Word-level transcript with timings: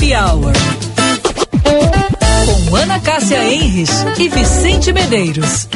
Happy 0.00 0.14
Hour. 0.14 0.52
Com 2.46 2.76
Ana 2.76 2.98
Cássia 3.00 3.44
Enres 3.52 3.90
e 4.18 4.28
Vicente 4.30 4.94
Medeiros. 4.94 5.68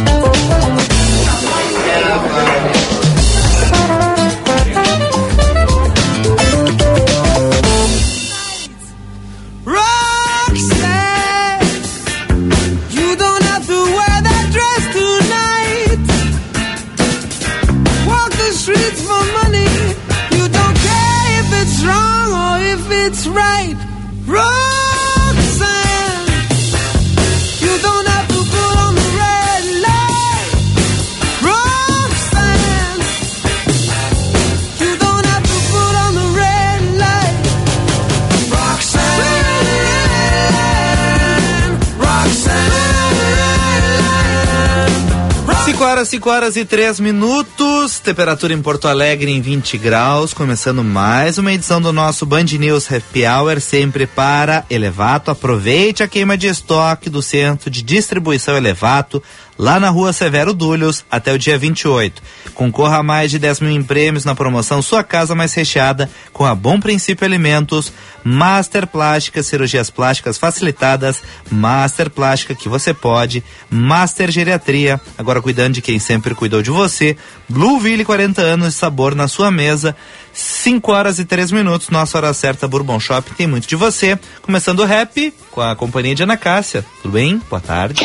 Horas, 46.05 46.09
5 46.09 46.31
horas 46.31 46.57
e 46.57 46.65
3 46.65 47.01
minutos, 47.01 47.99
temperatura 47.99 48.53
em 48.53 48.61
Porto 48.61 48.87
Alegre 48.87 49.31
em 49.31 49.41
20 49.41 49.79
graus, 49.79 50.35
começando 50.35 50.85
mais 50.85 51.39
uma 51.39 51.53
edição 51.53 51.81
do 51.81 51.93
nosso 51.93 52.27
Band 52.27 52.45
News 52.45 52.91
Happy 52.93 53.25
Hour, 53.25 53.61
sempre 53.61 54.07
para 54.07 54.65
Elevato. 54.69 55.31
Aproveite 55.31 56.03
a 56.03 56.09
queima 56.09 56.37
de 56.37 56.47
estoque 56.47 57.09
do 57.09 57.23
centro 57.23 57.71
de 57.71 57.83
distribuição 57.83 58.57
Elevato, 58.57 59.23
lá 59.59 59.79
na 59.79 59.91
rua 59.91 60.13
Severo 60.13 60.53
Dúlios, 60.53 61.05
até 61.11 61.33
o 61.33 61.39
dia 61.39 61.59
28. 61.59 62.23
Concorra 62.55 62.99
a 62.99 63.03
mais 63.03 63.31
de 63.31 63.39
10 63.39 63.61
mil 63.61 63.71
em 63.71 63.83
prêmios 63.83 64.25
na 64.25 64.35
promoção 64.35 64.83
Sua 64.83 65.03
Casa 65.03 65.35
Mais 65.35 65.55
Recheada, 65.55 66.11
com 66.33 66.45
a 66.45 66.55
Bom 66.55 66.81
Princípio 66.81 67.25
Alimentos, 67.25 67.93
Master 68.23 68.87
Plástica, 68.87 69.43
cirurgias 69.43 69.91
plásticas 69.91 70.39
facilitadas, 70.39 71.23
Master 71.51 72.11
Plástica 72.11 72.55
que 72.55 72.69
você 72.69 72.95
pode, 72.95 73.43
Master 73.71 74.31
Geriatria, 74.31 75.01
agora 75.19 75.43
cuidando 75.43 75.75
de 75.75 75.83
quem 75.83 75.99
sempre 75.99 76.35
cuidou 76.35 76.63
de 76.63 76.71
você, 76.71 77.17
Blueville 77.49 78.05
40 78.05 78.41
anos 78.41 78.75
sabor 78.75 79.15
na 79.15 79.29
sua 79.29 79.51
mesa, 79.51 79.97
5 80.33 80.91
horas 80.91 81.19
e 81.19 81.25
3 81.25 81.53
minutos, 81.53 81.91
nossa 81.91 82.19
hora 82.19 82.33
certa, 82.33 82.67
Bourbon 82.67 82.99
Shopping 82.99 83.35
tem 83.35 83.47
muito 83.47 83.69
de 83.69 83.77
você. 83.77 84.19
Começando 84.43 84.81
o 84.81 84.85
rap 84.85 85.33
com 85.51 85.61
a 85.61 85.77
companhia 85.77 86.15
de 86.15 86.23
Ana 86.23 86.37
Cássia. 86.37 86.85
Tudo 87.03 87.13
bem? 87.13 87.41
Boa 87.49 87.61
tarde. 87.61 88.05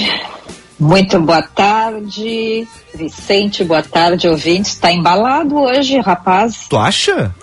Muito 0.79 1.19
boa 1.19 1.41
tarde, 1.41 2.65
Vicente, 2.95 3.65
boa 3.65 3.83
tarde, 3.83 4.29
ouvinte. 4.29 4.69
Está 4.69 4.91
embalado 4.91 5.55
hoje, 5.59 5.99
rapaz. 5.99 6.67
Tu 6.69 6.77
acha? 6.77 7.35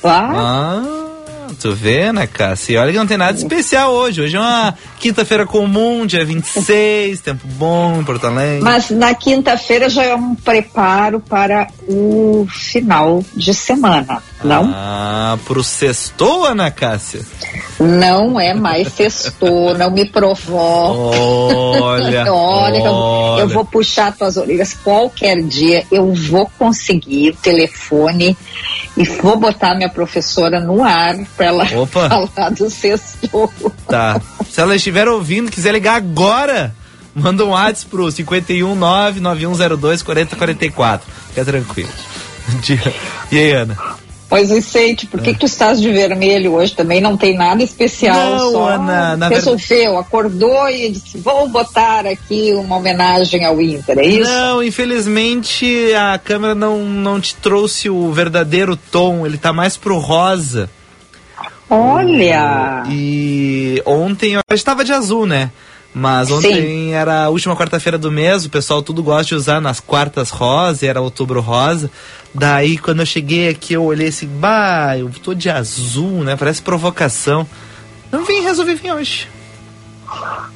Claro. 0.00 0.36
Ah. 0.36 1.03
Tu 1.60 1.72
vê, 1.72 2.12
né, 2.12 2.26
Cássia? 2.26 2.74
E 2.74 2.76
olha 2.76 2.92
que 2.92 2.98
não 2.98 3.06
tem 3.06 3.16
nada 3.16 3.36
especial 3.36 3.92
hoje. 3.92 4.22
Hoje 4.22 4.36
é 4.36 4.40
uma 4.40 4.74
quinta-feira 4.98 5.46
comum, 5.46 6.06
dia 6.06 6.24
26, 6.24 7.20
tempo 7.20 7.46
bom 7.46 8.00
em 8.00 8.04
Porto 8.04 8.26
Alegre. 8.26 8.62
Mas 8.62 8.90
na 8.90 9.14
quinta-feira 9.14 9.88
já 9.88 10.04
é 10.04 10.14
um 10.14 10.34
preparo 10.34 11.20
para 11.20 11.68
o 11.88 12.46
final 12.50 13.24
de 13.34 13.54
semana, 13.54 14.22
não? 14.42 14.70
Ah, 14.74 15.38
pro 15.44 15.62
sextou, 15.62 16.44
Ana 16.46 16.70
Cássia? 16.70 17.20
Não 17.78 18.40
é 18.40 18.54
mais 18.54 18.88
sextou, 18.92 19.76
não 19.76 19.90
me 19.90 20.08
provoca. 20.08 21.18
Olha, 21.18 22.32
olha, 22.32 22.82
olha, 22.92 23.40
eu 23.40 23.48
vou 23.48 23.64
puxar 23.64 24.12
tuas 24.12 24.36
orelhas 24.36 24.74
qualquer 24.74 25.42
dia, 25.42 25.84
eu 25.90 26.12
vou 26.14 26.50
conseguir 26.58 27.30
o 27.30 27.36
telefone 27.36 28.36
e 28.96 29.02
vou 29.04 29.36
botar 29.36 29.74
minha 29.74 29.88
professora 29.88 30.60
no 30.60 30.84
ar 30.84 31.16
para 31.36 31.46
ela 31.46 31.64
Opa. 31.74 32.08
falar 32.34 32.50
do 32.50 32.70
sexto. 32.70 33.52
Tá. 33.88 34.20
Se 34.48 34.60
ela 34.60 34.76
estiver 34.76 35.08
ouvindo, 35.08 35.50
quiser 35.50 35.72
ligar 35.72 35.96
agora, 35.96 36.72
manda 37.14 37.44
um 37.44 37.48
WhatsApp 37.50 37.90
pro 37.90 38.06
51991024044. 38.06 41.00
Fica 41.28 41.44
tranquilo. 41.44 41.90
E 43.32 43.38
aí, 43.38 43.52
Ana? 43.52 43.74
Pois 44.28 44.50
Vicente, 44.50 45.06
por 45.06 45.20
que, 45.20 45.30
é. 45.30 45.32
que 45.32 45.40
tu 45.40 45.46
estás 45.46 45.80
de 45.80 45.90
vermelho 45.90 46.54
hoje? 46.54 46.74
Também 46.74 47.00
não 47.00 47.16
tem 47.16 47.36
nada 47.36 47.62
especial. 47.62 48.36
Não, 48.36 48.52
só 48.52 48.68
Ana, 48.70 49.16
na 49.16 49.28
resolveu, 49.28 49.98
acordou 49.98 50.68
e 50.68 50.90
disse: 50.90 51.18
vou 51.18 51.48
botar 51.48 52.06
aqui 52.06 52.52
uma 52.54 52.76
homenagem 52.76 53.44
ao 53.44 53.60
Inter, 53.60 53.98
é 53.98 54.06
isso? 54.06 54.30
Não, 54.30 54.62
infelizmente 54.62 55.92
a 55.94 56.18
câmera 56.18 56.54
não, 56.54 56.84
não 56.84 57.20
te 57.20 57.34
trouxe 57.36 57.90
o 57.90 58.10
verdadeiro 58.12 58.76
tom, 58.76 59.26
ele 59.26 59.36
tá 59.38 59.52
mais 59.52 59.76
pro 59.76 59.98
rosa. 59.98 60.70
Olha! 61.68 62.84
E 62.88 63.82
ontem 63.86 64.34
eu 64.34 64.40
estava 64.52 64.84
de 64.84 64.92
azul, 64.92 65.26
né? 65.26 65.50
Mas 65.94 66.28
ontem 66.30 66.54
Sim. 66.54 66.92
era 66.92 67.24
a 67.24 67.28
última 67.28 67.54
quarta-feira 67.54 67.96
do 67.96 68.10
mês, 68.10 68.44
o 68.44 68.50
pessoal 68.50 68.82
tudo 68.82 69.00
gosta 69.00 69.26
de 69.26 69.34
usar 69.36 69.60
nas 69.60 69.78
quartas 69.78 70.30
rosa, 70.30 70.84
era 70.84 71.00
outubro 71.00 71.40
rosa. 71.40 71.88
Daí 72.34 72.78
quando 72.78 73.00
eu 73.00 73.06
cheguei 73.06 73.48
aqui 73.48 73.74
eu 73.74 73.84
olhei 73.84 74.08
assim, 74.08 74.26
bah, 74.26 74.98
eu 74.98 75.08
tô 75.22 75.34
de 75.34 75.48
azul, 75.48 76.24
né? 76.24 76.36
Parece 76.36 76.60
provocação. 76.60 77.46
Não 78.10 78.24
vim, 78.24 78.40
resolvi 78.40 78.74
vir 78.74 78.92
hoje. 78.92 79.28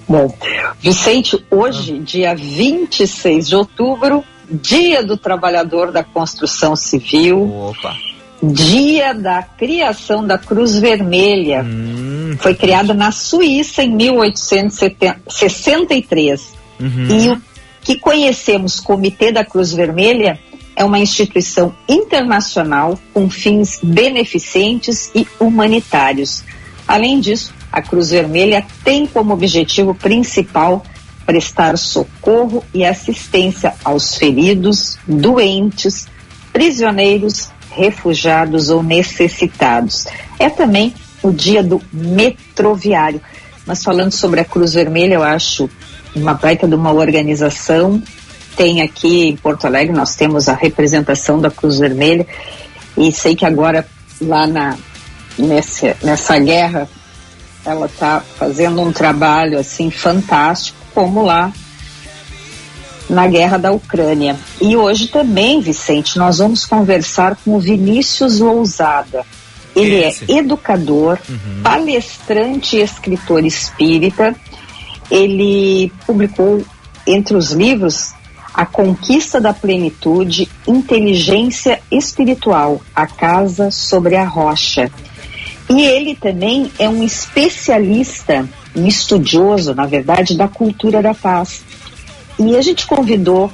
Bom, 0.09 0.35
Vicente, 0.81 1.45
hoje, 1.51 1.99
ah. 2.01 2.05
dia 2.05 2.35
26 2.35 3.49
de 3.49 3.57
outubro, 3.57 4.25
dia 4.51 5.05
do 5.05 5.17
trabalhador 5.17 5.91
da 5.93 6.03
construção 6.03 6.75
civil. 6.77 7.69
Opa! 7.69 7.97
Dia 8.41 9.13
da 9.13 9.43
criação 9.43 10.25
da 10.25 10.39
Cruz 10.39 10.79
Vermelha. 10.79 11.65
Hum, 11.65 12.37
Foi 12.39 12.55
criada 12.55 12.95
na 12.95 13.11
Suíça 13.11 13.83
em 13.83 13.91
1863. 13.91 16.55
Uhum. 16.79 17.09
E 17.11 17.31
o 17.31 17.43
que 17.83 17.99
conhecemos 17.99 18.79
Comitê 18.79 19.33
da 19.33 19.45
Cruz 19.45 19.73
Vermelha 19.73 20.39
é 20.79 20.85
uma 20.85 21.01
instituição 21.01 21.75
internacional 21.89 22.97
com 23.13 23.29
fins 23.29 23.81
beneficentes 23.83 25.11
e 25.13 25.27
humanitários. 25.41 26.45
Além 26.87 27.19
disso, 27.19 27.53
a 27.73 27.83
Cruz 27.83 28.11
Vermelha 28.11 28.65
tem 28.85 29.05
como 29.05 29.35
objetivo 29.35 29.93
principal 29.93 30.85
prestar 31.27 31.77
socorro 31.77 32.65
e 32.73 32.85
assistência 32.85 33.75
aos 33.85 34.15
feridos, 34.15 34.97
doentes, 35.05 36.07
prisioneiros, 36.53 37.51
refugiados 37.73 38.71
ou 38.71 38.81
necessitados. 38.81 40.07
É 40.39 40.49
também 40.49 40.95
o 41.21 41.33
dia 41.33 41.61
do 41.61 41.83
metroviário. 41.93 43.21
Mas 43.67 43.83
falando 43.83 44.13
sobre 44.13 44.41
a 44.41 44.45
Cruz 44.45 44.75
Vermelha, 44.75 45.15
eu 45.15 45.25
acho 45.25 45.69
uma 46.15 46.35
baita 46.35 46.69
de 46.69 46.77
uma 46.77 46.93
organização 46.93 48.01
tem 48.59 48.83
aqui 48.83 49.29
em 49.29 49.37
Porto 49.37 49.67
Alegre, 49.67 49.95
nós 49.97 50.17
temos 50.17 50.49
a 50.49 50.53
representação 50.53 51.41
da 51.41 51.49
Cruz 51.49 51.79
Vermelha 51.79 52.27
e 52.97 53.13
sei 53.13 53.37
que 53.37 53.47
agora 53.47 53.87
lá 54.21 54.49
na, 54.49 54.77
nessa, 55.39 55.97
nessa 56.03 56.37
guerra 56.41 56.89
ela 57.65 57.87
está 57.87 58.21
fazendo 58.37 58.81
um 58.81 58.91
trabalho 58.91 59.61
assim 59.61 59.93
fantástico, 59.93 60.77
como 60.93 61.23
lá 61.23 61.53
na 63.09 63.29
guerra 63.29 63.59
da 63.59 63.71
Ucrânia. 63.71 64.37
E 64.61 64.77
hoje 64.77 65.07
também, 65.07 65.61
Vicente, 65.61 66.19
nós 66.19 66.39
vamos 66.39 66.67
conversar 66.67 67.37
com 67.37 67.55
o 67.55 67.61
Vinícius 67.61 68.41
Lousada. 68.41 69.25
Ele 69.77 70.03
é 70.03 70.09
Esse. 70.09 70.33
é 70.33 70.39
educador, 70.39 71.17
uhum. 71.29 71.63
palestrante 71.63 72.77
e 72.77 72.83
escritor 72.83 73.45
espírita. 73.45 74.35
Ele 75.09 75.93
publicou 76.05 76.65
entre 77.07 77.37
os 77.37 77.53
livros 77.53 78.18
a 78.59 78.67
Conquista 78.67 79.41
da 79.41 79.55
Plenitude, 79.55 80.49
Inteligência 80.67 81.81
Espiritual, 81.93 82.83
A 82.93 83.07
Casa 83.07 83.71
sobre 83.71 84.17
a 84.17 84.25
Rocha. 84.25 84.91
E 85.71 85.81
ele 85.81 86.17
também 86.17 86.69
é 86.77 86.89
um 86.89 87.05
especialista, 87.05 88.49
um 88.75 88.85
estudioso, 88.85 89.77
na 89.77 89.87
verdade, 89.87 90.37
da 90.37 90.49
cultura 90.49 91.01
da 91.01 91.15
paz. 91.15 91.63
E 92.37 92.57
a 92.57 92.61
gente 92.61 92.85
convidou 92.85 93.49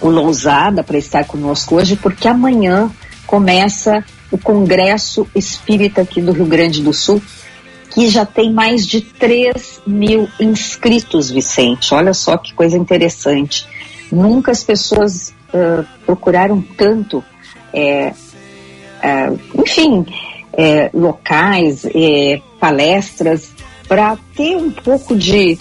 o 0.00 0.08
Lousada 0.08 0.82
para 0.82 0.98
estar 0.98 1.24
conosco 1.24 1.76
hoje, 1.76 1.94
porque 1.94 2.26
amanhã 2.26 2.90
começa 3.28 4.04
o 4.28 4.36
Congresso 4.36 5.24
Espírita 5.36 6.00
aqui 6.00 6.20
do 6.20 6.32
Rio 6.32 6.46
Grande 6.46 6.82
do 6.82 6.92
Sul, 6.92 7.22
que 7.90 8.08
já 8.08 8.26
tem 8.26 8.52
mais 8.52 8.84
de 8.84 9.02
3 9.02 9.82
mil 9.86 10.28
inscritos, 10.40 11.30
Vicente. 11.30 11.94
Olha 11.94 12.12
só 12.12 12.36
que 12.36 12.52
coisa 12.54 12.76
interessante. 12.76 13.72
Nunca 14.10 14.52
as 14.52 14.62
pessoas 14.62 15.34
uh, 15.52 15.84
procuraram 16.04 16.60
tanto, 16.76 17.24
é, 17.72 18.12
uh, 18.12 19.60
enfim, 19.60 20.06
é, 20.56 20.90
locais, 20.94 21.84
é, 21.86 22.40
palestras, 22.60 23.50
para 23.88 24.16
ter 24.34 24.56
um 24.56 24.70
pouco 24.70 25.16
de 25.16 25.58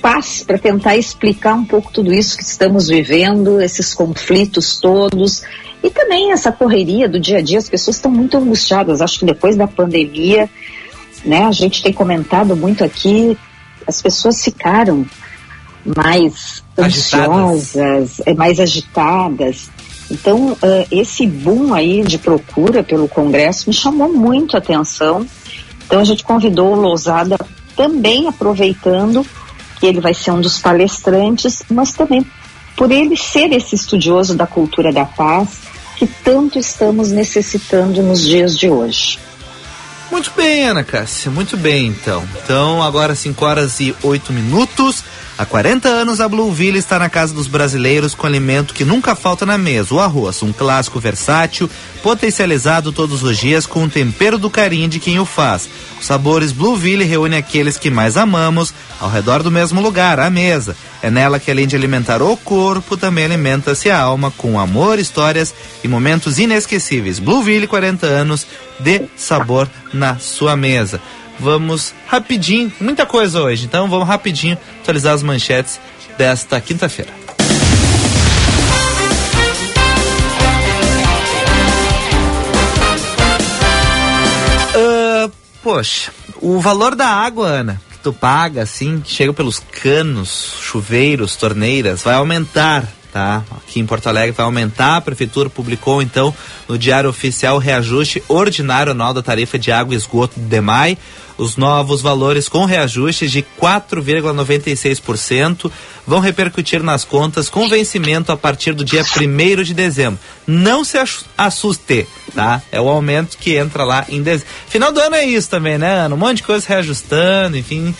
paz, 0.00 0.42
para 0.46 0.58
tentar 0.58 0.96
explicar 0.96 1.54
um 1.54 1.64
pouco 1.64 1.92
tudo 1.92 2.12
isso 2.12 2.36
que 2.36 2.42
estamos 2.42 2.88
vivendo, 2.88 3.60
esses 3.60 3.94
conflitos 3.94 4.78
todos. 4.78 5.42
E 5.82 5.90
também 5.90 6.32
essa 6.32 6.50
correria 6.50 7.08
do 7.08 7.20
dia 7.20 7.38
a 7.38 7.42
dia, 7.42 7.58
as 7.58 7.68
pessoas 7.68 7.96
estão 7.96 8.10
muito 8.10 8.36
angustiadas. 8.36 9.00
Acho 9.02 9.18
que 9.18 9.26
depois 9.26 9.56
da 9.56 9.66
pandemia, 9.66 10.48
né, 11.24 11.44
a 11.44 11.52
gente 11.52 11.82
tem 11.82 11.92
comentado 11.92 12.56
muito 12.56 12.82
aqui, 12.82 13.36
as 13.86 14.00
pessoas 14.00 14.42
ficaram 14.42 15.04
mais 15.84 16.63
agitadas. 16.76 17.76
ansiosas, 17.76 18.20
é, 18.26 18.34
mais 18.34 18.60
agitadas. 18.60 19.70
Então, 20.10 20.52
uh, 20.52 20.58
esse 20.90 21.26
boom 21.26 21.72
aí 21.72 22.02
de 22.02 22.18
procura 22.18 22.82
pelo 22.82 23.08
Congresso 23.08 23.68
me 23.68 23.74
chamou 23.74 24.12
muito 24.12 24.54
a 24.54 24.58
atenção. 24.58 25.26
Então, 25.86 26.00
a 26.00 26.04
gente 26.04 26.22
convidou 26.24 26.72
o 26.72 26.80
Lousada 26.80 27.38
também 27.76 28.28
aproveitando 28.28 29.26
que 29.80 29.86
ele 29.86 30.00
vai 30.00 30.14
ser 30.14 30.30
um 30.30 30.40
dos 30.40 30.58
palestrantes, 30.58 31.62
mas 31.70 31.92
também 31.92 32.24
por 32.76 32.90
ele 32.90 33.16
ser 33.16 33.52
esse 33.52 33.74
estudioso 33.74 34.34
da 34.34 34.46
cultura 34.46 34.92
da 34.92 35.04
paz 35.04 35.60
que 35.96 36.06
tanto 36.06 36.58
estamos 36.58 37.10
necessitando 37.10 38.02
nos 38.02 38.22
dias 38.26 38.58
de 38.58 38.68
hoje. 38.68 39.18
Muito 40.10 40.30
bem, 40.36 40.64
Ana 40.64 40.84
Cássia, 40.84 41.30
muito 41.30 41.56
bem 41.56 41.86
então. 41.86 42.22
Então, 42.42 42.82
agora 42.82 43.14
5 43.14 43.44
horas 43.44 43.80
e 43.80 43.94
8 44.02 44.32
minutos. 44.32 45.02
Há 45.36 45.44
40 45.44 45.88
anos, 45.88 46.20
a 46.20 46.28
Blueville 46.28 46.78
está 46.78 46.96
na 46.96 47.08
casa 47.08 47.34
dos 47.34 47.48
brasileiros 47.48 48.14
com 48.14 48.24
alimento 48.24 48.72
que 48.72 48.84
nunca 48.84 49.16
falta 49.16 49.44
na 49.44 49.58
mesa: 49.58 49.92
o 49.92 49.98
arroz, 50.00 50.40
um 50.44 50.52
clássico 50.52 51.00
versátil, 51.00 51.68
potencializado 52.04 52.92
todos 52.92 53.24
os 53.24 53.36
dias 53.36 53.66
com 53.66 53.82
o 53.82 53.90
tempero 53.90 54.38
do 54.38 54.48
carinho 54.48 54.88
de 54.88 55.00
quem 55.00 55.18
o 55.18 55.24
faz. 55.24 55.68
Os 55.98 56.06
sabores 56.06 56.52
Blueville 56.52 57.02
reúnem 57.02 57.36
aqueles 57.36 57.76
que 57.76 57.90
mais 57.90 58.16
amamos 58.16 58.72
ao 59.00 59.10
redor 59.10 59.42
do 59.42 59.50
mesmo 59.50 59.80
lugar, 59.80 60.20
a 60.20 60.30
mesa. 60.30 60.76
É 61.02 61.10
nela 61.10 61.40
que, 61.40 61.50
além 61.50 61.66
de 61.66 61.74
alimentar 61.74 62.22
o 62.22 62.36
corpo, 62.36 62.96
também 62.96 63.24
alimenta-se 63.24 63.90
a 63.90 63.98
alma 63.98 64.32
com 64.36 64.58
amor, 64.60 65.00
histórias 65.00 65.52
e 65.82 65.88
momentos 65.88 66.38
inesquecíveis. 66.38 67.18
Blueville, 67.18 67.66
40 67.66 68.06
anos 68.06 68.46
de 68.78 69.02
sabor 69.16 69.68
na 69.92 70.16
sua 70.16 70.56
mesa 70.56 71.00
vamos 71.38 71.94
rapidinho, 72.06 72.72
muita 72.80 73.04
coisa 73.06 73.42
hoje, 73.42 73.64
então 73.66 73.88
vamos 73.88 74.06
rapidinho 74.06 74.58
atualizar 74.80 75.14
as 75.14 75.22
manchetes 75.22 75.80
desta 76.16 76.60
quinta-feira. 76.60 77.12
Uh, 84.76 85.32
poxa, 85.62 86.12
o 86.40 86.60
valor 86.60 86.94
da 86.94 87.08
água, 87.08 87.46
Ana, 87.46 87.80
que 87.90 87.98
tu 87.98 88.12
paga, 88.12 88.62
assim, 88.62 89.00
que 89.00 89.12
chega 89.12 89.32
pelos 89.32 89.60
canos, 89.60 90.56
chuveiros, 90.60 91.36
torneiras, 91.36 92.02
vai 92.02 92.14
aumentar 92.14 92.84
tá? 93.14 93.44
Aqui 93.52 93.78
em 93.78 93.86
Porto 93.86 94.08
Alegre 94.08 94.32
vai 94.32 94.44
aumentar. 94.44 94.96
A 94.96 95.00
prefeitura 95.00 95.48
publicou 95.48 96.02
então 96.02 96.34
no 96.68 96.76
Diário 96.76 97.08
Oficial 97.08 97.54
o 97.54 97.60
reajuste 97.60 98.20
ordinário 98.26 98.90
anual 98.90 99.14
da 99.14 99.22
tarifa 99.22 99.56
de 99.56 99.70
água 99.70 99.94
e 99.94 99.96
esgoto 99.96 100.40
de 100.40 100.46
DEMAI. 100.46 100.98
Os 101.36 101.56
novos 101.56 102.00
valores 102.00 102.48
com 102.48 102.64
reajustes 102.64 103.30
de 103.30 103.44
4,96% 103.60 105.70
vão 106.06 106.20
repercutir 106.20 106.82
nas 106.82 107.04
contas 107.04 107.48
com 107.48 107.68
vencimento 107.68 108.30
a 108.30 108.36
partir 108.36 108.72
do 108.72 108.84
dia 108.84 109.02
1 109.02 109.62
de 109.62 109.74
dezembro. 109.74 110.20
Não 110.46 110.84
se 110.84 110.96
assuste, 111.36 112.06
tá? 112.34 112.62
É 112.70 112.80
o 112.80 112.88
aumento 112.88 113.36
que 113.36 113.56
entra 113.56 113.84
lá 113.84 114.04
em 114.08 114.22
dezembro. 114.22 114.52
Final 114.68 114.92
do 114.92 115.00
ano 115.00 115.16
é 115.16 115.24
isso 115.24 115.50
também, 115.50 115.76
né, 115.76 115.92
Ana? 115.92 116.14
Um 116.14 116.18
monte 116.18 116.36
de 116.36 116.44
coisa 116.44 116.64
reajustando, 116.68 117.56
enfim. 117.56 117.94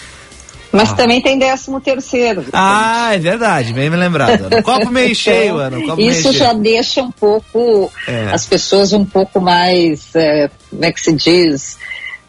Mas 0.75 0.91
ah. 0.91 0.95
também 0.95 1.23
tem 1.23 1.39
décimo 1.39 1.81
terceiro. 1.81 2.45
Ah, 2.53 3.15
é 3.15 3.19
verdade, 3.19 3.73
bem 3.73 3.89
me 3.89 3.97
lembrado. 3.97 4.47
Ana. 4.47 4.61
Copo 4.61 4.91
meio 4.91 5.15
cheio, 5.15 5.59
Ana. 5.59 5.81
Copo 5.81 6.01
isso 6.01 6.33
já 6.33 6.51
cheio. 6.51 6.61
deixa 6.61 7.01
um 7.01 7.13
pouco 7.13 7.93
é. 8.09 8.31
as 8.33 8.45
pessoas 8.45 8.93
um 8.93 9.05
pouco 9.05 9.41
mais, 9.41 10.13
é, 10.17 10.51
como 10.69 10.85
é 10.85 10.91
que 10.91 11.01
se 11.01 11.13
diz, 11.13 11.79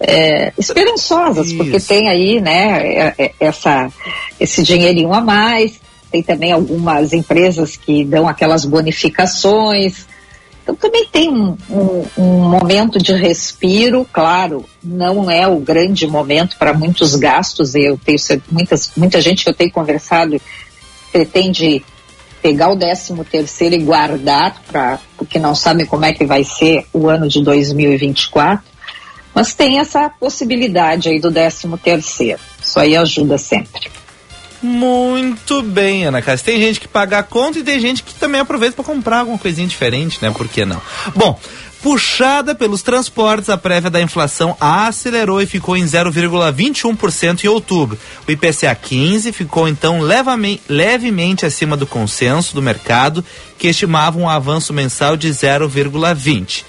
é, 0.08 0.54
esperançosas, 0.58 1.48
isso. 1.48 1.58
porque 1.58 1.80
tem 1.80 2.08
aí, 2.08 2.40
né, 2.40 2.82
é, 2.82 3.16
é, 3.18 3.32
essa, 3.40 3.92
esse 4.40 4.64
dinheirinho 4.64 5.14
a 5.14 5.22
mais. 5.22 5.80
Tem 6.12 6.24
também 6.24 6.52
algumas 6.52 7.12
empresas 7.12 7.76
que 7.76 8.06
dão 8.06 8.28
aquelas 8.28 8.64
bonificações. 8.64 10.06
Então 10.64 10.76
também 10.76 11.06
tem 11.12 11.30
um, 11.30 11.58
um, 11.70 12.06
um, 12.18 12.50
momento 12.50 12.98
de 12.98 13.14
respiro, 13.14 14.08
claro, 14.12 14.66
não 14.84 15.30
é 15.30 15.48
o 15.48 15.60
grande 15.60 16.08
momento 16.08 16.58
para 16.58 16.74
muitos 16.74 17.16
gastos. 17.16 17.76
Eu 17.76 18.00
tenho 18.04 18.18
muitas, 18.50 18.92
muita 18.96 19.22
gente 19.22 19.44
que 19.44 19.50
eu 19.50 19.54
tenho 19.54 19.72
conversado 19.72 20.42
pretende 21.12 21.84
pegar 22.42 22.72
o 22.72 22.78
13 22.78 23.16
terceiro 23.24 23.76
e 23.76 23.80
guardar 23.80 24.62
para 24.68 25.00
porque 25.18 25.40
não 25.40 25.56
sabe 25.56 25.86
como 25.86 26.06
é 26.06 26.14
que 26.14 26.26
vai 26.26 26.44
ser 26.44 26.86
o 26.94 27.10
ano 27.10 27.28
de 27.28 27.44
2024. 27.44 28.75
Mas 29.36 29.54
tem 29.54 29.80
essa 29.80 30.10
possibilidade 30.10 31.10
aí 31.10 31.20
do 31.20 31.30
13 31.30 31.68
terceiro. 31.84 32.40
Isso 32.64 32.80
aí 32.80 32.96
ajuda 32.96 33.38
sempre. 33.38 33.92
Muito 34.64 35.62
bem, 35.62 36.06
Ana 36.06 36.22
Cássia. 36.22 36.46
Tem 36.46 36.60
gente 36.60 36.80
que 36.80 36.88
paga 36.88 37.20
a 37.20 37.24
conta 37.24 37.60
e 37.60 37.64
tem 37.64 37.80
gente 37.80 38.02
que 38.02 38.16
também 38.16 38.42
aproveita 38.42 38.76
para 38.76 38.86
comprar 38.86 39.20
alguma 39.20 39.38
coisinha 39.38 39.68
diferente, 39.68 40.18
né? 40.22 40.32
Por 40.32 40.48
que 40.48 40.66
não? 40.66 40.82
Bom, 41.14 41.40
puxada 41.84 42.56
pelos 42.56 42.82
transportes, 42.82 43.50
a 43.50 43.58
prévia 43.58 43.92
da 43.92 44.02
inflação 44.02 44.58
acelerou 44.60 45.40
e 45.40 45.46
ficou 45.46 45.78
em 45.78 45.84
0,21% 45.84 47.44
em 47.44 47.48
outubro. 47.48 48.00
O 48.28 48.32
IPCA 48.32 48.74
15 48.74 49.32
ficou 49.34 49.68
então 49.68 50.00
levemente 50.00 51.46
acima 51.46 51.78
do 51.78 51.86
consenso 51.86 52.56
do 52.56 52.62
mercado, 52.62 53.24
que 53.60 53.68
estimava 53.68 54.18
um 54.18 54.28
avanço 54.28 54.74
mensal 54.74 55.16
de 55.16 55.30
0,20. 55.30 56.64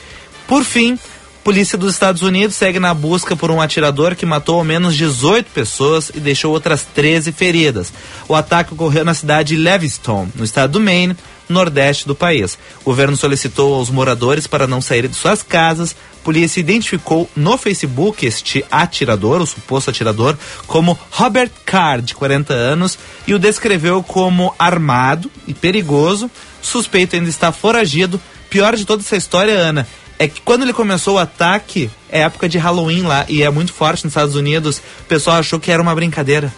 Por 0.46 0.64
fim, 0.64 0.98
Polícia 1.46 1.78
dos 1.78 1.94
Estados 1.94 2.22
Unidos 2.22 2.56
segue 2.56 2.80
na 2.80 2.92
busca 2.92 3.36
por 3.36 3.52
um 3.52 3.60
atirador 3.60 4.16
que 4.16 4.26
matou 4.26 4.58
ao 4.58 4.64
menos 4.64 4.96
18 4.96 5.48
pessoas 5.52 6.10
e 6.12 6.18
deixou 6.18 6.52
outras 6.52 6.82
13 6.82 7.30
feridas. 7.30 7.92
O 8.26 8.34
ataque 8.34 8.74
ocorreu 8.74 9.04
na 9.04 9.14
cidade 9.14 9.54
de 9.54 9.62
Lewiston, 9.62 10.26
no 10.34 10.42
estado 10.42 10.72
do 10.72 10.80
Maine, 10.80 11.16
nordeste 11.48 12.04
do 12.04 12.16
país. 12.16 12.58
O 12.80 12.86
governo 12.86 13.16
solicitou 13.16 13.74
aos 13.74 13.90
moradores 13.90 14.48
para 14.48 14.66
não 14.66 14.80
saírem 14.80 15.08
de 15.08 15.14
suas 15.14 15.40
casas. 15.40 15.94
A 16.20 16.24
polícia 16.24 16.58
identificou 16.58 17.30
no 17.36 17.56
Facebook 17.56 18.26
este 18.26 18.64
atirador, 18.68 19.40
o 19.40 19.46
suposto 19.46 19.90
atirador, 19.90 20.36
como 20.66 20.98
Robert 21.12 21.52
Carr, 21.64 22.02
de 22.02 22.16
40 22.16 22.52
anos, 22.52 22.98
e 23.24 23.32
o 23.32 23.38
descreveu 23.38 24.02
como 24.02 24.52
armado 24.58 25.30
e 25.46 25.54
perigoso. 25.54 26.28
Suspeito 26.60 27.14
ainda 27.14 27.28
está 27.28 27.52
foragido. 27.52 28.20
Pior 28.50 28.74
de 28.74 28.84
toda 28.84 29.02
essa 29.02 29.16
história, 29.16 29.54
Ana, 29.54 29.86
é 30.18 30.28
que 30.28 30.40
quando 30.40 30.62
ele 30.62 30.72
começou 30.72 31.16
o 31.16 31.18
ataque, 31.18 31.90
é 32.10 32.20
época 32.20 32.48
de 32.48 32.58
Halloween 32.58 33.02
lá, 33.02 33.26
e 33.28 33.42
é 33.42 33.50
muito 33.50 33.72
forte 33.72 34.04
nos 34.04 34.12
Estados 34.12 34.34
Unidos, 34.34 34.78
o 34.78 35.04
pessoal 35.04 35.36
achou 35.36 35.60
que 35.60 35.70
era 35.70 35.82
uma 35.82 35.94
brincadeira. 35.94 36.52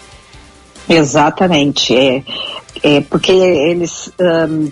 Exatamente. 0.89 1.95
É, 1.95 2.23
é 2.83 3.01
porque 3.03 3.33
eles 3.33 4.11
um, 4.19 4.71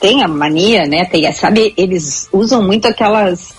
têm 0.00 0.22
a 0.22 0.28
mania, 0.28 0.86
né? 0.86 1.04
Tem, 1.04 1.30
sabe, 1.32 1.74
eles 1.76 2.28
usam 2.32 2.62
muito 2.62 2.86
aquelas. 2.86 3.56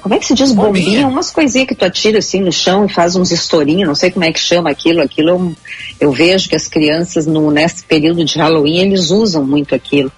Como 0.00 0.14
é 0.14 0.18
que 0.18 0.24
se 0.24 0.34
diz? 0.34 0.52
Bombinha, 0.52 0.84
Bombinha 0.84 1.06
umas 1.06 1.30
coisinhas 1.30 1.68
que 1.68 1.74
tu 1.74 1.84
atira 1.84 2.18
assim 2.18 2.40
no 2.40 2.50
chão 2.50 2.86
e 2.86 2.88
faz 2.88 3.14
uns 3.14 3.30
estourinhos, 3.30 3.86
não 3.86 3.94
sei 3.94 4.10
como 4.10 4.24
é 4.24 4.32
que 4.32 4.40
chama 4.40 4.70
aquilo. 4.70 5.02
Aquilo 5.02 5.28
eu, 5.28 5.56
eu 6.00 6.12
vejo 6.12 6.48
que 6.48 6.56
as 6.56 6.66
crianças 6.66 7.26
no, 7.26 7.50
nesse 7.50 7.84
período 7.84 8.24
de 8.24 8.38
Halloween 8.38 8.78
eles 8.78 9.10
usam 9.10 9.44
muito 9.44 9.74
aquilo. 9.74 10.10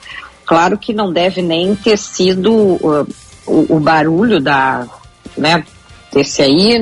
Claro 0.46 0.78
que 0.78 0.92
não 0.92 1.12
deve 1.12 1.42
nem 1.42 1.74
ter 1.74 1.98
sido 1.98 2.52
uh, 2.52 3.08
o, 3.46 3.76
o 3.76 3.80
barulho 3.80 4.40
da, 4.40 4.86
né, 5.36 5.64
desse 6.12 6.42
aí, 6.42 6.78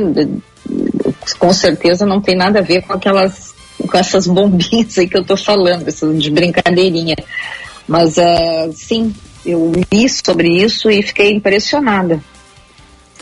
com 1.38 1.52
certeza 1.52 2.06
não 2.06 2.20
tem 2.20 2.36
nada 2.36 2.60
a 2.60 2.62
ver 2.62 2.82
com 2.82 2.92
aquelas, 2.92 3.54
com 3.78 3.96
essas 3.96 4.26
bombinhas 4.26 4.98
aí 4.98 5.08
que 5.08 5.16
eu 5.16 5.24
tô 5.24 5.36
falando, 5.36 5.88
essas 5.88 6.22
de 6.22 6.30
brincadeirinha. 6.30 7.16
Mas, 7.86 8.16
é, 8.18 8.70
sim, 8.72 9.14
eu 9.44 9.72
li 9.92 10.08
sobre 10.08 10.48
isso 10.48 10.90
e 10.90 11.02
fiquei 11.02 11.32
impressionada. 11.32 12.22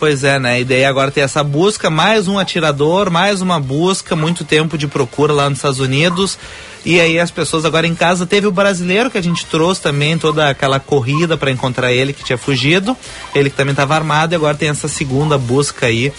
Pois 0.00 0.25
é, 0.25 0.38
né? 0.38 0.62
E 0.62 0.64
daí 0.64 0.87
agora 0.87 1.11
tem 1.11 1.23
essa 1.23 1.45
busca, 1.45 1.90
mais 1.90 2.26
um 2.26 2.38
atirador, 2.38 3.11
mais 3.11 3.42
uma 3.42 3.61
busca, 3.61 4.16
muito 4.16 4.47
tempo 4.47 4.78
de 4.78 4.88
procura 4.88 5.30
lá 5.30 5.50
nos 5.50 5.59
Estados 5.59 5.78
Unidos. 5.78 6.38
E 6.87 6.99
aí 6.99 7.19
as 7.19 7.30
pessoas 7.30 7.66
agora 7.66 7.87
em 7.87 7.95
casa 7.95 8.25
teve 8.25 8.47
o 8.47 8.50
brasileiro 8.50 9.11
que 9.11 9.19
a 9.19 9.23
gente 9.23 9.45
trouxe 9.45 9.83
também 9.83 10.16
toda 10.16 10.49
aquela 10.49 10.80
corrida 10.80 11.37
para 11.37 11.50
encontrar 11.50 11.92
ele 11.92 12.14
que 12.14 12.25
tinha 12.25 12.38
fugido, 12.38 12.97
ele 13.35 13.50
que 13.50 13.57
também 13.57 13.73
estava 13.73 13.95
armado 13.95 14.33
e 14.33 14.37
agora 14.37 14.57
tem 14.57 14.71
essa 14.71 14.88
segunda 14.88 15.37
busca 15.37 15.85
aí 15.85 16.11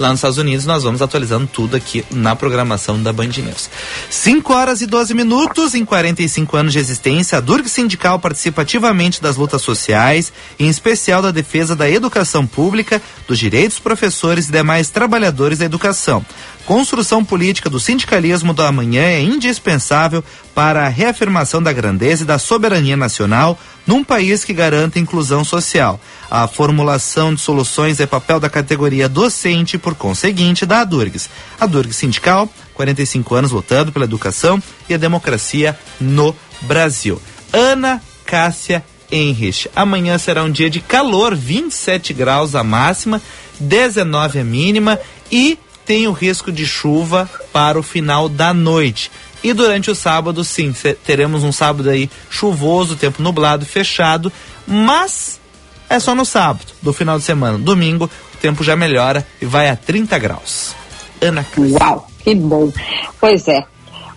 lá 0.00 0.08
nos 0.08 0.18
Estados 0.18 0.38
Unidos. 0.38 0.66
Nós 0.66 0.82
vamos 0.82 1.02
atualizando 1.02 1.46
tudo 1.46 1.76
aqui 1.76 2.04
na 2.10 2.34
programação 2.34 3.00
da 3.02 3.12
Band 3.12 3.28
News. 3.28 3.70
5 4.08 4.52
horas 4.52 4.80
e 4.80 4.86
12 4.86 5.14
minutos, 5.14 5.74
em 5.74 5.84
45 5.84 6.56
anos 6.56 6.72
de 6.72 6.78
existência, 6.78 7.38
a 7.38 7.40
Durg 7.40 7.68
Sindical 7.68 8.18
participa 8.18 8.62
ativamente 8.62 9.22
das 9.22 9.36
lutas 9.36 9.62
sociais, 9.62 10.32
em 10.58 10.68
especial 10.68 11.22
da 11.22 11.30
defesa 11.30 11.76
da 11.76 11.88
educação 11.88 12.46
pública, 12.46 13.00
dos 13.28 13.38
direitos 13.38 13.70
dos 13.70 13.78
professores 13.78 14.48
e 14.48 14.52
demais 14.52 14.90
trabalhadores 14.90 15.58
da 15.58 15.64
educação. 15.64 16.24
Construção 16.66 17.24
política 17.24 17.68
do 17.68 17.80
sindicalismo 17.80 18.52
do 18.54 18.62
amanhã 18.62 19.02
é 19.02 19.20
indispensável 19.20 20.22
para 20.54 20.86
a 20.86 20.88
reafirmação 20.88 21.62
da 21.62 21.72
grandeza 21.72 22.22
e 22.22 22.26
da 22.26 22.38
soberania 22.38 22.96
nacional 22.96 23.58
num 23.86 24.04
país 24.04 24.44
que 24.44 24.52
garanta 24.52 24.98
inclusão 24.98 25.42
social. 25.44 26.00
A 26.30 26.46
formulação 26.46 27.34
de 27.34 27.40
soluções 27.40 27.98
é 27.98 28.06
papel 28.06 28.38
da 28.38 28.48
categoria 28.48 29.08
docente 29.08 29.78
por 29.78 29.94
conseguinte, 29.94 30.64
da 30.64 30.82
ADURGS. 30.82 31.28
A 31.58 31.64
ADURGS 31.64 31.96
Sindical, 31.96 32.48
45 32.74 33.34
anos 33.34 33.50
lutando 33.50 33.90
pela 33.90 34.04
educação 34.04 34.62
e 34.88 34.94
a 34.94 34.98
democracia 34.98 35.76
no 36.00 36.36
Brasil. 36.62 37.20
Ana 37.52 38.00
Cássia 38.24 38.84
Henrich. 39.10 39.68
Amanhã 39.74 40.18
será 40.18 40.44
um 40.44 40.50
dia 40.50 40.70
de 40.70 40.80
calor, 40.80 41.34
27 41.34 42.12
graus 42.12 42.54
a 42.54 42.62
máxima, 42.62 43.20
19 43.58 44.38
a 44.38 44.44
mínima 44.44 45.00
e 45.32 45.58
tem 45.90 46.06
o 46.06 46.12
risco 46.12 46.52
de 46.52 46.64
chuva 46.64 47.28
para 47.52 47.76
o 47.76 47.82
final 47.82 48.28
da 48.28 48.54
noite. 48.54 49.10
E 49.42 49.52
durante 49.52 49.90
o 49.90 49.94
sábado, 49.96 50.44
sim, 50.44 50.72
teremos 51.04 51.42
um 51.42 51.50
sábado 51.50 51.90
aí 51.90 52.08
chuvoso, 52.30 52.94
tempo 52.94 53.20
nublado, 53.20 53.66
fechado, 53.66 54.32
mas 54.64 55.40
é 55.88 55.98
só 55.98 56.14
no 56.14 56.24
sábado, 56.24 56.66
do 56.80 56.92
final 56.92 57.18
de 57.18 57.24
semana. 57.24 57.58
Domingo, 57.58 58.04
o 58.04 58.36
tempo 58.36 58.62
já 58.62 58.76
melhora 58.76 59.26
e 59.42 59.44
vai 59.44 59.68
a 59.68 59.74
30 59.74 60.16
graus. 60.20 60.76
Ana 61.20 61.42
Cássia. 61.42 61.78
Uau, 61.80 62.08
que 62.22 62.36
bom. 62.36 62.72
Pois 63.20 63.48
é. 63.48 63.64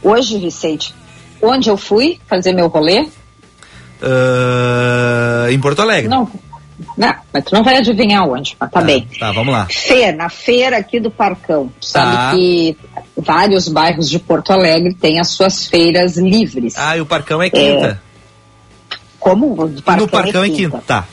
Hoje, 0.04 0.38
Vicente, 0.38 0.94
onde 1.42 1.72
eu 1.72 1.76
fui 1.76 2.20
fazer 2.28 2.54
meu 2.54 2.68
rolê? 2.68 3.02
Uh, 4.00 5.50
em 5.50 5.60
Porto 5.60 5.82
Alegre. 5.82 6.08
Não, 6.08 6.30
não, 6.98 7.14
mas 7.32 7.44
tu 7.44 7.54
não 7.54 7.64
vai 7.64 7.78
adivinhar 7.78 8.28
onde, 8.28 8.56
mas 8.60 8.72
tá, 8.72 8.80
tá 8.80 8.86
bem. 8.86 9.08
Tá, 9.20 9.32
vamos 9.32 9.54
lá. 9.54 9.68
Feira, 9.70 10.16
na 10.16 10.30
feira 10.30 10.78
aqui 10.78 11.00
do 11.00 11.12
Parcão. 11.12 11.72
Tu 11.80 11.86
sabe 11.86 12.16
tá. 12.16 12.32
que 12.32 12.78
vários 13.18 13.68
bairros 13.68 14.10
de 14.10 14.20
Porto 14.20 14.52
Alegre 14.52 14.94
têm 14.94 15.20
as 15.20 15.30
suas 15.30 15.68
feiras 15.68 16.18
livres. 16.18 16.76
Ah, 16.78 16.98
e 16.98 17.02
o 17.02 17.06
Parcão 17.06 17.42
é 17.42 17.50
quinta. 17.50 18.02
É... 18.10 18.98
Como? 19.20 19.54
O 19.54 19.82
Parcão 19.82 20.06
no 20.06 20.12
Parcão 20.12 20.44
é 20.44 20.50
quinta. 20.50 20.78
é 20.78 20.80
quinta. 20.80 20.84
Tá. 20.86 21.08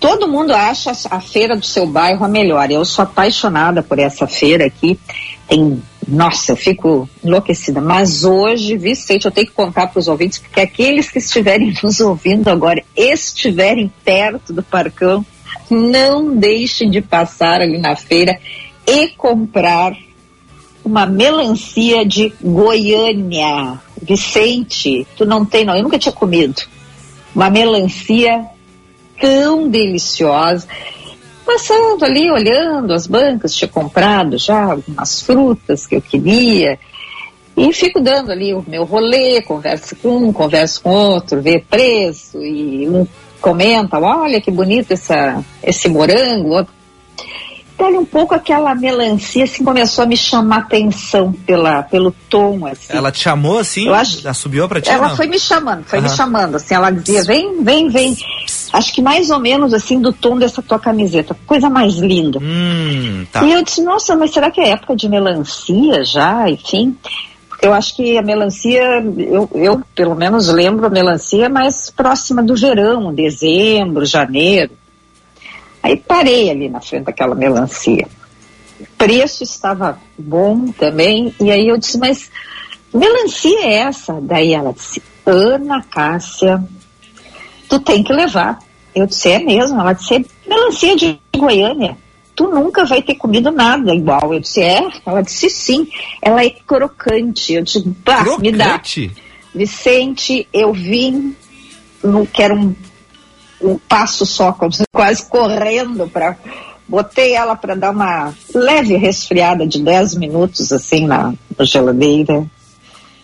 Todo 0.00 0.26
mundo 0.26 0.54
acha 0.54 0.92
a 1.10 1.20
feira 1.20 1.54
do 1.54 1.66
seu 1.66 1.86
bairro 1.86 2.24
a 2.24 2.28
melhor. 2.28 2.70
Eu 2.70 2.86
sou 2.86 3.02
apaixonada 3.02 3.82
por 3.82 3.98
essa 3.98 4.26
feira 4.26 4.64
aqui. 4.64 4.98
Tem, 5.46 5.82
nossa, 6.08 6.52
eu 6.52 6.56
fico 6.56 7.06
enlouquecida. 7.22 7.82
Mas 7.82 8.24
hoje, 8.24 8.78
Vicente, 8.78 9.26
eu 9.26 9.30
tenho 9.30 9.46
que 9.46 9.52
contar 9.52 9.88
para 9.88 10.00
os 10.00 10.08
ouvintes, 10.08 10.38
porque 10.38 10.60
aqueles 10.60 11.10
que 11.10 11.18
estiverem 11.18 11.74
nos 11.84 12.00
ouvindo 12.00 12.48
agora, 12.48 12.82
estiverem 12.96 13.92
perto 14.02 14.54
do 14.54 14.62
Parcão, 14.62 15.24
não 15.68 16.34
deixem 16.34 16.90
de 16.90 17.02
passar 17.02 17.60
ali 17.60 17.78
na 17.78 17.94
feira 17.94 18.40
e 18.86 19.08
comprar 19.08 19.94
uma 20.82 21.04
melancia 21.04 22.06
de 22.06 22.32
Goiânia. 22.42 23.78
Vicente, 24.00 25.06
tu 25.14 25.26
não 25.26 25.44
tem, 25.44 25.66
não. 25.66 25.76
Eu 25.76 25.82
nunca 25.82 25.98
tinha 25.98 26.12
comido. 26.12 26.62
Uma 27.34 27.50
melancia 27.50 28.46
tão 29.20 29.68
deliciosa. 29.68 30.66
Passando 31.44 32.04
ali, 32.04 32.30
olhando 32.30 32.92
as 32.92 33.06
bancas, 33.06 33.54
tinha 33.54 33.68
comprado 33.68 34.38
já 34.38 34.72
algumas 34.72 35.20
frutas 35.20 35.86
que 35.86 35.96
eu 35.96 36.02
queria. 36.02 36.78
E 37.56 37.72
fico 37.72 38.00
dando 38.00 38.30
ali 38.30 38.54
o 38.54 38.64
meu 38.66 38.84
rolê, 38.84 39.42
converso 39.42 39.94
com 39.96 40.16
um, 40.16 40.32
converso 40.32 40.80
com 40.82 40.90
outro, 40.90 41.42
vê 41.42 41.58
preço, 41.58 42.42
e 42.42 42.88
um 42.88 43.06
comenta, 43.40 43.98
olha 43.98 44.40
que 44.40 44.50
bonito 44.50 44.92
essa, 44.92 45.42
esse 45.62 45.88
morango, 45.88 46.50
outro 46.50 46.72
Dali 47.80 47.96
um 47.96 48.04
pouco 48.04 48.34
aquela 48.34 48.74
melancia 48.74 49.44
assim 49.44 49.64
começou 49.64 50.04
a 50.04 50.06
me 50.06 50.16
chamar 50.16 50.58
atenção 50.58 51.32
pela, 51.32 51.82
pelo 51.82 52.14
tom 52.28 52.66
assim. 52.66 52.88
Ela 52.90 53.10
te 53.10 53.20
chamou 53.20 53.58
assim? 53.58 53.86
Eu 53.86 53.94
acho, 53.94 54.20
ela 54.22 54.34
subiu 54.34 54.68
para 54.68 54.82
ti? 54.82 54.90
Ela 54.90 55.08
não? 55.08 55.16
foi 55.16 55.26
me 55.26 55.38
chamando, 55.38 55.84
foi 55.84 55.98
uhum. 55.98 56.04
me 56.04 56.10
chamando 56.10 56.56
assim. 56.56 56.74
Ela 56.74 56.90
dizia 56.90 57.24
vem, 57.24 57.64
vem, 57.64 57.88
vem. 57.88 58.14
Acho 58.70 58.92
que 58.92 59.00
mais 59.00 59.30
ou 59.30 59.40
menos 59.40 59.72
assim 59.72 59.98
do 59.98 60.12
tom 60.12 60.36
dessa 60.36 60.60
tua 60.60 60.78
camiseta, 60.78 61.34
coisa 61.46 61.70
mais 61.70 61.94
linda. 61.96 62.38
Hum, 62.38 63.24
tá. 63.32 63.44
E 63.44 63.52
eu 63.52 63.64
disse 63.64 63.82
nossa, 63.82 64.14
mas 64.14 64.30
será 64.30 64.50
que 64.50 64.60
é 64.60 64.70
época 64.70 64.94
de 64.94 65.08
melancia 65.08 66.04
já? 66.04 66.50
Enfim. 66.50 66.94
Eu 67.62 67.74
acho 67.74 67.94
que 67.94 68.16
a 68.16 68.22
melancia, 68.22 68.82
eu, 69.18 69.48
eu 69.54 69.82
pelo 69.94 70.14
menos 70.14 70.48
lembro 70.48 70.86
a 70.86 70.90
melancia 70.90 71.48
mais 71.48 71.90
próxima 71.90 72.42
do 72.42 72.56
verão, 72.56 73.12
dezembro, 73.12 74.04
janeiro. 74.06 74.72
Aí 75.82 75.96
parei 75.96 76.50
ali 76.50 76.68
na 76.68 76.80
frente 76.80 77.04
daquela 77.04 77.34
melancia. 77.34 78.06
O 78.78 78.86
preço 78.96 79.42
estava 79.42 80.00
bom 80.18 80.72
também, 80.72 81.34
e 81.40 81.50
aí 81.50 81.68
eu 81.68 81.76
disse, 81.76 81.98
mas 81.98 82.30
melancia 82.92 83.66
é 83.66 83.74
essa? 83.74 84.18
Daí 84.20 84.54
ela 84.54 84.72
disse, 84.72 85.02
Ana 85.24 85.82
Cássia, 85.82 86.62
tu 87.68 87.78
tem 87.80 88.02
que 88.02 88.12
levar. 88.12 88.58
Eu 88.94 89.06
disse, 89.06 89.28
é 89.28 89.38
mesmo? 89.38 89.80
Ela 89.80 89.92
disse, 89.92 90.14
é 90.16 90.24
melancia 90.48 90.96
de 90.96 91.20
Goiânia. 91.36 91.96
Tu 92.34 92.48
nunca 92.48 92.84
vai 92.84 93.02
ter 93.02 93.16
comido 93.16 93.50
nada 93.50 93.94
igual. 93.94 94.32
Eu 94.32 94.40
disse, 94.40 94.62
é? 94.62 94.88
Ela 95.04 95.22
disse, 95.22 95.50
sim. 95.50 95.88
Ela 96.22 96.44
é 96.44 96.50
crocante. 96.50 97.52
Eu 97.52 97.62
disse, 97.62 97.82
bah, 98.04 98.24
me 98.38 98.50
dá. 98.50 98.80
Vicente, 99.54 100.48
eu 100.52 100.72
vim, 100.72 101.36
não 102.02 102.24
quero 102.24 102.54
um 102.54 102.74
um 103.60 103.78
passo 103.78 104.24
só, 104.24 104.56
quase 104.92 105.26
correndo 105.26 106.08
para 106.08 106.36
botei 106.90 107.34
ela 107.34 107.54
para 107.54 107.76
dar 107.76 107.92
uma 107.92 108.34
leve 108.52 108.96
resfriada 108.96 109.64
de 109.64 109.80
10 109.80 110.16
minutos 110.16 110.72
assim 110.72 111.06
na, 111.06 111.32
na, 111.56 111.64
geladeira. 111.64 112.44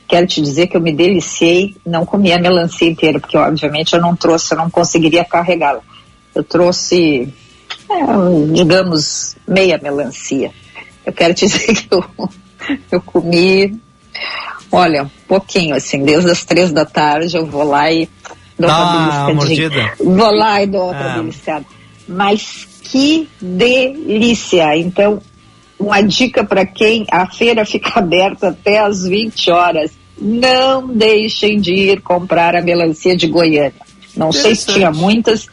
Quero 0.07 0.25
te 0.25 0.41
dizer 0.41 0.69
que 0.69 0.77
eu 0.77 0.81
me 0.81 0.95
deliciei, 0.95 1.77
não 1.85 2.07
comi 2.07 2.33
a 2.33 2.39
melancia 2.39 2.89
inteira, 2.89 3.19
porque 3.19 3.37
obviamente 3.37 3.93
eu 3.93 4.01
não 4.01 4.15
trouxe, 4.15 4.55
eu 4.55 4.59
não 4.59 4.71
conseguiria 4.71 5.25
carregá-la. 5.25 5.81
Eu 6.33 6.45
trouxe, 6.45 7.35
é, 7.91 8.53
digamos, 8.53 9.37
meia 9.49 9.81
melancia. 9.83 10.53
Eu 11.05 11.13
quero 11.13 11.35
te 11.35 11.47
dizer 11.51 11.75
que 11.75 11.89
eu, 11.93 12.05
eu 12.93 13.01
comi, 13.01 13.81
olha, 14.71 15.03
um 15.03 15.11
pouquinho, 15.27 15.75
assim, 15.75 16.05
desde 16.05 16.31
as 16.31 16.45
três 16.45 16.71
da 16.71 16.85
tarde 16.85 17.37
eu 17.37 17.45
vou 17.45 17.65
lá 17.65 17.91
e 17.91 18.09
Dou 18.59 18.71
ah, 18.71 19.31
mordida. 19.35 19.93
Vou 19.99 20.35
lá 20.35 20.63
e 20.63 20.67
dou 20.67 20.87
outra 20.87 21.13
ah. 21.13 21.19
deliciada. 21.19 21.67
Mas 22.09 22.67
que 22.83 23.29
delícia! 23.41 24.77
Então, 24.77 25.21
uma 25.79 26.01
dica 26.01 26.45
para 26.45 26.65
quem 26.65 27.07
a 27.11 27.27
feira 27.27 27.65
fica 27.65 27.99
aberta 28.01 28.49
até 28.49 28.81
às 28.81 29.03
20 29.05 29.51
horas. 29.51 29.91
Não 30.19 30.87
deixem 30.89 31.61
de 31.61 31.75
ir 31.75 32.01
comprar 32.01 32.57
a 32.57 32.63
melancia 32.63 33.15
de 33.15 33.27
Goiânia. 33.27 33.75
Não 34.17 34.33
sei 34.33 34.55
se 34.55 34.67
tinha 34.67 34.91
muitas, 34.91 35.47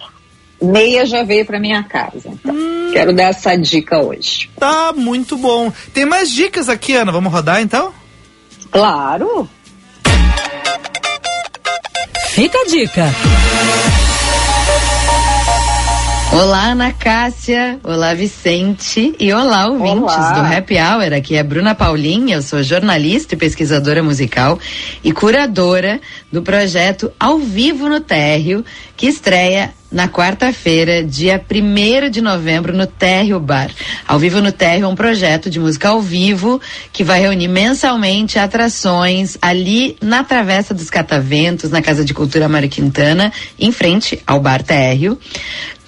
meia 0.61 1.05
já 1.05 1.23
veio 1.23 1.45
para 1.45 1.59
minha 1.59 1.83
casa. 1.83 2.29
Então, 2.29 2.55
hum. 2.55 2.91
quero 2.93 3.13
dar 3.13 3.25
essa 3.25 3.57
dica 3.57 3.99
hoje. 3.99 4.49
Tá 4.57 4.93
muito 4.95 5.35
bom. 5.35 5.71
Tem 5.93 6.05
mais 6.05 6.31
dicas 6.31 6.69
aqui, 6.69 6.93
Ana. 6.93 7.11
Vamos 7.11 7.33
rodar 7.33 7.61
então? 7.61 7.93
Claro. 8.71 9.49
Fica 12.33 12.57
a 12.57 12.65
dica. 12.65 13.05
Olá, 16.33 16.71
Ana 16.71 16.91
Cássia. 16.91 17.79
Olá, 17.83 18.15
Vicente. 18.15 19.13
E 19.19 19.31
olá, 19.31 19.67
ouvintes 19.67 20.01
olá. 20.01 20.31
do 20.31 20.39
Happy 20.41 20.75
Hour. 20.79 21.13
Aqui 21.13 21.35
é 21.35 21.43
Bruna 21.43 21.75
Paulinha. 21.75 22.37
Eu 22.37 22.41
sou 22.41 22.63
jornalista 22.63 23.35
e 23.35 23.37
pesquisadora 23.37 24.01
musical 24.01 24.57
e 25.03 25.11
curadora 25.11 26.01
do 26.31 26.41
projeto 26.41 27.11
Ao 27.19 27.37
Vivo 27.37 27.87
no 27.87 27.99
Térreo, 27.99 28.65
que 28.97 29.05
estreia 29.05 29.71
na 29.93 30.07
quarta-feira, 30.07 31.03
dia 31.03 31.39
1 31.39 32.09
de 32.09 32.19
novembro, 32.19 32.75
no 32.75 32.87
Térreo 32.87 33.39
Bar. 33.39 33.69
Ao 34.07 34.17
Vivo 34.17 34.41
no 34.41 34.51
Térreo 34.51 34.85
é 34.85 34.87
um 34.87 34.95
projeto 34.95 35.49
de 35.49 35.59
música 35.59 35.89
ao 35.89 36.01
vivo 36.01 36.59
que 36.91 37.03
vai 37.03 37.21
reunir 37.21 37.47
mensalmente 37.47 38.39
atrações 38.39 39.37
ali 39.39 39.95
na 40.01 40.23
Travessa 40.23 40.73
dos 40.73 40.89
Cataventos, 40.89 41.69
na 41.69 41.81
Casa 41.81 42.03
de 42.03 42.13
Cultura 42.13 42.49
Mário 42.49 42.67
Quintana, 42.67 43.31
em 43.59 43.71
frente 43.71 44.19
ao 44.25 44.39
Bar 44.39 44.63
Térreo 44.63 45.17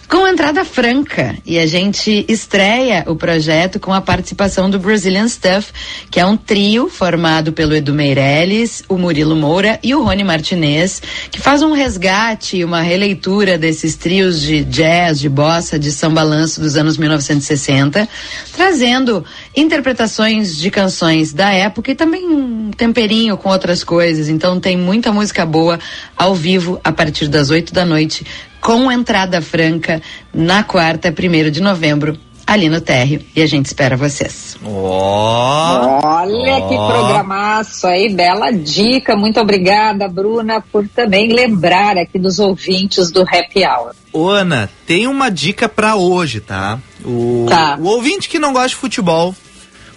com 0.09 0.27
entrada 0.27 0.65
franca. 0.65 1.35
E 1.45 1.59
a 1.59 1.65
gente 1.65 2.25
estreia 2.27 3.03
o 3.07 3.15
projeto 3.15 3.79
com 3.79 3.93
a 3.93 4.01
participação 4.01 4.69
do 4.69 4.79
Brazilian 4.79 5.27
Stuff, 5.27 5.71
que 6.09 6.19
é 6.19 6.25
um 6.25 6.35
trio 6.35 6.89
formado 6.89 7.53
pelo 7.53 7.75
Edu 7.75 7.93
Meirelles, 7.93 8.83
o 8.89 8.97
Murilo 8.97 9.35
Moura 9.35 9.79
e 9.83 9.93
o 9.93 10.03
Rony 10.03 10.23
Martinez, 10.23 11.01
que 11.31 11.39
faz 11.39 11.61
um 11.61 11.71
resgate, 11.71 12.63
uma 12.63 12.81
releitura 12.81 13.57
desses 13.57 13.95
trios 13.95 14.41
de 14.41 14.63
jazz, 14.63 15.19
de 15.19 15.29
bossa, 15.29 15.77
de 15.77 15.91
samba 15.91 16.15
balanço 16.15 16.61
dos 16.61 16.77
anos 16.77 16.97
1960, 16.97 18.07
trazendo 18.53 19.23
interpretações 19.55 20.57
de 20.57 20.71
canções 20.71 21.33
da 21.33 21.51
época 21.51 21.91
e 21.91 21.95
também 21.95 22.25
um 22.25 22.71
temperinho 22.71 23.37
com 23.37 23.49
outras 23.49 23.83
coisas. 23.83 24.29
Então 24.29 24.59
tem 24.59 24.77
muita 24.77 25.11
música 25.11 25.45
boa 25.45 25.77
ao 26.15 26.33
vivo 26.33 26.79
a 26.83 26.91
partir 26.91 27.27
das 27.27 27.49
8 27.49 27.73
da 27.73 27.85
noite 27.85 28.25
com 28.65 28.91
entrada 28.91 29.43
franca 29.43 30.01
na 30.33 30.63
quarta, 30.63 31.11
primeiro 31.11 31.51
de 31.51 31.61
novembro, 31.61 32.17
ali 32.47 32.67
no 32.67 32.81
térreo. 32.81 33.21
E 33.35 33.43
a 33.43 33.45
gente 33.45 33.67
espera 33.67 33.95
vocês. 33.95 34.57
Oh, 34.65 35.99
Olha 36.03 36.57
oh. 36.57 36.67
que 36.67 36.75
programaço 36.75 37.85
aí, 37.85 38.11
bela 38.11 38.49
dica. 38.49 39.15
Muito 39.15 39.39
obrigada, 39.39 40.07
Bruna, 40.07 40.63
por 40.71 40.87
também 40.87 41.31
lembrar 41.31 41.95
aqui 41.95 42.17
dos 42.17 42.39
ouvintes 42.39 43.11
do 43.11 43.21
Happy 43.21 43.63
Hour. 43.63 43.93
Ô, 44.11 44.29
Ana, 44.29 44.67
tem 44.87 45.05
uma 45.05 45.29
dica 45.29 45.69
para 45.69 45.95
hoje, 45.95 46.39
tá? 46.39 46.79
O, 47.05 47.45
tá? 47.47 47.77
o 47.79 47.85
ouvinte 47.85 48.27
que 48.27 48.39
não 48.39 48.51
gosta 48.51 48.69
de 48.69 48.75
futebol, 48.77 49.35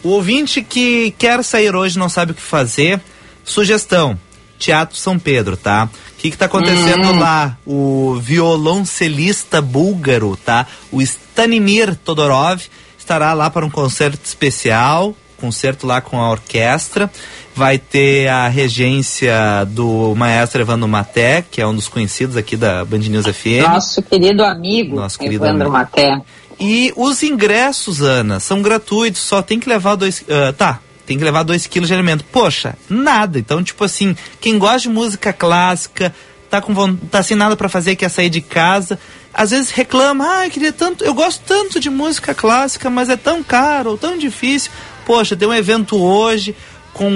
o 0.05 0.11
ouvinte 0.11 0.61
que 0.61 1.11
quer 1.13 1.43
sair 1.43 1.75
hoje 1.75 1.99
não 1.99 2.11
sabe 2.11 2.33
o 2.33 2.35
que 2.35 2.43
fazer, 2.43 3.01
sugestão 3.43 4.19
Teatro 4.59 4.97
São 4.97 5.19
Pedro, 5.19 5.57
tá? 5.57 5.89
O 6.13 6.21
que 6.21 6.29
está 6.29 6.47
acontecendo 6.47 7.09
hum. 7.09 7.19
lá? 7.19 7.57
O 7.67 8.19
violoncelista 8.21 9.61
búlgaro, 9.63 10.37
tá? 10.45 10.67
O 10.91 11.01
Stanimir 11.01 11.95
Todorov 11.97 12.63
estará 12.99 13.33
lá 13.33 13.49
para 13.49 13.65
um 13.65 13.71
concerto 13.71 14.21
especial, 14.25 15.15
concerto 15.41 15.87
lá 15.87 16.01
com 16.01 16.21
a 16.21 16.31
orquestra. 16.31 17.11
Vai 17.55 17.79
ter 17.79 18.29
a 18.29 18.47
regência 18.49 19.65
do 19.69 20.15
maestro 20.15 20.61
Evandro 20.61 20.87
Maté, 20.87 21.43
que 21.49 21.61
é 21.61 21.67
um 21.67 21.75
dos 21.75 21.89
conhecidos 21.89 22.37
aqui 22.37 22.57
da 22.57 22.85
Band 22.85 22.99
News 22.99 23.27
FM. 23.27 23.67
Nosso 23.67 24.03
querido 24.03 24.45
amigo, 24.45 24.97
Nosso 24.97 25.19
querido 25.19 25.45
Evandro 25.45 25.69
amigo. 25.69 25.73
Maté. 25.73 26.21
E 26.61 26.93
os 26.97 27.23
ingressos, 27.23 28.03
Ana, 28.03 28.41
são 28.41 28.61
gratuitos, 28.61 29.21
só 29.23 29.41
tem 29.41 29.61
que 29.61 29.69
levar 29.69 29.95
dois. 29.95 30.21
Uh, 30.23 30.53
tá, 30.57 30.81
tem 31.09 31.17
que 31.17 31.25
levar 31.25 31.43
2 31.43 31.67
quilos 31.67 31.89
de 31.89 31.95
alimento. 31.95 32.23
Poxa, 32.31 32.77
nada. 32.87 33.39
Então, 33.39 33.65
tipo 33.65 33.83
assim, 33.83 34.15
quem 34.43 34.59
gosta 34.59 34.81
de 34.81 34.91
música 34.91 35.33
clássica, 35.33 36.15
tá 36.51 36.61
com 36.61 36.97
tá 36.97 37.23
sem 37.23 37.35
nada 37.35 37.57
para 37.57 37.67
fazer, 37.67 37.97
quer 37.97 38.11
sair 38.11 38.29
de 38.29 38.43
casa, 38.43 38.99
às 39.33 39.51
vezes 39.51 39.71
reclama, 39.71 40.43
ah, 40.45 40.51
queria 40.51 40.71
tanto, 40.71 41.03
eu 41.03 41.15
gosto 41.15 41.43
tanto 41.47 41.81
de 41.81 41.89
música 41.89 42.35
clássica, 42.35 42.91
mas 42.91 43.09
é 43.09 43.17
tão 43.17 43.43
caro, 43.43 43.93
ou 43.93 43.99
tão 43.99 44.19
difícil. 44.19 44.71
Poxa, 45.07 45.35
tem 45.35 45.49
um 45.49 45.55
evento 45.55 45.97
hoje 45.97 46.55
com 46.93 47.11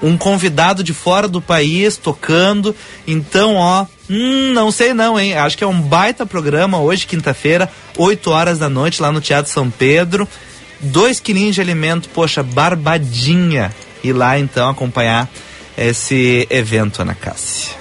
um 0.00 0.16
convidado 0.16 0.84
de 0.84 0.94
fora 0.94 1.26
do 1.26 1.40
país 1.40 1.96
tocando. 1.96 2.76
Então, 3.08 3.56
ó, 3.56 3.86
hum, 4.08 4.52
não 4.52 4.70
sei 4.70 4.94
não, 4.94 5.18
hein? 5.18 5.34
Acho 5.34 5.58
que 5.58 5.64
é 5.64 5.66
um 5.66 5.80
baita 5.80 6.24
programa 6.24 6.78
hoje, 6.78 7.08
quinta-feira, 7.08 7.68
8 7.96 8.30
horas 8.30 8.58
da 8.60 8.68
noite, 8.68 9.02
lá 9.02 9.10
no 9.10 9.20
Teatro 9.20 9.50
São 9.50 9.68
Pedro. 9.68 10.28
Dois 10.80 11.20
quilinhos 11.20 11.54
de 11.54 11.60
alimento, 11.60 12.08
poxa, 12.10 12.42
barbadinha. 12.42 13.74
Ir 14.02 14.12
lá 14.12 14.38
então 14.38 14.68
acompanhar 14.68 15.28
esse 15.76 16.46
evento, 16.50 17.00
Ana 17.02 17.14
Cássia. 17.14 17.74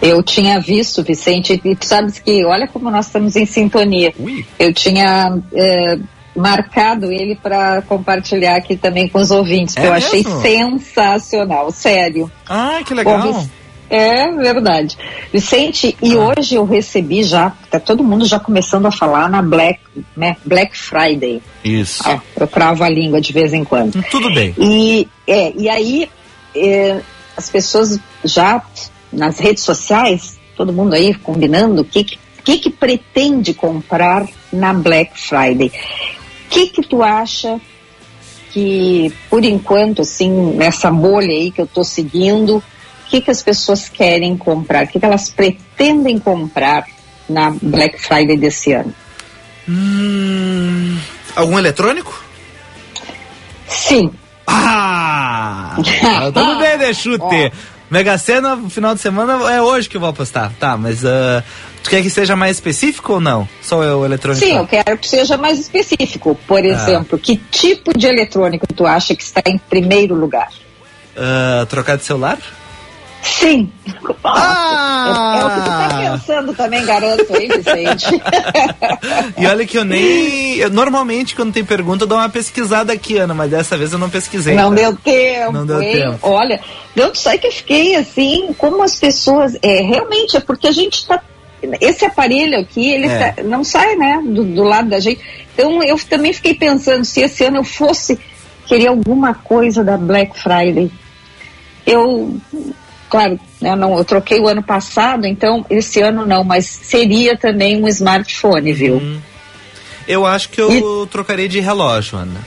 Eu 0.00 0.22
tinha 0.22 0.60
visto, 0.60 1.02
Vicente, 1.02 1.60
e 1.64 1.76
tu 1.76 1.86
sabes 1.86 2.18
que 2.18 2.44
olha 2.44 2.68
como 2.68 2.90
nós 2.90 3.06
estamos 3.06 3.34
em 3.36 3.46
sintonia. 3.46 4.12
Ui. 4.18 4.44
Eu 4.58 4.72
tinha 4.72 5.36
é, 5.52 5.98
marcado 6.36 7.10
ele 7.10 7.34
para 7.34 7.82
compartilhar 7.82 8.56
aqui 8.56 8.76
também 8.76 9.08
com 9.08 9.18
os 9.18 9.30
ouvintes, 9.30 9.76
é 9.76 9.80
que 9.80 9.86
eu 9.86 9.92
mesmo? 9.92 10.06
achei 10.06 10.24
sensacional, 10.24 11.70
sério. 11.72 12.30
Ah, 12.48 12.80
que 12.86 12.94
legal. 12.94 13.20
Bom, 13.20 13.48
é 13.90 14.30
verdade. 14.32 14.96
Vicente, 15.32 15.96
e 16.02 16.14
ah. 16.14 16.32
hoje 16.36 16.54
eu 16.54 16.64
recebi 16.64 17.22
já, 17.22 17.52
tá 17.70 17.80
todo 17.80 18.04
mundo 18.04 18.26
já 18.26 18.38
começando 18.38 18.86
a 18.86 18.90
falar 18.90 19.28
na 19.28 19.42
Black, 19.42 19.80
né, 20.16 20.36
Black 20.44 20.76
Friday. 20.76 21.42
Isso. 21.64 22.02
Ah, 22.06 22.20
eu 22.38 22.46
travo 22.46 22.84
a 22.84 22.88
língua 22.88 23.20
de 23.20 23.32
vez 23.32 23.52
em 23.52 23.64
quando. 23.64 23.96
Hum, 23.96 24.02
tudo 24.10 24.32
bem. 24.32 24.54
E, 24.58 25.08
é, 25.26 25.52
e 25.56 25.68
aí, 25.68 26.08
é, 26.54 27.00
as 27.36 27.48
pessoas 27.48 27.98
já 28.24 28.62
nas 29.12 29.38
redes 29.38 29.62
sociais, 29.62 30.38
todo 30.56 30.72
mundo 30.72 30.94
aí 30.94 31.14
combinando 31.14 31.82
o 31.82 31.84
que, 31.84 32.04
que, 32.04 32.58
que 32.58 32.70
pretende 32.70 33.54
comprar 33.54 34.26
na 34.52 34.72
Black 34.72 35.18
Friday. 35.18 35.68
O 35.68 36.50
que, 36.50 36.66
que 36.68 36.82
tu 36.82 37.02
acha 37.02 37.60
que, 38.50 39.12
por 39.30 39.44
enquanto, 39.44 40.02
assim, 40.02 40.30
nessa 40.54 40.90
bolha 40.90 41.30
aí 41.30 41.50
que 41.50 41.60
eu 41.60 41.66
tô 41.66 41.84
seguindo, 41.84 42.62
que, 43.08 43.20
que 43.20 43.30
as 43.30 43.42
pessoas 43.42 43.88
querem 43.88 44.36
comprar, 44.36 44.84
o 44.84 44.88
que, 44.88 45.00
que 45.00 45.04
elas 45.04 45.30
pretendem 45.30 46.18
comprar 46.18 46.86
na 47.28 47.50
Black 47.60 48.00
Friday 48.00 48.36
desse 48.36 48.72
ano. 48.72 48.94
Hum, 49.68 50.98
algum 51.36 51.58
eletrônico? 51.58 52.24
Sim. 53.66 54.10
Ah! 54.46 55.76
tudo 56.32 56.58
bem, 56.58 56.78
né, 56.78 56.94
chute? 56.94 57.52
Mega 57.90 58.18
Sena, 58.18 58.54
no 58.54 58.68
final 58.68 58.94
de 58.94 59.00
semana, 59.00 59.50
é 59.50 59.62
hoje 59.62 59.88
que 59.88 59.96
eu 59.96 60.00
vou 60.00 60.10
apostar. 60.10 60.52
Tá, 60.58 60.76
mas 60.76 61.04
uh, 61.04 61.42
tu 61.82 61.88
quer 61.88 62.02
que 62.02 62.10
seja 62.10 62.36
mais 62.36 62.56
específico 62.56 63.14
ou 63.14 63.20
não? 63.20 63.48
Só 63.62 63.78
o 63.78 64.04
eletrônico? 64.04 64.44
Sim, 64.44 64.56
eu 64.56 64.66
quero 64.66 64.98
que 64.98 65.08
seja 65.08 65.38
mais 65.38 65.58
específico. 65.58 66.38
Por 66.46 66.58
ah. 66.58 66.66
exemplo, 66.66 67.18
que 67.18 67.36
tipo 67.36 67.96
de 67.96 68.06
eletrônico 68.06 68.66
tu 68.74 68.86
acha 68.86 69.14
que 69.14 69.22
está 69.22 69.42
em 69.46 69.56
primeiro 69.56 70.14
lugar? 70.14 70.50
Uh, 71.16 71.64
trocar 71.66 71.96
de 71.96 72.04
celular? 72.04 72.38
Sim. 73.22 73.70
Ah! 74.24 75.38
É, 75.38 75.44
o 75.44 75.50
que 75.50 75.60
tu 75.60 75.66
tá 75.66 76.10
pensando 76.10 76.54
também, 76.54 76.84
garoto, 76.84 77.36
hein, 77.36 77.48
Vicente? 77.48 78.22
e 79.36 79.46
olha 79.46 79.66
que 79.66 79.78
eu 79.78 79.84
nem. 79.84 80.56
Eu, 80.56 80.70
normalmente, 80.70 81.34
quando 81.34 81.52
tem 81.52 81.64
pergunta, 81.64 82.04
eu 82.04 82.08
dou 82.08 82.18
uma 82.18 82.28
pesquisada 82.28 82.92
aqui, 82.92 83.18
Ana, 83.18 83.34
mas 83.34 83.50
dessa 83.50 83.76
vez 83.76 83.92
eu 83.92 83.98
não 83.98 84.10
pesquisei. 84.10 84.54
Não 84.54 84.70
tá? 84.70 84.76
deu 84.76 84.96
tempo. 84.96 85.52
Não 85.52 85.66
deu 85.66 85.82
hein? 85.82 85.92
tempo. 85.92 86.18
Olha, 86.22 86.60
não 86.94 87.14
sei 87.14 87.38
que 87.38 87.46
eu 87.46 87.52
fiquei 87.52 87.96
assim, 87.96 88.54
como 88.56 88.82
as 88.82 88.96
pessoas. 88.96 89.56
É, 89.62 89.82
realmente, 89.82 90.36
é 90.36 90.40
porque 90.40 90.68
a 90.68 90.72
gente 90.72 91.06
tá. 91.06 91.20
Esse 91.80 92.04
aparelho 92.04 92.58
aqui, 92.58 92.92
ele 92.92 93.06
é. 93.06 93.32
tá, 93.32 93.42
não 93.42 93.64
sai, 93.64 93.96
né, 93.96 94.22
do, 94.24 94.44
do 94.44 94.62
lado 94.62 94.88
da 94.88 95.00
gente. 95.00 95.20
Então, 95.54 95.82
eu 95.82 95.98
também 96.08 96.32
fiquei 96.32 96.54
pensando 96.54 97.04
se 97.04 97.20
esse 97.20 97.44
ano 97.44 97.58
eu 97.58 97.64
fosse 97.64 98.18
querer 98.66 98.88
alguma 98.88 99.34
coisa 99.34 99.82
da 99.82 99.96
Black 99.96 100.40
Friday. 100.40 100.88
Eu 101.84 102.38
Claro, 103.08 103.40
né, 103.60 103.74
não, 103.74 103.96
eu 103.96 104.04
troquei 104.04 104.38
o 104.38 104.46
ano 104.46 104.62
passado, 104.62 105.26
então 105.26 105.64
esse 105.70 106.00
ano 106.00 106.26
não, 106.26 106.44
mas 106.44 106.66
seria 106.66 107.36
também 107.36 107.82
um 107.82 107.88
smartphone, 107.88 108.72
viu? 108.72 108.96
Hum. 108.96 109.18
Eu 110.06 110.24
acho 110.24 110.48
que 110.48 110.60
eu 110.60 111.04
e... 111.04 111.06
trocaria 111.08 111.48
de 111.48 111.60
relógio, 111.60 112.18
Ana. 112.18 112.40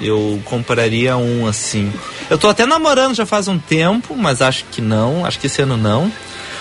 Eu 0.00 0.40
compraria 0.44 1.16
um 1.16 1.46
assim. 1.46 1.90
Eu 2.28 2.36
tô 2.36 2.48
até 2.48 2.66
namorando 2.66 3.14
já 3.14 3.24
faz 3.24 3.48
um 3.48 3.58
tempo, 3.58 4.14
mas 4.14 4.42
acho 4.42 4.64
que 4.70 4.82
não, 4.82 5.24
acho 5.24 5.38
que 5.38 5.46
esse 5.46 5.62
ano 5.62 5.76
não. 5.76 6.12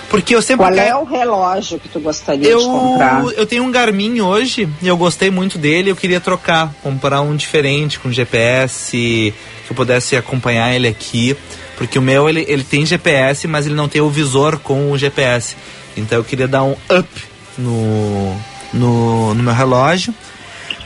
Porque 0.09 0.35
eu 0.35 0.41
sempre. 0.41 0.65
Qual 0.65 0.73
é 0.73 0.95
o 0.95 1.03
relógio 1.03 1.79
que 1.79 1.89
tu 1.89 1.99
gostaria 1.99 2.47
eu, 2.47 2.59
de 2.59 2.65
comprar? 2.65 3.23
Eu 3.35 3.45
tenho 3.45 3.63
um 3.63 3.71
Garmin 3.71 4.21
hoje 4.21 4.69
e 4.81 4.87
eu 4.87 4.95
gostei 4.95 5.29
muito 5.29 5.57
dele. 5.57 5.89
Eu 5.89 5.95
queria 5.95 6.21
trocar, 6.21 6.73
comprar 6.81 7.21
um 7.21 7.35
diferente 7.35 7.99
com 7.99 8.11
GPS, 8.11 8.91
que 8.91 9.33
eu 9.69 9.75
pudesse 9.75 10.15
acompanhar 10.15 10.73
ele 10.73 10.87
aqui. 10.87 11.35
Porque 11.77 11.99
o 11.99 12.01
meu, 12.01 12.29
ele, 12.29 12.45
ele 12.47 12.63
tem 12.63 12.85
GPS, 12.85 13.47
mas 13.47 13.65
ele 13.65 13.75
não 13.75 13.87
tem 13.87 14.01
o 14.01 14.09
visor 14.09 14.59
com 14.59 14.91
o 14.91 14.97
GPS. 14.97 15.55
Então 15.97 16.17
eu 16.17 16.23
queria 16.23 16.47
dar 16.47 16.63
um 16.63 16.71
up 16.89 17.09
no, 17.57 18.35
no, 18.73 19.33
no 19.33 19.43
meu 19.43 19.53
relógio. 19.53 20.13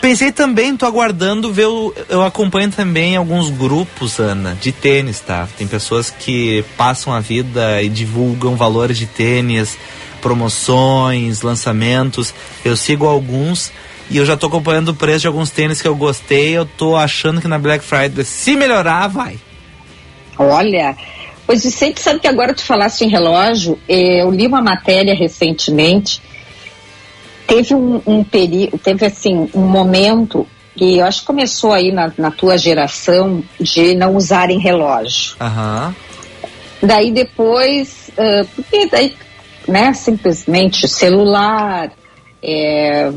Pensei 0.02 0.32
também, 0.32 0.78
tô 0.78 0.86
aguardando 0.86 1.52
ver, 1.52 1.65
o, 1.65 1.93
eu 2.08 2.23
acompanho 2.23 2.71
também 2.71 3.17
alguns 3.17 3.49
grupos, 3.49 4.17
Ana, 4.17 4.58
de 4.60 4.71
tênis, 4.71 5.19
tá? 5.19 5.47
Tem 5.58 5.67
pessoas 5.67 6.10
que 6.10 6.63
passam 6.78 7.12
a 7.13 7.19
vida 7.19 7.84
e 7.84 7.89
divulgam 7.89 8.56
valores 8.56 8.97
de 8.97 9.06
tênis, 9.06 9.78
promoções, 10.21 11.41
lançamentos. 11.41 12.34
Eu 12.63 12.78
sigo 12.78 13.06
alguns 13.06 13.73
e 14.10 14.17
eu 14.17 14.25
já 14.25 14.38
tô 14.38 14.47
acompanhando 14.47 14.89
o 14.89 14.95
preço 14.95 15.21
de 15.21 15.28
alguns 15.28 15.49
tênis 15.49 15.82
que 15.82 15.88
eu 15.88 15.95
gostei. 15.95 16.52
Eu 16.56 16.65
tô 16.65 16.95
achando 16.95 17.41
que 17.41 17.47
na 17.47 17.60
Black 17.60 17.84
Friday, 17.84 18.23
se 18.23 18.56
melhorar, 18.56 19.08
vai. 19.08 19.38
Olha, 20.39 20.95
pois 21.45 21.63
Vicente, 21.63 22.02
sabe 22.02 22.19
que 22.19 22.28
agora 22.28 22.54
tu 22.54 22.63
falaste 22.63 23.02
em 23.02 23.10
relógio, 23.10 23.78
eh, 23.88 24.23
eu 24.23 24.32
li 24.32 24.47
uma 24.47 24.62
matéria 24.62 25.13
recentemente, 25.13 26.21
teve 27.45 27.75
um, 27.75 28.02
um 28.08 28.23
período, 28.23 28.78
teve 28.78 29.06
assim, 29.06 29.49
um 29.54 29.67
momento 29.67 30.47
que 30.75 30.97
eu 30.97 31.06
acho 31.06 31.19
que 31.19 31.28
começou 31.28 31.73
aí 31.73 31.91
na, 31.91 32.12
na 32.17 32.32
tua 32.32 32.58
geração 32.58 33.43
de 33.60 33.93
não 33.95 34.15
usarem 34.15 34.58
relógio. 34.60 35.36
Uhum. 35.41 35.93
Daí 36.82 37.12
depois, 37.12 38.10
uh, 38.17 38.47
porque 38.56 38.88
daí, 38.88 39.13
né, 39.67 39.93
simplesmente 39.93 40.88
celular, 40.88 41.91
É, 42.41 43.12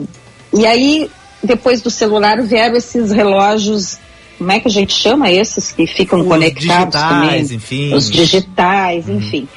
e 0.52 0.66
aí, 0.66 1.08
depois 1.40 1.80
do 1.80 1.88
celular, 1.88 2.42
vieram 2.42 2.74
esses 2.74 3.12
relógios 3.12 3.96
como 4.42 4.50
é 4.52 4.59
que 4.61 4.66
a 4.66 4.70
gente 4.70 4.92
chama 4.92 5.31
esses 5.31 5.70
que 5.70 5.87
ficam 5.87 6.20
Os 6.20 6.26
conectados 6.26 6.94
digitais, 6.94 7.48
também? 7.48 7.57
enfim. 7.57 7.94
Os 7.94 8.11
digitais, 8.11 9.07
Uhum. 9.07 9.18
enfim. 9.18 9.48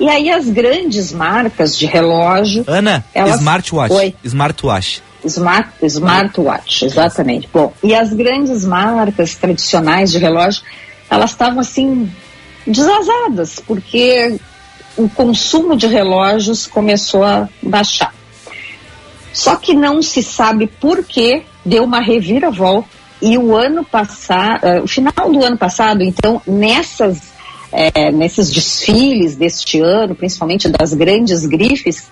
E 0.00 0.08
aí 0.08 0.28
as 0.30 0.48
grandes 0.50 1.12
marcas 1.12 1.78
de 1.78 1.86
relógio. 1.86 2.64
Ana, 2.66 3.04
Elas- 3.14 3.36
smartwatch. 3.36 3.92
Oi. 3.94 4.14
Smartwatch. 4.24 5.00
Smart, 5.24 5.70
smartwatch, 5.82 6.84
exatamente. 6.84 7.48
Bom, 7.52 7.72
e 7.82 7.94
as 7.94 8.12
grandes 8.12 8.64
marcas 8.64 9.34
tradicionais 9.36 10.10
de 10.10 10.18
relógio, 10.18 10.62
elas 11.08 11.30
estavam 11.30 11.60
assim 11.60 12.10
desazadas, 12.66 13.60
porque 13.64 14.38
o 14.96 15.08
consumo 15.08 15.76
de 15.76 15.86
relógios 15.86 16.66
começou 16.66 17.24
a 17.24 17.48
baixar. 17.62 18.12
Só 19.32 19.54
que 19.56 19.72
não 19.74 20.02
se 20.02 20.22
sabe 20.22 20.66
por 20.66 21.04
que 21.04 21.42
deu 21.64 21.84
uma 21.84 22.00
reviravolta 22.00 22.88
e 23.20 23.38
o 23.38 23.56
ano 23.56 23.84
passado, 23.84 24.64
eh, 24.64 24.80
o 24.80 24.86
final 24.86 25.32
do 25.32 25.44
ano 25.44 25.56
passado, 25.56 26.02
então, 26.02 26.40
nessas, 26.46 27.32
eh, 27.72 28.10
nesses 28.12 28.50
desfiles 28.52 29.36
deste 29.36 29.80
ano, 29.80 30.14
principalmente 30.14 30.68
das 30.68 30.92
grandes 30.92 31.46
grifes, 31.46 32.10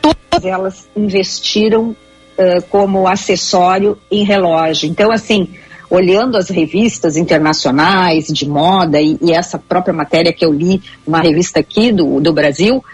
todas 0.00 0.44
elas 0.44 0.88
investiram 0.94 1.96
eh, 2.36 2.60
como 2.68 3.08
acessório 3.08 3.96
em 4.10 4.24
relógio. 4.24 4.88
Então, 4.88 5.10
assim, 5.10 5.48
olhando 5.88 6.36
as 6.36 6.48
revistas 6.48 7.16
internacionais 7.16 8.26
de 8.26 8.48
moda 8.48 9.00
e, 9.00 9.16
e 9.22 9.32
essa 9.32 9.58
própria 9.58 9.94
matéria 9.94 10.32
que 10.32 10.44
eu 10.44 10.52
li, 10.52 10.82
uma 11.06 11.20
revista 11.20 11.60
aqui 11.60 11.92
do, 11.92 12.20
do 12.20 12.32
Brasil, 12.32 12.84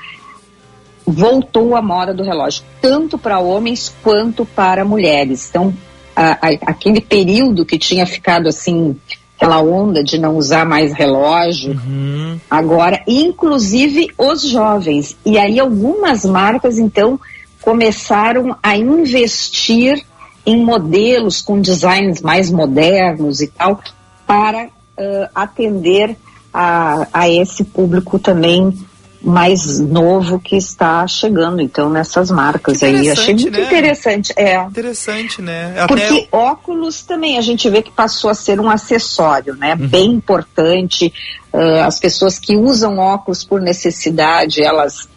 voltou 1.06 1.74
a 1.76 1.82
moda 1.82 2.12
do 2.14 2.22
relógio, 2.22 2.62
tanto 2.80 3.18
para 3.18 3.38
homens 3.38 3.92
quanto 4.02 4.44
para 4.44 4.84
mulheres. 4.84 5.48
Então, 5.48 5.72
a- 6.14 6.32
a- 6.40 6.58
aquele 6.66 7.00
período 7.00 7.64
que 7.64 7.78
tinha 7.78 8.06
ficado 8.06 8.48
assim, 8.48 8.96
aquela 9.36 9.60
onda 9.62 10.04
de 10.04 10.18
não 10.18 10.36
usar 10.36 10.66
mais 10.66 10.92
relógio, 10.92 11.72
Uhum. 11.72 12.38
agora, 12.50 13.02
inclusive 13.06 14.08
os 14.18 14.42
jovens. 14.42 15.16
E 15.24 15.38
aí 15.38 15.58
algumas 15.58 16.24
marcas, 16.24 16.78
então, 16.78 17.18
começaram 17.62 18.56
a 18.62 18.76
investir 18.76 20.02
em 20.46 20.62
modelos 20.64 21.40
com 21.42 21.60
designs 21.60 22.20
mais 22.20 22.50
modernos 22.50 23.40
e 23.40 23.46
tal, 23.46 23.80
para 24.26 24.68
ãh, 24.98 25.28
atender 25.34 26.16
a, 26.52 27.06
a 27.12 27.28
esse 27.28 27.64
público 27.64 28.18
também 28.18 28.76
mais 29.22 29.78
novo 29.78 30.40
que 30.40 30.56
está 30.56 31.06
chegando, 31.06 31.60
então, 31.60 31.90
nessas 31.90 32.30
marcas 32.30 32.82
aí. 32.82 33.10
Achei 33.10 33.34
Interessante, 33.34 33.42
muito 33.42 33.60
né? 33.60 33.66
interessante. 33.66 34.32
É. 34.36 34.62
Interessante, 34.62 35.42
né? 35.42 35.86
Porque 35.86 36.28
óculos 36.32 37.02
também 37.02 37.36
a 37.36 37.42
gente 37.42 37.68
vê 37.68 37.82
que 37.82 37.90
passou 37.90 38.30
a 38.30 38.34
ser 38.34 38.58
um 38.58 38.70
acessório, 38.70 39.54
né? 39.56 39.76
Bem 39.76 40.10
importante. 40.12 41.12
Ah, 41.52 41.86
as 41.86 41.98
pessoas 41.98 42.38
que 42.38 42.56
usam 42.56 42.98
óculos 42.98 43.44
por 43.44 43.60
necessidade, 43.60 44.62
elas, 44.62 45.08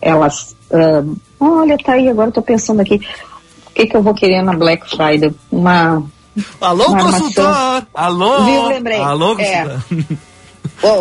elas, 0.00 0.56
ah, 0.72 1.04
olha, 1.38 1.78
tá 1.78 1.92
aí. 1.92 2.08
Agora 2.08 2.28
eu 2.28 2.32
tô 2.32 2.42
pensando 2.42 2.80
aqui, 2.80 3.00
o 3.68 3.70
que 3.70 3.86
que 3.86 3.96
eu 3.96 4.02
vou 4.02 4.14
querer 4.14 4.42
na 4.42 4.54
Black 4.54 4.88
Friday? 4.90 5.32
Uma, 5.50 6.02
Alô, 6.60 6.86
uma 6.88 6.98
armação. 6.98 7.20
consultor! 7.20 7.86
Alô! 7.94 8.44
Viu, 8.44 8.66
lembrei. 8.68 8.98
Alô, 9.00 9.38
É. 9.38 9.78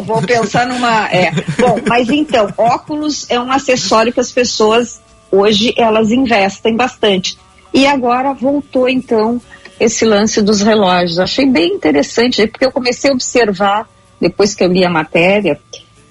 vou 0.01 0.21
pensar 0.21 0.67
numa. 0.67 1.07
É. 1.09 1.31
Bom, 1.59 1.79
mas 1.87 2.09
então, 2.09 2.53
óculos 2.57 3.25
é 3.29 3.39
um 3.39 3.51
acessório 3.51 4.13
que 4.13 4.19
as 4.19 4.31
pessoas 4.31 5.01
hoje 5.31 5.73
elas 5.77 6.11
investem 6.11 6.75
bastante. 6.75 7.37
E 7.73 7.87
agora 7.87 8.33
voltou 8.33 8.89
então 8.89 9.41
esse 9.79 10.05
lance 10.05 10.41
dos 10.41 10.61
relógios. 10.61 11.19
Achei 11.19 11.45
bem 11.45 11.73
interessante, 11.73 12.45
porque 12.47 12.65
eu 12.65 12.71
comecei 12.71 13.09
a 13.09 13.13
observar, 13.13 13.89
depois 14.19 14.53
que 14.53 14.63
eu 14.63 14.67
li 14.67 14.85
a 14.85 14.89
matéria, 14.89 15.59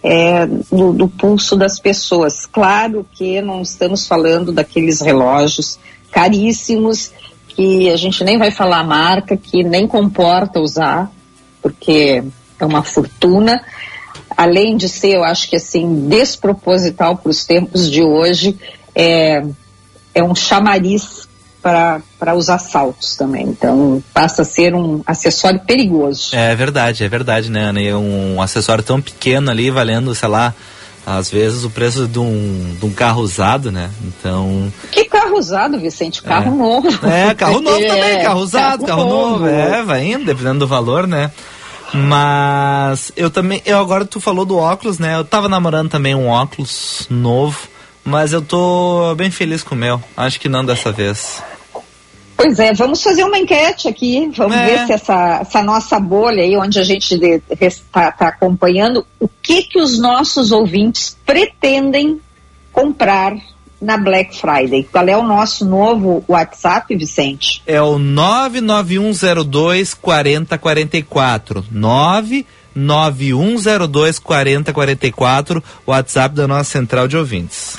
é, 0.02 0.46
do, 0.46 0.92
do 0.92 1.08
pulso 1.08 1.56
das 1.56 1.78
pessoas. 1.78 2.46
Claro 2.46 3.06
que 3.12 3.40
não 3.40 3.62
estamos 3.62 4.06
falando 4.06 4.50
daqueles 4.50 5.00
relógios 5.00 5.78
caríssimos 6.10 7.12
que 7.48 7.90
a 7.90 7.96
gente 7.96 8.24
nem 8.24 8.38
vai 8.38 8.50
falar 8.50 8.80
a 8.80 8.84
marca, 8.84 9.36
que 9.36 9.62
nem 9.62 9.86
comporta 9.86 10.60
usar, 10.60 11.10
porque 11.62 12.24
é 12.62 12.66
uma 12.66 12.82
fortuna. 12.82 13.62
Além 14.36 14.76
de 14.76 14.88
ser, 14.88 15.16
eu 15.16 15.24
acho 15.24 15.48
que 15.48 15.56
assim, 15.56 16.08
desproposital 16.08 17.16
para 17.16 17.30
os 17.30 17.44
tempos 17.44 17.90
de 17.90 18.02
hoje, 18.02 18.58
é, 18.94 19.42
é 20.14 20.22
um 20.22 20.34
chamariz 20.34 21.28
para 21.62 22.34
os 22.34 22.48
assaltos 22.48 23.16
também. 23.16 23.44
Então, 23.44 24.02
passa 24.14 24.42
a 24.42 24.44
ser 24.44 24.74
um 24.74 25.02
acessório 25.06 25.60
perigoso. 25.60 26.34
É 26.34 26.54
verdade, 26.54 27.04
é 27.04 27.08
verdade, 27.08 27.50
né, 27.50 27.64
Ana? 27.64 27.82
E 27.82 27.92
um 27.92 28.40
acessório 28.40 28.82
tão 28.82 29.00
pequeno 29.00 29.50
ali, 29.50 29.70
valendo, 29.70 30.14
sei 30.14 30.28
lá, 30.28 30.54
às 31.06 31.30
vezes 31.30 31.64
o 31.64 31.70
preço 31.70 32.06
de 32.06 32.18
um, 32.18 32.76
de 32.78 32.86
um 32.86 32.92
carro 32.92 33.22
usado, 33.22 33.70
né? 33.70 33.90
Então. 34.04 34.72
Que 34.90 35.04
carro 35.04 35.38
usado, 35.38 35.78
Vicente? 35.78 36.22
Carro 36.22 36.54
novo. 36.54 36.88
É, 37.06 37.34
carro 37.34 37.60
novo 37.60 37.78
também, 37.78 38.02
É, 38.02 38.22
carro 38.22 38.40
usado, 38.40 38.86
carro, 38.86 39.04
novo. 39.04 39.46
É, 39.46 39.82
vai 39.82 40.06
indo, 40.06 40.24
dependendo 40.24 40.60
do 40.60 40.66
valor, 40.66 41.06
né? 41.06 41.30
Mas 41.94 43.12
eu 43.16 43.30
também, 43.30 43.62
eu 43.64 43.78
agora 43.78 44.04
tu 44.04 44.20
falou 44.20 44.44
do 44.44 44.56
óculos, 44.56 44.98
né? 44.98 45.16
Eu 45.16 45.24
tava 45.24 45.48
namorando 45.48 45.90
também 45.90 46.14
um 46.14 46.28
óculos 46.28 47.06
novo, 47.10 47.68
mas 48.04 48.32
eu 48.32 48.42
tô 48.42 49.14
bem 49.16 49.30
feliz 49.30 49.62
com 49.62 49.74
o 49.74 49.78
meu. 49.78 50.02
Acho 50.16 50.40
que 50.40 50.48
não 50.48 50.64
dessa 50.64 50.92
vez. 50.92 51.42
Pois 52.36 52.58
é, 52.58 52.72
vamos 52.72 53.02
fazer 53.02 53.22
uma 53.22 53.38
enquete 53.38 53.86
aqui, 53.86 54.30
vamos 54.34 54.56
É. 54.56 54.64
ver 54.64 54.86
se 54.86 54.92
essa, 54.94 55.40
essa 55.42 55.62
nossa 55.62 56.00
bolha 56.00 56.42
aí, 56.42 56.56
onde 56.56 56.78
a 56.78 56.84
gente 56.84 57.14
está 57.60 58.14
acompanhando, 58.20 59.04
o 59.18 59.28
que 59.42 59.64
que 59.64 59.78
os 59.78 59.98
nossos 59.98 60.50
ouvintes 60.50 61.18
pretendem 61.26 62.18
comprar 62.72 63.34
na 63.80 63.96
Black 63.96 64.38
Friday. 64.38 64.86
Qual 64.90 65.08
é 65.08 65.16
o 65.16 65.22
nosso 65.22 65.64
novo 65.64 66.22
WhatsApp, 66.28 66.94
Vicente? 66.96 67.62
É 67.66 67.80
o 67.80 67.98
99102 67.98 69.94
4044. 69.94 71.64
99102 71.70 74.18
4044, 74.18 75.64
WhatsApp 75.86 76.34
da 76.34 76.46
nossa 76.46 76.70
central 76.70 77.08
de 77.08 77.16
ouvintes. 77.16 77.74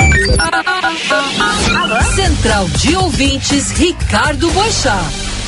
Central 2.16 2.68
de 2.70 2.96
Ouvintes, 2.96 3.72
Ricardo 3.72 4.50
Boixá. 4.52 5.00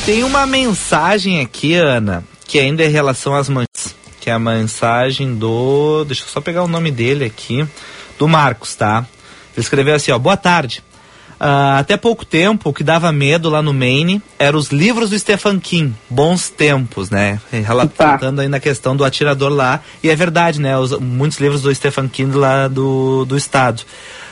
Tem 0.04 0.22
uma 0.22 0.46
mensagem 0.46 1.40
aqui, 1.40 1.74
Ana, 1.74 2.22
que 2.46 2.58
ainda 2.58 2.82
é 2.82 2.86
em 2.86 2.90
relação 2.90 3.34
às 3.34 3.48
mães. 3.48 3.66
Que 4.20 4.30
é 4.30 4.32
a 4.32 4.38
mensagem 4.38 5.34
do. 5.34 6.04
Deixa 6.04 6.24
eu 6.24 6.28
só 6.28 6.40
pegar 6.40 6.62
o 6.62 6.68
nome 6.68 6.90
dele 6.90 7.24
aqui. 7.24 7.66
Do 8.18 8.28
Marcos, 8.28 8.74
tá? 8.74 9.06
Ele 9.56 9.62
escreveu 9.64 9.94
assim, 9.94 10.10
ó, 10.12 10.18
boa 10.18 10.36
tarde. 10.36 10.82
Ah, 11.38 11.78
até 11.78 11.96
pouco 11.96 12.24
tempo, 12.24 12.70
o 12.70 12.72
que 12.72 12.84
dava 12.84 13.10
medo 13.12 13.50
lá 13.50 13.60
no 13.60 13.74
Maine 13.74 14.22
eram 14.38 14.58
os 14.58 14.68
livros 14.70 15.10
do 15.10 15.18
Stephen 15.18 15.58
King. 15.58 15.92
Bons 16.08 16.48
tempos, 16.48 17.10
né? 17.10 17.40
Relatando 18.06 18.40
aí 18.40 18.48
na 18.48 18.60
questão 18.60 18.96
do 18.96 19.04
atirador 19.04 19.50
lá. 19.52 19.80
E 20.02 20.08
é 20.08 20.14
verdade, 20.16 20.60
né? 20.60 20.78
Os- 20.78 20.98
muitos 20.98 21.38
livros 21.40 21.60
do 21.62 21.74
Stephen 21.74 22.08
King 22.08 22.36
lá 22.36 22.68
do, 22.68 23.24
do 23.24 23.36
estado. 23.36 23.82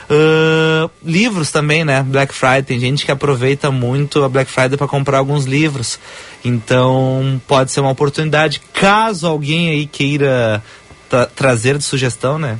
Ah, 0.09 0.89
livros 1.03 1.51
também, 1.51 1.83
né? 1.83 2.01
Black 2.03 2.33
Friday. 2.33 2.63
Tem 2.63 2.79
gente 2.79 3.05
que 3.05 3.11
aproveita 3.11 3.69
muito 3.69 4.23
a 4.23 4.29
Black 4.29 4.49
Friday 4.49 4.77
para 4.77 4.87
comprar 4.87 5.17
alguns 5.19 5.45
livros. 5.45 5.99
Então, 6.43 7.41
pode 7.47 7.71
ser 7.71 7.81
uma 7.81 7.91
oportunidade. 7.91 8.61
Caso 8.73 9.27
alguém 9.27 9.69
aí 9.69 9.85
queira 9.85 10.63
tra- 11.09 11.25
trazer 11.27 11.77
de 11.77 11.83
sugestão, 11.83 12.39
né? 12.39 12.57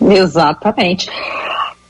Exatamente. 0.00 1.08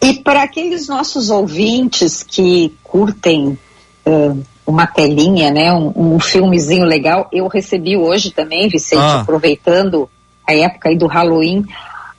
E 0.00 0.14
para 0.14 0.42
aqueles 0.42 0.86
nossos 0.88 1.30
ouvintes 1.30 2.22
que 2.22 2.74
curtem 2.84 3.58
eh, 4.06 4.32
uma 4.66 4.86
telinha, 4.86 5.50
né, 5.50 5.72
um, 5.72 6.14
um 6.14 6.20
filmezinho 6.20 6.84
legal, 6.84 7.28
eu 7.32 7.48
recebi 7.48 7.96
hoje 7.96 8.30
também, 8.30 8.68
Vicente, 8.68 9.00
Ah. 9.02 9.20
aproveitando 9.22 10.08
a 10.46 10.54
época 10.54 10.88
aí 10.88 10.96
do 10.96 11.06
Halloween, 11.06 11.64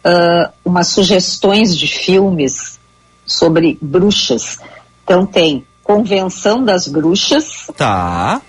ah, 0.04 0.52
umas 0.65 0.88
sugestões 0.88 1.75
de 1.78 1.88
filmes 1.88 2.80
sobre 3.25 3.78
bruxas. 3.82 4.58
Então 5.04 5.25
tem 5.25 5.65
Convenção 5.84 6.63
das 6.63 6.88
Bruxas, 6.88 7.67
Tá. 7.75 8.41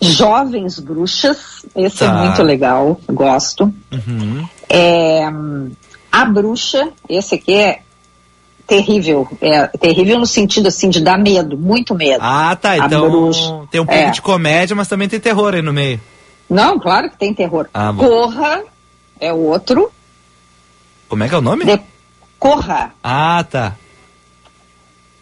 Jovens 0.00 0.78
Bruxas, 0.78 1.64
esse 1.74 2.04
é 2.04 2.06
Tá. 2.06 2.12
muito 2.14 2.42
legal, 2.42 3.00
gosto. 3.10 3.64
Uhum. 3.90 4.46
É, 4.68 5.24
a 6.22 6.24
bruxa, 6.24 6.88
esse 7.08 7.34
aqui 7.34 7.54
é 7.54 7.80
terrível, 8.66 9.28
é 9.40 9.66
terrível 9.78 10.18
no 10.18 10.26
sentido 10.26 10.68
assim 10.68 10.88
de 10.88 11.00
dar 11.00 11.18
medo, 11.18 11.56
muito 11.58 11.94
medo. 11.94 12.18
Ah, 12.22 12.56
tá. 12.60 12.70
A 12.72 12.78
Então 12.78 13.08
bruxa. 13.10 13.62
tem 13.70 13.80
um 13.80 13.86
pouco 13.86 14.00
É. 14.00 14.10
de 14.10 14.22
comédia, 14.22 14.74
mas 14.74 14.88
também 14.88 15.08
tem 15.08 15.20
terror 15.20 15.54
aí 15.54 15.62
no 15.62 15.72
meio. 15.72 16.00
Não, 16.48 16.78
claro 16.78 17.10
que 17.10 17.16
tem 17.18 17.34
terror. 17.34 17.68
Ah, 17.74 17.92
bom. 17.92 18.06
Corra 18.06 18.62
é 19.20 19.32
outro. 19.32 19.90
Como 21.08 21.22
é 21.22 21.28
que 21.28 21.34
é 21.34 21.38
o 21.38 21.42
nome? 21.42 21.64
De- 21.64 21.80
corra. 22.38 22.92
Ah, 23.02 23.44
tá. 23.48 23.74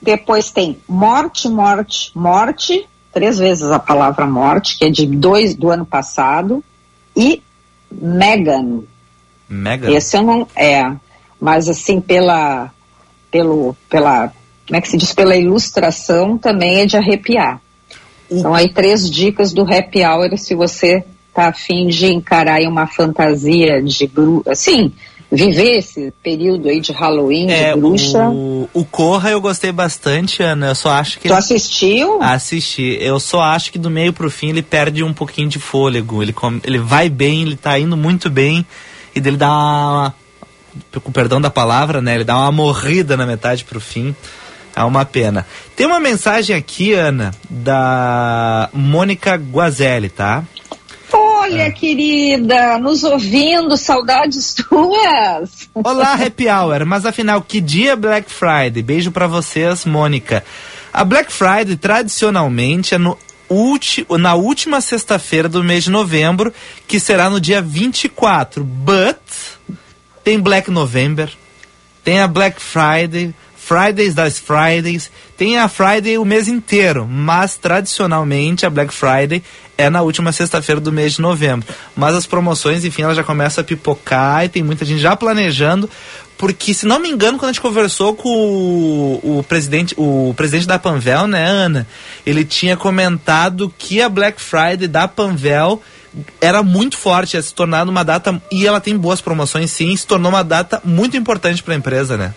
Depois 0.01 0.51
tem 0.51 0.79
morte, 0.89 1.49
morte, 1.49 2.13
morte, 2.15 2.87
três 3.13 3.39
vezes 3.39 3.71
a 3.71 3.79
palavra 3.79 4.27
morte, 4.27 4.77
que 4.79 4.85
é 4.85 4.91
de 4.91 5.07
dois 5.07 5.55
do 5.55 5.71
ano 5.71 5.85
passado, 5.87 6.63
e 7.17 7.43
Megan. 7.91 8.81
Megan? 9.49 9.91
Esse 9.93 10.17
eu 10.17 10.23
não. 10.23 10.47
É. 10.57 10.91
Mas 11.41 11.69
assim, 11.69 12.01
pela. 12.01 12.71
Pelo, 13.31 13.77
pela. 13.89 14.33
Como 14.67 14.77
é 14.77 14.81
que 14.81 14.89
se 14.89 14.97
diz? 14.97 15.13
Pela 15.13 15.37
ilustração 15.37 16.39
também 16.39 16.81
é 16.81 16.87
de 16.87 16.97
arrepiar. 16.97 17.61
O... 18.31 18.39
Então 18.39 18.55
aí 18.55 18.73
três 18.73 19.11
dicas 19.11 19.53
do 19.53 19.63
happy 19.63 20.05
hour 20.05 20.37
se 20.39 20.55
você 20.55 21.05
tá 21.35 21.49
afim 21.49 21.89
de 21.89 22.07
encarar 22.07 22.61
uma 22.63 22.87
fantasia 22.87 23.83
de 23.83 24.09
assim, 24.47 24.93
viver 25.31 25.79
esse 25.79 26.13
período 26.23 26.69
aí 26.69 26.81
de 26.81 26.93
Halloween, 26.93 27.51
é, 27.51 27.75
de 27.75 27.81
bruxa. 27.81 28.29
O, 28.29 28.69
o 28.73 28.85
Corra 28.85 29.31
eu 29.31 29.41
gostei 29.41 29.73
bastante, 29.73 30.43
Ana. 30.43 30.69
Eu 30.69 30.75
só 30.75 30.91
acho 30.91 31.19
que. 31.19 31.29
Tu 31.29 31.33
ele... 31.33 31.39
assistiu? 31.39 32.23
Assisti. 32.23 32.97
Eu 33.01 33.19
só 33.19 33.41
acho 33.41 33.73
que 33.73 33.79
do 33.79 33.91
meio 33.91 34.13
pro 34.13 34.31
fim 34.31 34.51
ele 34.51 34.63
perde 34.63 35.03
um 35.03 35.13
pouquinho 35.13 35.49
de 35.49 35.59
fôlego. 35.59 36.23
Ele, 36.23 36.35
ele 36.63 36.79
vai 36.79 37.09
bem, 37.09 37.43
ele 37.43 37.57
tá 37.57 37.79
indo 37.79 37.97
muito 37.97 38.31
bem. 38.31 38.65
E 39.15 39.21
dele 39.21 39.37
dá 39.37 39.51
uma. 39.51 40.15
Com 41.03 41.13
perdão 41.13 41.41
da 41.41 41.51
palavra, 41.51 42.03
né? 42.03 42.17
Ele 42.17 42.25
dá 42.25 42.37
uma 42.37 42.51
morrida 42.51 43.17
na 43.17 43.27
metade 43.27 43.65
pro 43.65 43.81
fim. 43.81 44.15
É 44.75 44.83
uma 44.83 45.05
pena. 45.05 45.47
Tem 45.77 45.87
uma 45.87 46.01
mensagem 46.01 46.57
aqui, 46.57 46.93
Ana, 46.93 47.33
da 47.49 48.69
Mônica 48.73 49.37
Guazelli, 49.37 50.09
tá? 50.09 50.43
Olha, 51.13 51.65
é. 51.65 51.71
querida, 51.71 52.79
nos 52.79 53.05
ouvindo, 53.05 53.77
saudades 53.77 54.55
tuas. 54.69 55.69
Olá, 55.75 56.15
Happy 56.15 56.49
Hour, 56.49 56.85
mas 56.85 57.07
afinal, 57.07 57.41
que 57.43 57.61
dia 57.61 57.93
é 57.93 57.97
Black 57.97 58.29
Friday? 58.29 58.83
Beijo 58.83 59.13
para 59.13 59.29
vocês, 59.29 59.85
Mônica. 59.85 60.43
A 60.93 61.05
Black 61.05 61.33
Friday, 61.33 61.77
tradicionalmente, 61.77 62.95
é 62.95 62.99
no 62.99 63.17
ulti, 63.49 64.07
na 64.19 64.35
última 64.35 64.81
sexta-feira 64.81 65.49
do 65.49 65.63
mês 65.63 65.85
de 65.85 65.91
novembro, 65.91 66.53
que 66.87 66.99
será 66.99 67.29
no 67.29 67.41
dia 67.41 67.61
24. 67.61 68.65
But 68.65 69.19
tem 70.23 70.41
Black 70.41 70.71
November, 70.71 71.31
tem 72.03 72.21
a 72.21 72.27
Black 72.27 72.61
Friday, 72.61 73.35
Fridays 73.65 74.15
das 74.15 74.39
Fridays, 74.39 75.11
tem 75.39 75.59
a 75.59 75.69
Friday 75.69 76.19
o 76.19 76.25
mês 76.25 76.49
inteiro, 76.49 77.09
mas 77.11 77.57
tradicionalmente 77.57 78.67
a 78.67 78.71
Black 78.71 78.93
Friday 78.93 79.43
é 79.79 79.89
na 79.89 80.03
última 80.03 80.33
sexta-feira 80.33 80.83
do 80.83 80.93
mês 80.93 81.15
de 81.15 81.23
novembro. 81.23 81.67
Mas 81.97 82.15
as 82.15 82.27
promoções, 82.27 82.85
enfim, 82.85 83.03
ela 83.03 83.15
já 83.15 83.25
começa 83.25 83.63
a 83.63 83.65
pipocar 83.65 84.45
e 84.45 84.51
tem 84.51 84.63
muita 84.63 84.85
gente 84.85 85.01
já 85.01 85.17
planejando, 85.17 85.89
porque 86.37 86.75
se 86.75 86.85
não 86.85 86.99
me 86.99 87.09
engano, 87.09 87.39
quando 87.39 87.51
a 87.51 87.53
gente 87.55 87.63
conversou 87.63 88.15
com 88.15 88.29
o, 88.29 89.39
o 89.39 89.43
presidente, 89.45 89.95
o 89.97 90.35
presidente 90.37 90.67
da 90.67 90.79
Panvel, 90.79 91.27
né, 91.27 91.47
Ana, 91.47 91.87
ele 92.27 92.45
tinha 92.45 92.77
comentado 92.77 93.73
que 93.79 94.03
a 94.03 94.11
Black 94.11 94.43
Friday 94.43 94.87
da 94.87 95.09
Panvel 95.09 95.81
era 96.39 96.63
muito 96.63 96.99
forte, 96.99 97.35
ia 97.35 97.43
se 97.43 97.55
tornar 97.55 97.89
uma 97.89 98.05
data 98.05 98.41
e 98.53 98.67
ela 98.67 98.79
tem 98.79 98.95
boas 98.97 99.23
promoções, 99.23 99.71
sim, 99.71 99.97
se 99.97 100.07
tornou 100.07 100.31
uma 100.31 100.45
data 100.45 100.83
muito 100.85 101.17
importante 101.17 101.63
para 101.63 101.73
a 101.73 101.79
empresa, 101.79 102.19
né? 102.19 102.35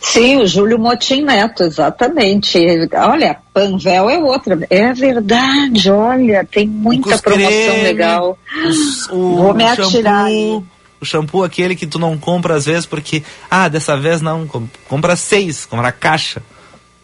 Sim, 0.00 0.38
o 0.38 0.46
Júlio 0.46 0.78
Motim 0.78 1.22
Neto, 1.22 1.62
exatamente. 1.62 2.58
Olha, 2.94 3.36
Panvel 3.52 4.08
é 4.08 4.18
outra. 4.18 4.58
É 4.70 4.92
verdade, 4.94 5.90
olha, 5.90 6.46
tem 6.50 6.66
muita 6.66 7.18
promoção 7.18 7.48
creme, 7.48 7.82
legal. 7.82 8.38
Os, 8.66 9.08
o, 9.10 9.36
Vou 9.36 9.54
me 9.54 9.64
shampoo, 9.66 9.84
atirar 9.84 10.24
aí. 10.24 10.62
O 11.00 11.04
shampoo 11.04 11.44
aquele 11.44 11.76
que 11.76 11.86
tu 11.86 11.98
não 11.98 12.16
compra 12.16 12.54
às 12.54 12.64
vezes 12.64 12.86
porque, 12.86 13.22
ah, 13.50 13.68
dessa 13.68 13.96
vez 13.96 14.22
não, 14.22 14.48
compra 14.88 15.16
seis, 15.16 15.66
compra 15.66 15.92
caixa. 15.92 16.42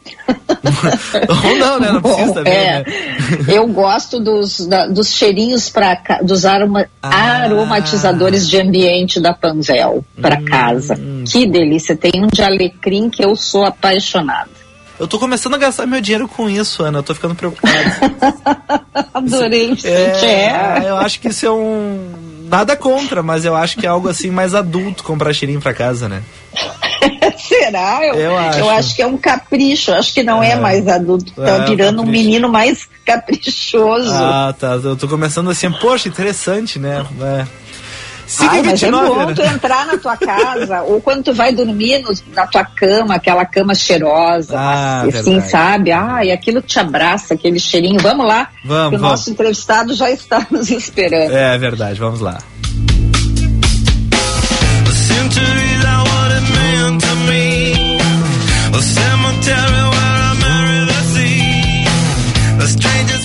Ou 1.44 1.56
não, 1.56 1.80
né? 1.80 1.92
Não 1.92 2.02
precisa 2.02 2.34
também, 2.34 2.52
é, 2.52 2.78
né? 2.78 2.84
Eu 3.48 3.66
gosto 3.68 4.20
dos, 4.20 4.66
da, 4.66 4.86
dos 4.86 5.12
cheirinhos 5.12 5.68
para 5.68 6.00
dos 6.22 6.44
aroma, 6.44 6.86
ah. 7.02 7.42
aromatizadores 7.44 8.48
de 8.48 8.60
ambiente 8.60 9.20
da 9.20 9.32
Panvel 9.32 10.04
para 10.20 10.38
hum. 10.38 10.44
casa. 10.44 10.98
Que 11.26 11.46
delícia! 11.46 11.96
Tem 11.96 12.12
um 12.16 12.28
de 12.28 12.42
alecrim 12.42 13.10
que 13.10 13.24
eu 13.24 13.34
sou 13.36 13.64
apaixonada. 13.64 14.50
Eu 14.98 15.06
tô 15.06 15.18
começando 15.18 15.54
a 15.54 15.58
gastar 15.58 15.86
meu 15.86 16.00
dinheiro 16.00 16.26
com 16.26 16.48
isso, 16.48 16.82
Ana. 16.82 17.00
Eu 17.00 17.02
tô 17.02 17.14
ficando 17.14 17.34
preocupado. 17.34 17.74
Adorei, 19.12 19.72
isso, 19.72 19.86
é, 19.86 20.82
é. 20.82 20.88
Eu 20.88 20.96
acho 20.96 21.20
que 21.20 21.28
isso 21.28 21.44
é 21.44 21.50
um. 21.50 22.46
Nada 22.48 22.76
contra, 22.76 23.22
mas 23.22 23.44
eu 23.44 23.54
acho 23.54 23.76
que 23.76 23.84
é 23.84 23.88
algo 23.88 24.08
assim 24.08 24.30
mais 24.30 24.54
adulto 24.54 25.02
comprar 25.02 25.34
cheirinho 25.34 25.60
pra 25.60 25.74
casa, 25.74 26.08
né? 26.08 26.22
Será? 27.38 28.00
Eu, 28.04 28.14
eu, 28.14 28.36
acho. 28.36 28.58
eu 28.58 28.70
acho 28.70 28.96
que 28.96 29.02
é 29.02 29.06
um 29.06 29.16
capricho, 29.16 29.92
acho 29.92 30.12
que 30.12 30.22
não 30.22 30.42
é, 30.42 30.50
é 30.50 30.56
mais 30.56 30.86
adulto, 30.88 31.32
tá 31.32 31.64
é, 31.64 31.66
virando 31.66 32.02
um, 32.02 32.04
um 32.04 32.08
menino 32.08 32.48
mais 32.48 32.88
caprichoso. 33.04 34.12
Ah, 34.12 34.54
tá. 34.58 34.78
Eu 34.82 34.96
tô 34.96 35.08
começando 35.08 35.50
assim, 35.50 35.70
poxa, 35.70 36.08
interessante, 36.08 36.78
né? 36.78 37.04
É. 37.20 37.66
Ai, 38.40 38.62
mas 38.62 38.82
é 38.82 38.90
bom 38.90 39.32
tu 39.32 39.42
entrar 39.42 39.86
na 39.86 39.96
tua 39.98 40.16
casa, 40.16 40.82
ou 40.82 41.00
quando 41.00 41.24
tu 41.24 41.32
vai 41.32 41.54
dormir 41.54 42.00
no, 42.00 42.12
na 42.34 42.44
tua 42.46 42.64
cama, 42.64 43.14
aquela 43.14 43.44
cama 43.44 43.72
cheirosa, 43.72 44.58
ah, 44.58 45.02
assim, 45.02 45.40
sabe? 45.40 45.92
Ai, 45.92 46.32
aquilo 46.32 46.60
te 46.60 46.78
abraça, 46.80 47.34
aquele 47.34 47.60
cheirinho. 47.60 48.00
Vamos 48.00 48.26
lá, 48.26 48.48
vamos, 48.64 48.90
que 48.90 48.96
o 48.96 48.98
nosso 48.98 49.30
entrevistado 49.30 49.94
já 49.94 50.10
está 50.10 50.44
nos 50.50 50.70
esperando. 50.70 51.32
É 51.32 51.56
verdade, 51.56 52.00
vamos 52.00 52.20
lá. 52.20 52.38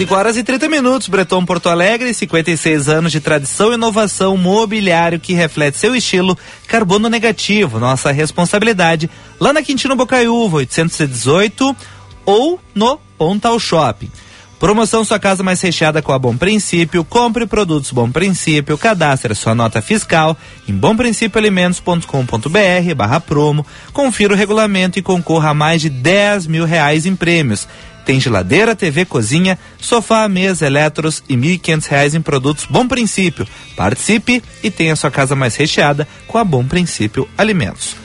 5 0.02 0.16
horas 0.16 0.36
e 0.36 0.44
30 0.44 0.68
minutos, 0.68 1.08
Breton 1.08 1.46
Porto 1.46 1.70
Alegre, 1.70 2.12
56 2.12 2.90
anos 2.90 3.12
de 3.12 3.20
tradição 3.20 3.72
e 3.72 3.76
inovação 3.76 4.36
mobiliário 4.36 5.20
que 5.20 5.34
reflete 5.34 5.78
seu 5.78 5.96
estilo 5.96 6.38
carbono 6.68 7.08
negativo. 7.08 7.80
Nossa 7.80 8.12
responsabilidade 8.12 9.10
lá 9.40 9.54
na 9.54 9.62
Quintino 9.62 9.96
Bocaiúva, 9.96 10.58
818 10.58 11.76
ou 12.26 12.60
no 12.74 13.00
Pontal 13.18 13.60
Shopping. 13.60 14.10
Promoção 14.62 15.04
Sua 15.04 15.18
Casa 15.18 15.42
Mais 15.42 15.60
Recheada 15.60 16.04
com 16.04 16.12
a 16.12 16.20
Bom 16.20 16.38
Princípio. 16.38 17.04
Compre 17.04 17.48
produtos 17.48 17.90
Bom 17.90 18.12
Princípio. 18.12 18.78
Cadastre 18.78 19.34
sua 19.34 19.56
nota 19.56 19.82
fiscal 19.82 20.38
em 20.68 20.74
bomprincipioalimentos.com.br 20.76 22.96
barra 22.96 23.20
promo. 23.20 23.66
Confira 23.92 24.36
o 24.36 24.38
regulamento 24.38 25.00
e 25.00 25.02
concorra 25.02 25.50
a 25.50 25.54
mais 25.56 25.82
de 25.82 25.90
10 25.90 26.46
mil 26.46 26.64
reais 26.64 27.08
em 27.08 27.16
prêmios. 27.16 27.68
Tem 28.06 28.20
geladeira, 28.20 28.76
TV, 28.76 29.04
cozinha, 29.04 29.58
sofá, 29.80 30.30
mesa, 30.30 30.68
eletros 30.68 31.24
e 31.28 31.34
R$ 31.34 31.58
1.500 31.58 32.14
em 32.14 32.22
produtos 32.22 32.68
Bom 32.70 32.88
Princípio. 32.88 33.48
Participe 33.76 34.44
e 34.62 34.70
tenha 34.70 34.96
sua 34.96 35.10
casa 35.10 35.36
mais 35.36 35.56
recheada 35.56 36.08
com 36.28 36.38
a 36.38 36.44
Bom 36.44 36.64
Princípio 36.64 37.28
Alimentos. 37.36 37.96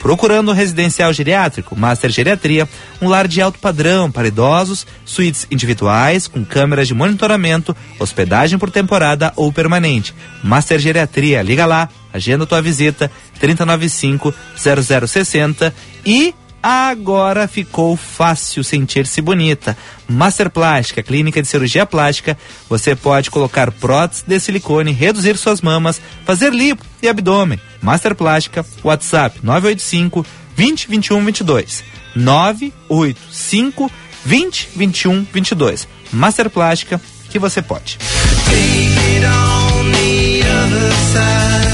Procurando 0.00 0.50
um 0.50 0.54
residencial 0.54 1.12
geriátrico, 1.12 1.76
Master 1.76 2.10
Geriatria, 2.10 2.68
um 3.00 3.08
lar 3.08 3.26
de 3.26 3.40
alto 3.40 3.58
padrão 3.58 4.10
para 4.10 4.28
idosos, 4.28 4.86
suítes 5.04 5.46
individuais 5.50 6.26
com 6.26 6.44
câmeras 6.44 6.86
de 6.86 6.94
monitoramento, 6.94 7.76
hospedagem 7.98 8.58
por 8.58 8.70
temporada 8.70 9.32
ou 9.36 9.52
permanente. 9.52 10.14
Master 10.42 10.78
Geriatria, 10.78 11.42
liga 11.42 11.66
lá, 11.66 11.88
agenda 12.12 12.46
tua 12.46 12.62
visita 12.62 13.10
395 13.40 14.34
0060 14.56 15.74
e 16.06 16.34
Agora 16.62 17.46
ficou 17.46 17.96
fácil 17.96 18.64
sentir-se 18.64 19.20
bonita. 19.20 19.76
Master 20.08 20.50
Plástica, 20.50 21.02
clínica 21.02 21.40
de 21.40 21.46
cirurgia 21.48 21.86
plástica. 21.86 22.36
Você 22.68 22.96
pode 22.96 23.30
colocar 23.30 23.70
prótese 23.70 24.24
de 24.26 24.40
silicone, 24.40 24.90
reduzir 24.90 25.36
suas 25.36 25.60
mamas, 25.60 26.00
fazer 26.24 26.52
lipo 26.52 26.84
e 27.00 27.08
abdômen. 27.08 27.60
Master 27.80 28.14
Plástica, 28.14 28.66
WhatsApp 28.82 29.38
985 29.42 30.26
20 30.56 30.88
21 30.88 31.24
22. 31.24 31.84
985 32.16 33.90
20 34.24 34.68
21 34.74 35.26
22. 35.32 35.88
Master 36.12 36.50
Plástica, 36.50 37.00
que 37.30 37.38
você 37.38 37.62
pode. 37.62 37.98
Take 37.98 39.16
it 39.16 39.24
on 39.24 39.92
the 39.92 40.42
other 40.42 40.92
side. 41.12 41.67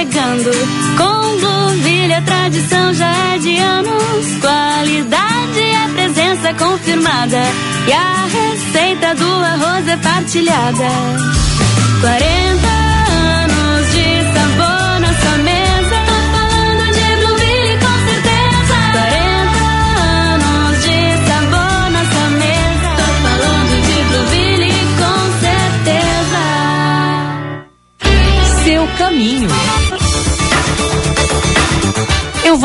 Chegando. 0.00 0.50
Com 0.96 1.40
Blueville 1.40 2.20
tradição 2.24 2.94
já 2.94 3.12
é 3.34 3.38
de 3.38 3.56
anos. 3.58 4.26
Qualidade 4.40 5.60
é 5.60 5.88
presença 5.94 6.54
confirmada. 6.54 7.42
E 7.86 7.92
a 7.92 8.26
receita 8.26 9.14
do 9.14 9.30
arroz 9.44 9.88
é 9.88 9.96
partilhada. 9.98 10.88
40 12.00 12.89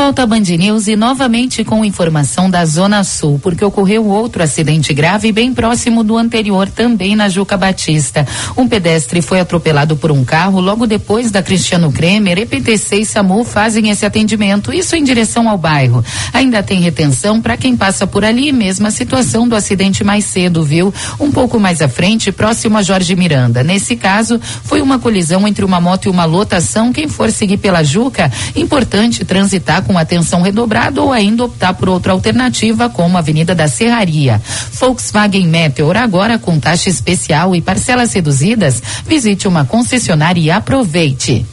Eu 0.06 0.10
volto 0.10 0.20
a 0.20 0.26
Band 0.26 0.56
News 0.56 0.86
e 0.86 0.94
novamente 0.94 1.64
com 1.64 1.84
informação 1.84 2.48
da 2.48 2.64
Zona 2.64 3.02
Sul, 3.02 3.40
porque 3.42 3.64
ocorreu 3.64 4.06
outro 4.06 4.40
acidente 4.40 4.94
grave 4.94 5.32
bem 5.32 5.52
próximo 5.52 6.04
do 6.04 6.16
anterior, 6.16 6.70
também 6.70 7.16
na 7.16 7.28
Juca 7.28 7.56
Batista. 7.56 8.24
Um 8.56 8.68
pedestre 8.68 9.20
foi 9.20 9.40
atropelado 9.40 9.96
por 9.96 10.12
um 10.12 10.24
carro 10.24 10.60
logo 10.60 10.86
depois 10.86 11.32
da 11.32 11.42
Cristiano 11.42 11.90
Kremer. 11.90 12.38
EPTC 12.38 13.00
e 13.00 13.04
SAMU 13.04 13.42
fazem 13.42 13.90
esse 13.90 14.06
atendimento, 14.06 14.72
isso 14.72 14.94
em 14.94 15.02
direção 15.02 15.48
ao 15.48 15.58
bairro. 15.58 16.04
Ainda 16.32 16.62
tem 16.62 16.80
retenção 16.80 17.42
para 17.42 17.56
quem 17.56 17.76
passa 17.76 18.06
por 18.06 18.24
ali, 18.24 18.52
mesma 18.52 18.92
situação 18.92 19.48
do 19.48 19.56
acidente 19.56 20.04
mais 20.04 20.24
cedo, 20.24 20.62
viu? 20.62 20.94
Um 21.18 21.32
pouco 21.32 21.58
mais 21.58 21.82
à 21.82 21.88
frente, 21.88 22.30
próximo 22.30 22.78
a 22.78 22.82
Jorge 22.82 23.16
Miranda. 23.16 23.64
Nesse 23.64 23.96
caso, 23.96 24.40
foi 24.62 24.80
uma 24.80 25.00
colisão 25.00 25.48
entre 25.48 25.64
uma 25.64 25.80
moto 25.80 26.06
e 26.06 26.08
uma 26.08 26.26
lotação. 26.26 26.92
Quem 26.92 27.08
for 27.08 27.32
seguir 27.32 27.56
pela 27.56 27.82
Juca, 27.82 28.30
importante 28.54 29.24
transitar 29.24 29.82
com 29.82 29.95
atenção 30.02 30.42
redobrada 30.42 31.02
ou 31.02 31.12
ainda 31.12 31.44
optar 31.44 31.74
por 31.74 31.88
outra 31.88 32.12
alternativa, 32.12 32.88
como 32.88 33.16
a 33.16 33.20
Avenida 33.20 33.54
da 33.54 33.68
Serraria. 33.68 34.40
Volkswagen 34.72 35.46
Meteor 35.48 35.96
agora 35.96 36.38
com 36.38 36.58
taxa 36.58 36.88
especial 36.88 37.54
e 37.54 37.60
parcelas 37.60 38.12
reduzidas. 38.12 38.82
Visite 39.06 39.48
uma 39.48 39.64
concessionária 39.64 40.40
e 40.40 40.50
aproveite. 40.50 41.46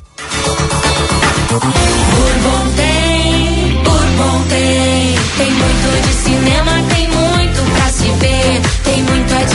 Tem, 2.76 3.84
Bourbon 3.84 4.42
tem, 4.50 5.52
muito 5.52 6.08
de 6.08 6.14
cinema, 6.24 6.72
tem 6.90 7.08
muito 7.08 7.72
pra 7.76 7.88
se 7.90 8.10
ver, 8.20 8.62
tem 8.84 9.04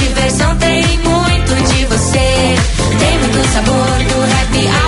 diversão, 0.01 0.57
tem 0.57 0.83
muito 0.99 1.55
de 1.73 1.85
você, 1.87 2.57
tem 2.99 3.19
muito 3.19 3.49
sabor 3.53 3.75
do 3.75 4.23
happy 4.23 4.67
hour 4.67 4.88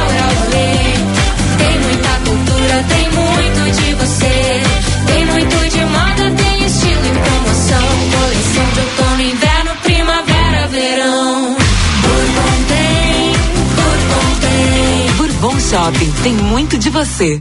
Shopping 15.71 16.11
tem 16.25 16.35
muito 16.35 16.77
de 16.77 16.91
você. 16.91 17.41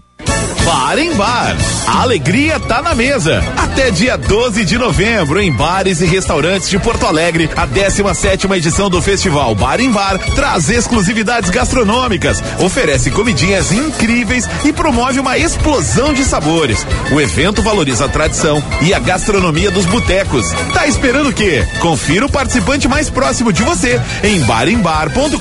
Bar 0.69 0.99
em 0.99 1.15
Bar. 1.15 1.57
A 1.87 2.01
alegria 2.03 2.59
tá 2.59 2.79
na 2.79 2.93
mesa. 2.93 3.43
Até 3.57 3.89
dia 3.89 4.15
12 4.15 4.63
de 4.63 4.77
novembro, 4.77 5.41
em 5.41 5.51
bares 5.51 5.99
e 5.99 6.05
restaurantes 6.05 6.69
de 6.69 6.77
Porto 6.77 7.07
Alegre, 7.07 7.49
a 7.55 7.65
17 7.65 8.45
edição 8.53 8.87
do 8.87 9.01
festival 9.01 9.55
Bar 9.55 9.81
em 9.81 9.89
Bar 9.89 10.19
traz 10.35 10.69
exclusividades 10.69 11.49
gastronômicas, 11.49 12.43
oferece 12.59 13.09
comidinhas 13.09 13.71
incríveis 13.71 14.47
e 14.63 14.71
promove 14.71 15.19
uma 15.19 15.39
explosão 15.39 16.13
de 16.13 16.23
sabores. 16.23 16.85
O 17.11 17.19
evento 17.19 17.63
valoriza 17.63 18.05
a 18.05 18.09
tradição 18.09 18.63
e 18.83 18.93
a 18.93 18.99
gastronomia 18.99 19.71
dos 19.71 19.87
botecos. 19.87 20.45
Tá 20.71 20.85
esperando 20.85 21.29
o 21.29 21.33
quê? 21.33 21.65
Confira 21.79 22.27
o 22.27 22.31
participante 22.31 22.87
mais 22.87 23.09
próximo 23.09 23.51
de 23.51 23.63
você 23.63 23.99
em 24.23 24.39
barembar.com.br. 24.41 25.39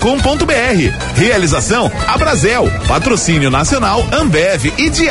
Realização 1.14 1.92
Abrazel, 2.06 2.70
patrocínio 2.88 3.50
nacional 3.50 4.06
Ambev 4.10 4.72
e 4.78 4.88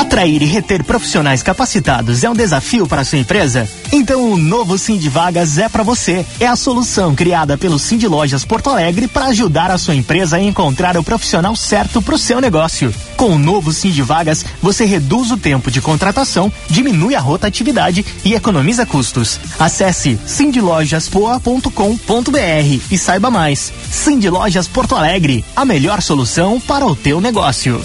Atrair 0.00 0.42
e 0.42 0.46
reter 0.46 0.82
profissionais 0.82 1.42
capacitados 1.42 2.24
é 2.24 2.30
um 2.30 2.32
desafio 2.32 2.86
para 2.86 3.02
a 3.02 3.04
sua 3.04 3.18
empresa? 3.18 3.68
Então 3.92 4.32
o 4.32 4.38
novo 4.38 4.78
Cindy 4.78 5.10
Vagas 5.10 5.58
é 5.58 5.68
para 5.68 5.82
você. 5.82 6.24
É 6.40 6.46
a 6.46 6.56
solução 6.56 7.14
criada 7.14 7.58
pelo 7.58 7.78
Cindy 7.78 8.08
Lojas 8.08 8.42
Porto 8.42 8.70
Alegre 8.70 9.06
para 9.06 9.26
ajudar 9.26 9.70
a 9.70 9.76
sua 9.76 9.94
empresa 9.94 10.36
a 10.36 10.40
encontrar 10.40 10.96
o 10.96 11.04
profissional 11.04 11.54
certo 11.54 12.00
para 12.00 12.14
o 12.14 12.18
seu 12.18 12.40
negócio. 12.40 12.94
Com 13.14 13.34
o 13.34 13.38
novo 13.38 13.74
Cindy 13.74 14.00
Vagas, 14.00 14.42
você 14.62 14.86
reduz 14.86 15.30
o 15.30 15.36
tempo 15.36 15.70
de 15.70 15.82
contratação, 15.82 16.50
diminui 16.66 17.14
a 17.14 17.20
rotatividade 17.20 18.02
e 18.24 18.32
economiza 18.32 18.86
custos. 18.86 19.38
Acesse 19.58 20.18
cindylojaspoa.com.br 20.24 22.80
e 22.90 22.96
saiba 22.96 23.30
mais. 23.30 23.70
Cindy 23.90 24.30
Lojas 24.30 24.66
Porto 24.66 24.96
Alegre, 24.96 25.44
a 25.54 25.66
melhor 25.66 26.00
solução 26.00 26.58
para 26.58 26.86
o 26.86 26.96
teu 26.96 27.20
negócio. 27.20 27.82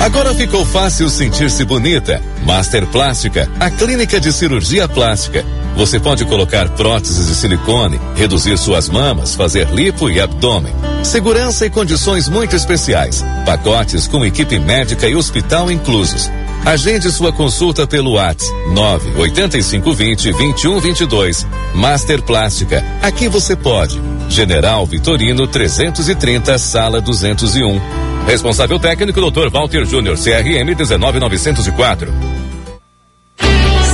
Agora 0.00 0.34
ficou 0.34 0.64
fácil 0.64 1.10
sentir-se 1.10 1.62
bonita. 1.62 2.22
Master 2.42 2.86
Plástica, 2.86 3.50
a 3.60 3.70
clínica 3.70 4.18
de 4.18 4.32
cirurgia 4.32 4.88
plástica. 4.88 5.44
Você 5.76 6.00
pode 6.00 6.24
colocar 6.24 6.70
próteses 6.70 7.26
de 7.26 7.34
silicone, 7.34 8.00
reduzir 8.16 8.56
suas 8.56 8.88
mamas, 8.88 9.34
fazer 9.34 9.68
lipo 9.68 10.08
e 10.08 10.18
abdômen. 10.18 10.72
Segurança 11.04 11.66
e 11.66 11.70
condições 11.70 12.30
muito 12.30 12.56
especiais. 12.56 13.22
Pacotes 13.44 14.08
com 14.08 14.24
equipe 14.24 14.58
médica 14.58 15.06
e 15.06 15.14
hospital 15.14 15.70
inclusos. 15.70 16.30
Agende 16.64 17.10
sua 17.10 17.32
consulta 17.32 17.86
pelo 17.86 18.12
WhatsApp 18.12 18.52
98520 18.72 20.32
2122. 20.32 21.46
Master 21.74 22.22
Plástica. 22.22 22.84
Aqui 23.02 23.28
você 23.28 23.56
pode. 23.56 24.00
General 24.28 24.84
Vitorino 24.86 25.46
330, 25.46 26.58
sala 26.58 27.00
201. 27.00 27.80
Responsável 28.26 28.78
técnico 28.78 29.20
Dr. 29.20 29.50
Walter 29.50 29.84
Júnior, 29.84 30.16
CRM 30.16 30.74
19904. 30.76 32.12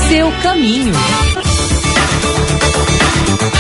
Seu 0.09 0.31
caminho. 0.43 0.93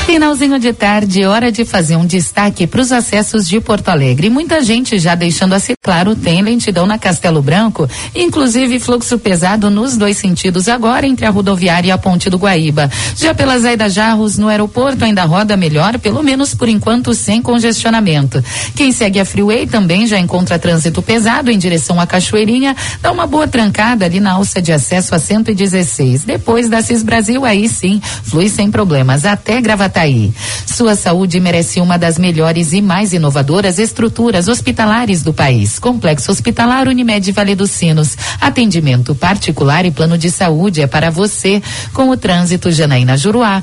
Finalzinho 0.06 0.58
de 0.58 0.72
tarde, 0.72 1.24
hora 1.26 1.50
de 1.50 1.64
fazer 1.64 1.96
um 1.96 2.06
destaque 2.06 2.66
para 2.66 2.80
os 2.80 2.92
acessos 2.92 3.46
de 3.46 3.60
Porto 3.60 3.88
Alegre. 3.88 4.30
Muita 4.30 4.62
gente 4.62 4.98
já 4.98 5.14
deixando 5.14 5.52
assim 5.52 5.74
claro, 5.82 6.14
tem 6.16 6.40
lentidão 6.42 6.86
na 6.86 6.96
Castelo 6.96 7.42
Branco, 7.42 7.88
inclusive 8.14 8.80
fluxo 8.80 9.18
pesado 9.18 9.68
nos 9.68 9.96
dois 9.96 10.16
sentidos 10.16 10.68
agora 10.68 11.06
entre 11.06 11.26
a 11.26 11.30
rodoviária 11.30 11.88
e 11.88 11.90
a 11.90 11.98
Ponte 11.98 12.30
do 12.30 12.38
Guaíba. 12.38 12.90
Já 13.16 13.34
pela 13.34 13.58
Zaida 13.58 13.88
Jarros, 13.88 14.38
no 14.38 14.48
aeroporto 14.48 15.04
ainda 15.04 15.24
roda 15.24 15.56
melhor, 15.56 15.98
pelo 15.98 16.22
menos 16.22 16.54
por 16.54 16.68
enquanto 16.68 17.12
sem 17.12 17.42
congestionamento. 17.42 18.42
Quem 18.74 18.92
segue 18.92 19.20
a 19.20 19.24
Freeway 19.24 19.66
também 19.66 20.06
já 20.06 20.18
encontra 20.18 20.58
trânsito 20.58 21.02
pesado 21.02 21.50
em 21.50 21.58
direção 21.58 22.00
à 22.00 22.06
Cachoeirinha, 22.06 22.76
dá 23.02 23.12
uma 23.12 23.26
boa 23.26 23.46
trancada 23.46 24.04
ali 24.04 24.20
na 24.20 24.32
alça 24.32 24.62
de 24.62 24.72
acesso 24.72 25.14
a 25.14 25.18
116. 25.18 26.24
Depois 26.24 26.68
da 26.68 26.80
CIS 26.80 27.02
Brasil, 27.02 27.44
aí 27.44 27.68
sim, 27.68 28.00
flui 28.22 28.48
sem 28.48 28.70
problemas 28.70 29.24
até 29.24 29.55
Gravataí. 29.60 30.32
Sua 30.66 30.94
saúde 30.94 31.40
merece 31.40 31.80
uma 31.80 31.96
das 31.96 32.18
melhores 32.18 32.72
e 32.72 32.82
mais 32.82 33.12
inovadoras 33.12 33.78
estruturas 33.78 34.48
hospitalares 34.48 35.22
do 35.22 35.32
país. 35.32 35.78
Complexo 35.78 36.30
Hospitalar 36.30 36.88
Unimed 36.88 37.32
Vale 37.32 37.54
dos 37.54 37.70
Sinos. 37.70 38.16
Atendimento 38.40 39.14
particular 39.14 39.84
e 39.86 39.90
plano 39.90 40.18
de 40.18 40.30
saúde 40.30 40.82
é 40.82 40.86
para 40.86 41.10
você. 41.10 41.62
Com 41.92 42.10
o 42.10 42.16
trânsito 42.16 42.70
Janaína 42.70 43.16
Juruá. 43.16 43.62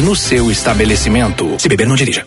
no 0.01 0.15
seu 0.15 0.51
estabelecimento. 0.51 1.55
Se 1.59 1.69
beber, 1.69 1.87
não 1.87 1.95
dirija. 1.95 2.25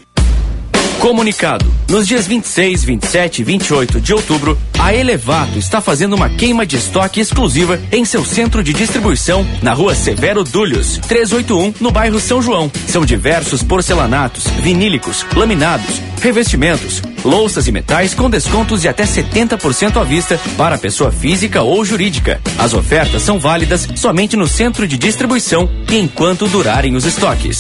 Comunicado: 1.01 1.65
nos 1.89 2.07
dias 2.07 2.27
26, 2.27 2.85
27 2.85 3.41
e 3.41 3.45
28 3.45 4.01
de 4.01 4.13
outubro, 4.13 4.59
a 4.79 4.95
Elevato 4.95 5.59
está 5.59 5.81
fazendo 5.81 6.15
uma 6.15 6.29
queima 6.29 6.67
de 6.67 6.77
estoque 6.77 7.21
exclusiva 7.21 7.81
em 7.93 8.05
seu 8.05 8.25
centro 8.25 8.63
de 8.63 8.73
distribuição 8.73 9.47
na 9.63 9.73
rua 9.73 9.95
Severo 9.95 10.43
Dúlios, 10.45 10.99
381, 11.09 11.75
no 11.81 11.91
bairro 11.91 12.19
São 12.19 12.41
João. 12.41 12.71
São 12.89 13.05
diversos 13.05 13.63
porcelanatos, 13.63 14.45
vinílicos, 14.63 15.25
laminados, 15.35 16.01
revestimentos, 16.21 17.03
louças 17.25 17.67
e 17.67 17.73
metais 17.73 18.15
com 18.15 18.31
descontos 18.31 18.81
de 18.81 18.89
até 18.89 19.05
70% 19.05 20.01
à 20.01 20.05
vista 20.05 20.41
para 20.57 20.79
pessoa 20.79 21.13
física 21.13 21.63
ou 21.63 21.85
jurídica. 21.85 22.41
As 22.59 22.75
ofertas 22.75 23.23
são 23.23 23.39
válidas 23.39 23.89
somente 23.97 24.37
no 24.37 24.47
centro 24.47 24.87
de 24.87 24.97
distribuição 24.97 25.69
e 25.91 25.99
enquanto 25.99 26.49
durarem 26.49 26.97
os 26.97 27.05
estoques. 27.05 27.59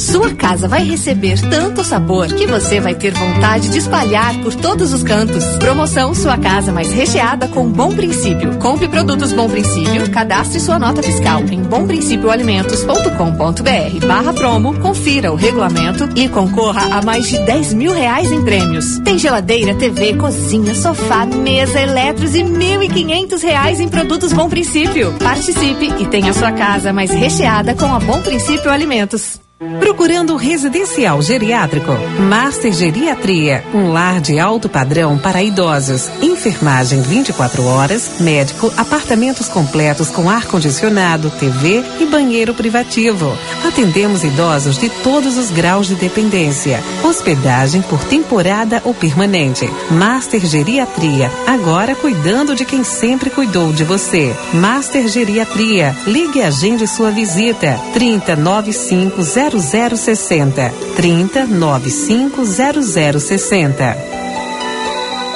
Sua 0.00 0.34
casa 0.34 0.66
vai 0.66 0.82
receber 0.82 1.38
tanto 1.50 1.84
sabor 1.84 2.26
que 2.28 2.46
você 2.46 2.80
vai 2.80 2.94
ter 2.94 3.12
vontade 3.12 3.68
de 3.68 3.76
espalhar 3.76 4.34
por 4.40 4.54
todos 4.54 4.94
os 4.94 5.02
cantos. 5.02 5.44
Promoção 5.58 6.14
Sua 6.14 6.38
Casa 6.38 6.72
Mais 6.72 6.90
Recheada 6.90 7.46
com 7.46 7.70
Bom 7.70 7.94
Princípio. 7.94 8.56
Compre 8.56 8.88
produtos 8.88 9.34
Bom 9.34 9.46
Princípio, 9.46 10.10
cadastre 10.10 10.58
sua 10.58 10.78
nota 10.78 11.02
fiscal 11.02 11.42
em 11.42 11.62
bomprincipioalimentos.com.br 11.62 14.06
barra 14.06 14.32
promo, 14.32 14.72
confira 14.80 15.32
o 15.32 15.36
regulamento 15.36 16.08
e 16.16 16.30
concorra 16.30 16.96
a 16.96 17.02
mais 17.02 17.28
de 17.28 17.38
10 17.40 17.74
mil 17.74 17.92
reais 17.92 18.32
em 18.32 18.42
prêmios. 18.42 19.00
Tem 19.00 19.18
geladeira, 19.18 19.74
TV, 19.74 20.14
cozinha, 20.14 20.74
sofá, 20.74 21.26
mesa, 21.26 21.78
eletros 21.78 22.34
e 22.34 22.42
mil 22.42 22.82
e 22.82 22.88
quinhentos 22.88 23.42
reais 23.42 23.78
em 23.78 23.88
produtos 23.90 24.32
Bom 24.32 24.48
Princípio. 24.48 25.12
Participe 25.18 25.92
e 25.98 26.06
tenha 26.06 26.32
sua 26.32 26.52
casa 26.52 26.90
mais 26.90 27.10
recheada 27.10 27.74
com 27.74 27.94
a 27.94 28.00
Bom 28.00 28.22
Princípio 28.22 28.70
Alimentos. 28.70 29.49
Procurando 29.78 30.36
residencial 30.36 31.20
geriátrico? 31.20 31.92
Master 32.18 32.72
Geriatria, 32.72 33.62
um 33.74 33.92
lar 33.92 34.18
de 34.18 34.38
alto 34.38 34.70
padrão 34.70 35.18
para 35.18 35.42
idosos. 35.42 36.08
Enfermagem 36.22 37.02
24 37.02 37.66
horas, 37.66 38.20
médico, 38.20 38.72
apartamentos 38.74 39.48
completos 39.48 40.08
com 40.08 40.30
ar-condicionado, 40.30 41.28
TV 41.32 41.84
e 42.00 42.06
banheiro 42.06 42.54
privativo. 42.54 43.36
Atendemos 43.62 44.24
idosos 44.24 44.78
de 44.78 44.88
todos 44.88 45.36
os 45.36 45.50
graus 45.50 45.88
de 45.88 45.94
dependência. 45.94 46.82
Hospedagem 47.04 47.82
por 47.82 48.02
temporada 48.04 48.80
ou 48.82 48.94
permanente. 48.94 49.68
Master 49.90 50.40
Geriatria, 50.40 51.30
agora 51.46 51.94
cuidando 51.94 52.56
de 52.56 52.64
quem 52.64 52.82
sempre 52.82 53.28
cuidou 53.28 53.74
de 53.74 53.84
você. 53.84 54.34
Master 54.54 55.06
Geriatria, 55.06 55.94
ligue 56.06 56.38
e 56.38 56.42
agende 56.44 56.86
sua 56.86 57.10
visita. 57.10 57.78
3095 57.92 59.22
0060 59.58 60.72
30 60.96 61.46
95 61.46 62.44
0060. 62.44 63.96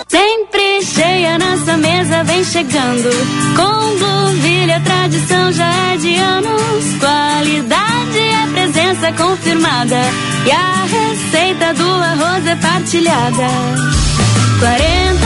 Sempre 0.08 0.82
cheia 0.82 1.38
nossa 1.38 1.76
mesa 1.76 2.22
vem 2.24 2.44
chegando. 2.44 3.10
Com 3.56 3.98
Blueville 3.98 4.72
a 4.72 4.80
tradição 4.80 5.52
já 5.52 5.70
é 5.92 5.96
de 5.96 6.14
anos. 6.16 6.84
Qualidade 7.00 8.18
é 8.18 8.46
presença 8.52 9.12
confirmada. 9.12 10.00
E 10.46 10.50
a 10.52 10.84
receita 10.84 11.74
do 11.74 11.90
arroz 11.90 12.46
é 12.46 12.56
partilhada. 12.56 13.48
40 14.60 15.23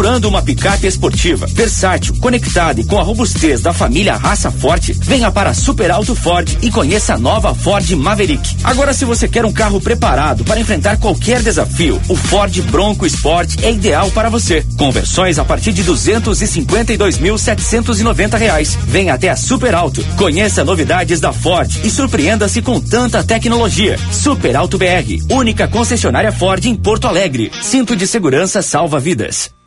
Procurando 0.00 0.30
uma 0.30 0.40
picape 0.40 0.86
esportiva, 0.86 1.46
versátil, 1.46 2.16
conectada 2.20 2.80
e 2.80 2.86
com 2.86 2.98
a 2.98 3.02
robustez 3.02 3.60
da 3.60 3.70
família 3.70 4.16
Raça 4.16 4.50
Forte, 4.50 4.94
venha 4.94 5.30
para 5.30 5.52
Super 5.52 5.90
Alto 5.90 6.14
Ford 6.14 6.56
e 6.62 6.70
conheça 6.70 7.12
a 7.12 7.18
nova 7.18 7.54
Ford 7.54 7.86
Maverick. 7.90 8.56
Agora, 8.64 8.94
se 8.94 9.04
você 9.04 9.28
quer 9.28 9.44
um 9.44 9.52
carro 9.52 9.78
preparado 9.78 10.42
para 10.42 10.58
enfrentar 10.58 10.96
qualquer 10.96 11.42
desafio, 11.42 12.00
o 12.08 12.16
Ford 12.16 12.62
Bronco 12.70 13.04
Sport 13.04 13.62
é 13.62 13.70
ideal 13.70 14.10
para 14.12 14.30
você. 14.30 14.64
Conversões 14.78 15.38
a 15.38 15.44
partir 15.44 15.74
de 15.74 15.84
252.790 15.84 18.38
reais. 18.38 18.78
Venha 18.86 19.12
até 19.12 19.28
a 19.28 19.36
Super 19.36 19.74
Alto, 19.74 20.02
conheça 20.16 20.64
novidades 20.64 21.20
da 21.20 21.30
Ford 21.30 21.70
e 21.84 21.90
surpreenda-se 21.90 22.62
com 22.62 22.80
tanta 22.80 23.22
tecnologia. 23.22 23.98
Super 24.10 24.56
Alto 24.56 24.78
BR, 24.78 25.30
única 25.30 25.68
concessionária 25.68 26.32
Ford 26.32 26.64
em 26.64 26.74
Porto 26.74 27.06
Alegre. 27.06 27.52
Cinto 27.60 27.94
de 27.94 28.06
segurança 28.06 28.62
salva 28.62 28.98
vidas. 28.98 29.59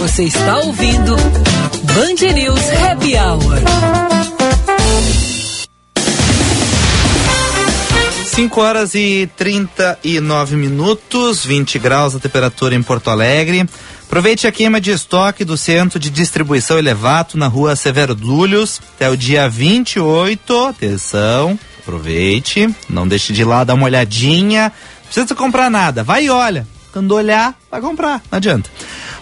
Você 0.00 0.24
está 0.24 0.58
ouvindo 0.58 1.16
Band 1.16 2.32
News 2.34 2.60
Happy 2.84 3.16
Hour. 3.16 3.62
5 8.34 8.60
horas 8.60 8.94
e 8.94 9.28
39 9.36 10.56
minutos, 10.56 11.44
20 11.44 11.78
graus 11.78 12.14
a 12.14 12.18
temperatura 12.18 12.74
em 12.74 12.82
Porto 12.82 13.10
Alegre. 13.10 13.68
Aproveite 14.06 14.46
a 14.46 14.52
queima 14.52 14.80
de 14.80 14.90
estoque 14.90 15.44
do 15.44 15.56
centro 15.56 15.98
de 15.98 16.08
distribuição 16.08 16.78
Elevato 16.78 17.36
na 17.36 17.46
rua 17.46 17.76
Severo 17.76 18.14
Dúlios 18.14 18.80
até 18.94 19.10
o 19.10 19.16
dia 19.16 19.48
28. 19.48 20.66
Atenção, 20.66 21.58
aproveite, 21.80 22.74
não 22.88 23.06
deixe 23.06 23.32
de 23.32 23.42
ir 23.42 23.44
lá 23.44 23.64
dar 23.64 23.74
uma 23.74 23.84
olhadinha. 23.84 24.64
Não 24.64 25.04
precisa 25.04 25.34
comprar 25.34 25.70
nada, 25.70 26.02
vai 26.02 26.24
e 26.24 26.30
olha. 26.30 26.66
Quando 26.92 27.12
olhar, 27.12 27.54
vai 27.70 27.80
comprar, 27.80 28.22
não 28.30 28.36
adianta. 28.36 28.70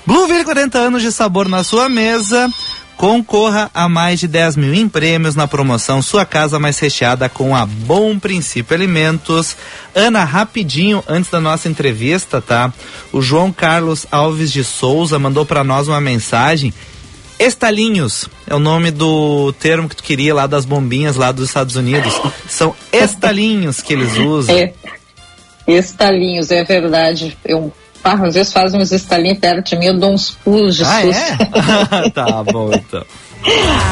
Blueville 0.04 0.44
40 0.44 0.78
anos 0.78 1.02
de 1.02 1.12
sabor 1.12 1.48
na 1.48 1.62
sua 1.62 1.88
mesa. 1.88 2.52
Concorra 2.96 3.70
a 3.72 3.88
mais 3.88 4.20
de 4.20 4.28
10 4.28 4.56
mil 4.56 4.74
em 4.74 4.86
prêmios 4.86 5.34
na 5.34 5.48
promoção 5.48 6.02
Sua 6.02 6.26
Casa 6.26 6.58
Mais 6.58 6.78
Recheada 6.78 7.30
com 7.30 7.56
a 7.56 7.64
Bom 7.64 8.18
Princípio 8.18 8.76
Alimentos. 8.76 9.56
Ana, 9.94 10.22
rapidinho, 10.22 11.02
antes 11.08 11.30
da 11.30 11.40
nossa 11.40 11.66
entrevista, 11.66 12.42
tá? 12.42 12.70
O 13.10 13.22
João 13.22 13.50
Carlos 13.52 14.06
Alves 14.10 14.52
de 14.52 14.62
Souza 14.62 15.18
mandou 15.18 15.46
para 15.46 15.64
nós 15.64 15.88
uma 15.88 15.98
mensagem. 15.98 16.74
Estalinhos 17.38 18.28
é 18.46 18.54
o 18.54 18.58
nome 18.58 18.90
do 18.90 19.50
termo 19.54 19.88
que 19.88 19.96
tu 19.96 20.02
queria 20.02 20.34
lá 20.34 20.46
das 20.46 20.66
bombinhas 20.66 21.16
lá 21.16 21.32
dos 21.32 21.48
Estados 21.48 21.76
Unidos. 21.76 22.20
São 22.46 22.76
estalinhos 22.92 23.80
que 23.80 23.94
eles 23.94 24.14
usam. 24.18 24.54
É, 25.74 25.78
estalinhos, 25.78 26.50
é 26.50 26.64
verdade. 26.64 27.36
Eu 27.44 27.72
ah, 28.02 28.14
às 28.14 28.34
vezes 28.34 28.52
fazem 28.52 28.80
uns 28.80 28.92
estalinhos 28.92 29.38
perto 29.38 29.68
de 29.68 29.76
mim, 29.76 29.86
eu 29.86 29.98
dou 29.98 30.12
uns 30.12 30.30
pulos 30.30 30.76
de 30.76 30.84
Ah, 30.84 31.02
susto. 31.02 31.96
é? 31.96 32.10
tá 32.10 32.42
bom, 32.44 32.70
então. 32.72 33.04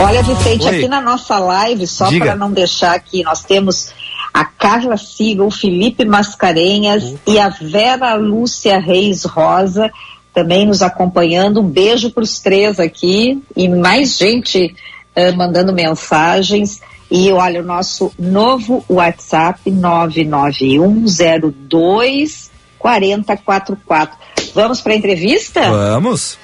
Olha, 0.01 0.22
Vicente, 0.22 0.66
Oi. 0.66 0.76
aqui 0.76 0.89
na 0.89 1.01
nossa 1.01 1.39
live, 1.39 1.87
só 1.87 2.11
para 2.11 2.35
não 2.35 2.51
deixar 2.51 2.95
aqui, 2.95 3.22
nós 3.22 3.45
temos 3.45 3.93
a 4.33 4.45
Carla 4.45 4.97
Siga, 4.97 5.43
o 5.43 5.51
Felipe 5.51 6.05
Mascarenhas 6.05 7.14
e 7.26 7.39
a 7.39 7.49
Vera 7.49 8.14
Lúcia 8.14 8.79
Reis 8.79 9.24
Rosa 9.24 9.91
também 10.33 10.66
nos 10.66 10.83
acompanhando. 10.83 11.61
Um 11.61 11.68
beijo 11.68 12.11
para 12.11 12.22
os 12.22 12.39
três 12.39 12.79
aqui 12.79 13.43
e 13.57 13.68
mais 13.68 14.16
gente 14.16 14.74
eh, 15.16 15.33
mandando 15.33 15.72
mensagens. 15.72 16.81
E 17.11 17.32
olha, 17.32 17.62
o 17.62 17.64
nosso 17.64 18.12
novo 18.18 18.84
WhatsApp 18.88 19.70
99102 19.70 22.50
4044. 22.78 24.16
Vamos 24.54 24.80
para 24.80 24.92
a 24.92 24.96
entrevista? 24.96 25.61
Vamos. 25.70 26.38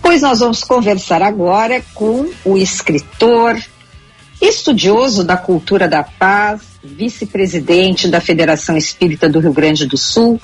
Pois 0.00 0.22
nós 0.22 0.38
vamos 0.38 0.62
conversar 0.62 1.22
agora 1.22 1.82
com 1.92 2.30
o 2.44 2.56
escritor, 2.56 3.60
estudioso 4.40 5.24
da 5.24 5.36
cultura 5.36 5.88
da 5.88 6.02
paz, 6.02 6.62
vice-presidente 6.82 8.08
da 8.08 8.20
Federação 8.20 8.76
Espírita 8.76 9.28
do 9.28 9.40
Rio 9.40 9.52
Grande 9.52 9.86
do 9.86 9.96
Sul, 9.96 10.40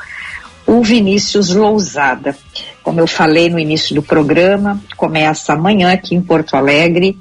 o 0.67 0.83
Vinícius 0.83 1.51
Lousada. 1.51 2.37
Como 2.83 3.01
eu 3.01 3.07
falei 3.07 3.49
no 3.49 3.59
início 3.59 3.95
do 3.95 4.03
programa, 4.03 4.81
começa 4.97 5.53
amanhã 5.53 5.93
aqui 5.93 6.15
em 6.15 6.23
Porto 6.23 6.55
Alegre 6.57 7.19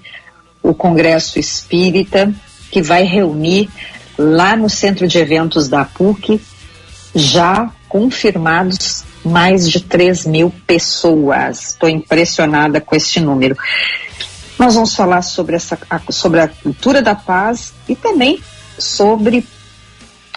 o 0.62 0.74
Congresso 0.74 1.40
Espírita, 1.40 2.34
que 2.70 2.82
vai 2.82 3.04
reunir 3.04 3.70
lá 4.18 4.56
no 4.56 4.70
Centro 4.70 5.08
de 5.08 5.18
Eventos 5.18 5.68
da 5.70 5.86
PUC 5.86 6.40
já 7.16 7.72
confirmados 7.88 9.04
mais 9.24 9.70
de 9.70 9.82
3 9.82 10.26
mil 10.26 10.54
pessoas. 10.68 11.70
Estou 11.70 11.90
impressionada 11.90 12.80
com 12.80 12.96
este 12.96 13.20
número. 13.20 13.58
Nós 14.60 14.76
vamos 14.76 14.94
falar 14.94 15.22
sobre, 15.22 15.56
essa, 15.56 15.80
a, 15.90 16.12
sobre 16.12 16.42
a 16.42 16.48
cultura 16.50 17.02
da 17.02 17.16
paz 17.16 17.74
e 17.88 17.96
também 17.96 18.42
sobre 18.78 19.46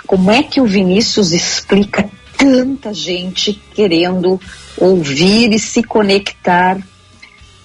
como 0.06 0.30
é 0.30 0.44
que 0.44 0.60
o 0.60 0.64
Vinícius 0.64 1.32
explica 1.32 2.08
tanta 2.38 2.94
gente 2.94 3.52
querendo 3.74 4.40
ouvir 4.78 5.52
e 5.52 5.58
se 5.58 5.82
conectar 5.82 6.78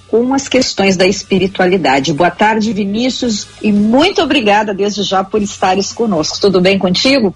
com 0.07 0.33
as 0.33 0.47
questões 0.47 0.97
da 0.97 1.05
espiritualidade. 1.05 2.13
Boa 2.13 2.31
tarde, 2.31 2.73
Vinícius, 2.73 3.47
e 3.61 3.71
muito 3.71 4.21
obrigada 4.21 4.73
desde 4.73 5.03
já 5.03 5.23
por 5.23 5.41
estares 5.41 5.93
conosco. 5.93 6.39
Tudo 6.39 6.59
bem 6.59 6.79
contigo? 6.79 7.35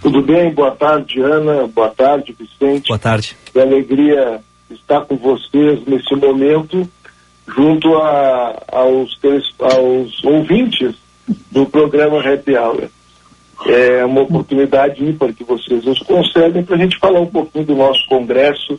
Tudo 0.00 0.20
bem, 0.22 0.52
boa 0.52 0.72
tarde, 0.72 1.20
Ana, 1.20 1.66
boa 1.66 1.88
tarde, 1.88 2.36
Vicente. 2.38 2.88
Boa 2.88 2.98
tarde. 2.98 3.36
Que 3.52 3.58
alegria 3.58 4.40
estar 4.70 5.00
com 5.06 5.16
vocês 5.16 5.80
nesse 5.86 6.14
momento, 6.14 6.86
junto 7.46 7.96
a, 7.96 8.62
aos, 8.72 9.18
aos 9.60 10.24
ouvintes 10.24 10.94
do 11.50 11.66
programa 11.66 12.20
Happy 12.20 12.56
Hour. 12.56 12.88
É 13.66 14.04
uma 14.04 14.22
oportunidade 14.22 15.04
ímpar 15.04 15.32
que 15.32 15.44
vocês 15.44 15.84
nos 15.84 15.98
concedem 16.00 16.64
para 16.64 16.76
a 16.76 16.78
gente 16.78 16.98
falar 16.98 17.20
um 17.20 17.26
pouquinho 17.26 17.64
do 17.64 17.76
nosso 17.76 18.06
congresso 18.08 18.78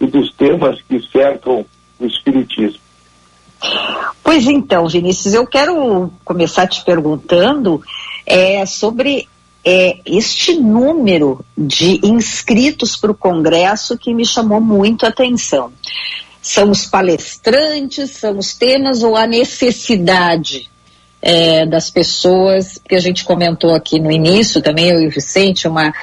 e 0.00 0.06
dos 0.06 0.32
temas 0.34 0.80
que 0.82 1.00
cercam 1.10 1.66
o 1.98 2.06
Espiritismo. 2.06 2.80
Pois 4.22 4.46
então, 4.46 4.88
Vinícius, 4.88 5.34
eu 5.34 5.46
quero 5.46 6.10
começar 6.24 6.66
te 6.66 6.84
perguntando 6.84 7.82
é, 8.26 8.64
sobre 8.66 9.28
é, 9.64 9.98
este 10.04 10.54
número 10.54 11.44
de 11.56 12.00
inscritos 12.04 12.96
para 12.96 13.12
o 13.12 13.14
Congresso 13.14 13.96
que 13.96 14.12
me 14.14 14.26
chamou 14.26 14.60
muito 14.60 15.06
a 15.06 15.10
atenção. 15.10 15.72
São 16.42 16.70
os 16.70 16.84
palestrantes, 16.84 18.10
são 18.10 18.36
os 18.36 18.52
temas 18.52 19.02
ou 19.02 19.16
a 19.16 19.26
necessidade 19.26 20.68
é, 21.22 21.64
das 21.64 21.88
pessoas, 21.88 22.78
que 22.86 22.96
a 22.96 23.00
gente 23.00 23.24
comentou 23.24 23.72
aqui 23.72 24.00
no 24.00 24.10
início 24.10 24.60
também, 24.60 24.90
eu 24.90 25.00
e 25.00 25.06
o 25.06 25.10
Vicente, 25.10 25.68
uma, 25.68 25.94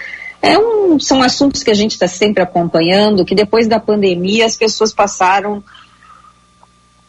é 0.42 0.58
um, 0.58 0.98
são 0.98 1.22
assuntos 1.22 1.62
que 1.62 1.70
a 1.70 1.76
gente 1.76 1.92
está 1.92 2.08
sempre 2.08 2.42
acompanhando, 2.42 3.26
que 3.26 3.36
depois 3.36 3.68
da 3.68 3.80
pandemia 3.80 4.46
as 4.46 4.56
pessoas 4.56 4.94
passaram 4.94 5.62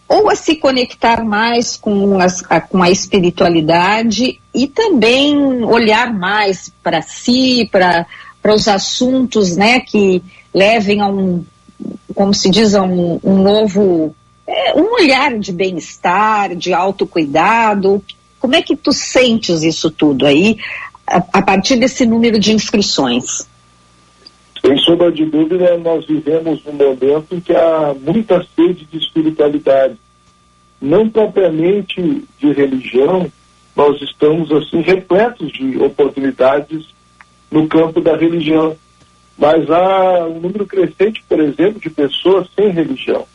ou 0.09 0.29
a 0.29 0.35
se 0.35 0.57
conectar 0.57 1.23
mais 1.23 1.77
com, 1.77 2.19
as, 2.19 2.43
a, 2.51 2.61
com 2.61 2.83
a 2.83 2.91
espiritualidade 2.91 4.41
e 4.53 4.67
também 4.67 5.65
olhar 5.65 6.13
mais 6.13 6.73
para 6.83 7.01
si, 7.01 7.69
para 7.71 8.05
os 8.53 8.67
assuntos 8.67 9.57
né, 9.57 9.79
que 9.79 10.21
levem 10.53 11.01
a 11.01 11.07
um, 11.07 11.45
como 12.15 12.35
se 12.35 12.51
diz, 12.51 12.75
um, 12.75 13.19
um 13.23 13.43
novo, 13.43 14.15
é, 14.47 14.75
um 14.75 14.95
olhar 14.95 15.39
de 15.39 15.53
bem-estar, 15.53 16.55
de 16.55 16.73
autocuidado. 16.73 18.03
Como 18.39 18.55
é 18.55 18.63
que 18.63 18.77
tu 18.77 18.93
sentes 18.93 19.63
isso 19.63 19.91
tudo 19.91 20.27
aí, 20.27 20.59
a, 21.07 21.17
a 21.33 21.43
partir 21.43 21.77
desse 21.77 22.07
número 22.07 22.39
de 22.39 22.53
inscrições? 22.53 23.49
Sem 24.61 24.77
sombra 24.79 25.11
de 25.11 25.25
dúvida, 25.25 25.79
nós 25.79 26.07
vivemos 26.07 26.61
um 26.67 26.73
momento 26.73 27.35
em 27.35 27.41
que 27.41 27.55
há 27.55 27.95
muita 27.99 28.45
sede 28.55 28.87
de 28.91 28.99
espiritualidade. 28.99 29.97
Não 30.81 31.09
propriamente 31.09 32.25
de 32.39 32.53
religião, 32.53 33.31
nós 33.75 34.01
estamos 34.03 34.53
assim 34.53 34.81
repletos 34.83 35.51
de 35.53 35.79
oportunidades 35.79 36.87
no 37.51 37.67
campo 37.67 38.01
da 38.01 38.17
religião. 38.17 38.77
Mas 39.41 39.71
há 39.71 40.27
um 40.27 40.39
número 40.39 40.67
crescente, 40.67 41.25
por 41.27 41.41
exemplo, 41.41 41.81
de 41.81 41.89
pessoas 41.89 42.47
sem 42.55 42.69
religião. 42.69 43.27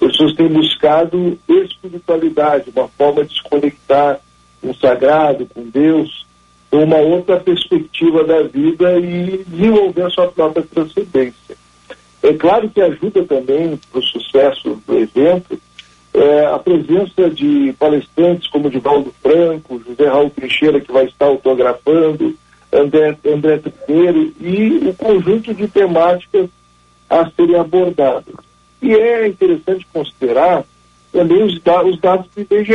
Pessoas 0.00 0.34
têm 0.34 0.48
buscado 0.48 1.38
espiritualidade, 1.48 2.72
uma 2.74 2.88
forma 2.88 3.24
de 3.24 3.32
se 3.32 3.42
conectar 3.48 4.18
com 4.60 4.70
o 4.70 4.74
sagrado, 4.74 5.46
com 5.46 5.62
Deus, 5.62 6.26
uma 6.72 6.96
outra 6.96 7.38
perspectiva 7.38 8.24
da 8.24 8.42
vida 8.42 8.98
e 8.98 9.44
desenvolver 9.46 10.02
a 10.02 10.10
sua 10.10 10.26
própria 10.26 10.64
transcendência. 10.64 11.56
É 12.24 12.32
claro 12.32 12.68
que 12.68 12.80
ajuda 12.80 13.22
também 13.24 13.78
para 13.90 14.00
o 14.00 14.02
sucesso 14.02 14.82
do 14.84 14.98
evento 14.98 15.60
é, 16.12 16.46
a 16.46 16.58
presença 16.58 17.30
de 17.30 17.72
palestrantes 17.78 18.48
como 18.48 18.68
Divaldo 18.68 19.14
Franco, 19.22 19.80
José 19.86 20.08
Raul 20.08 20.30
Teixeira, 20.30 20.80
que 20.80 20.90
vai 20.90 21.04
estar 21.04 21.26
autografando, 21.26 22.36
André, 22.72 23.16
André 23.26 23.58
Trineiro, 23.58 24.32
e 24.40 24.88
o 24.88 24.94
conjunto 24.94 25.52
de 25.52 25.68
temáticas 25.68 26.48
a 27.08 27.30
serem 27.30 27.56
abordadas. 27.56 28.34
E 28.80 28.94
é 28.94 29.28
interessante 29.28 29.86
considerar 29.92 30.64
também 31.12 31.42
os, 31.42 31.54
os 31.54 32.00
dados 32.00 32.26
do 32.34 32.40
IBGE. 32.40 32.74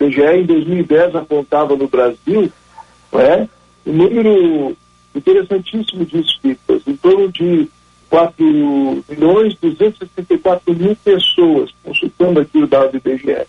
O 0.00 0.04
IBGE 0.04 0.22
em 0.22 0.46
2010 0.46 1.14
apontava 1.14 1.76
no 1.76 1.86
Brasil 1.86 2.50
é? 3.12 3.48
Um 3.86 3.92
número 3.92 4.76
interessantíssimo 5.14 6.04
de 6.04 6.20
espíritas, 6.20 6.82
em 6.86 6.96
torno 6.96 7.32
de 7.32 7.68
4 8.10 9.04
milhões 9.08 9.54
264 9.60 10.74
mil 10.74 10.96
pessoas, 10.96 11.70
consultando 11.82 12.40
aqui 12.40 12.58
o 12.58 12.66
dado 12.66 12.92
do 12.92 12.96
IBGE. 12.96 13.46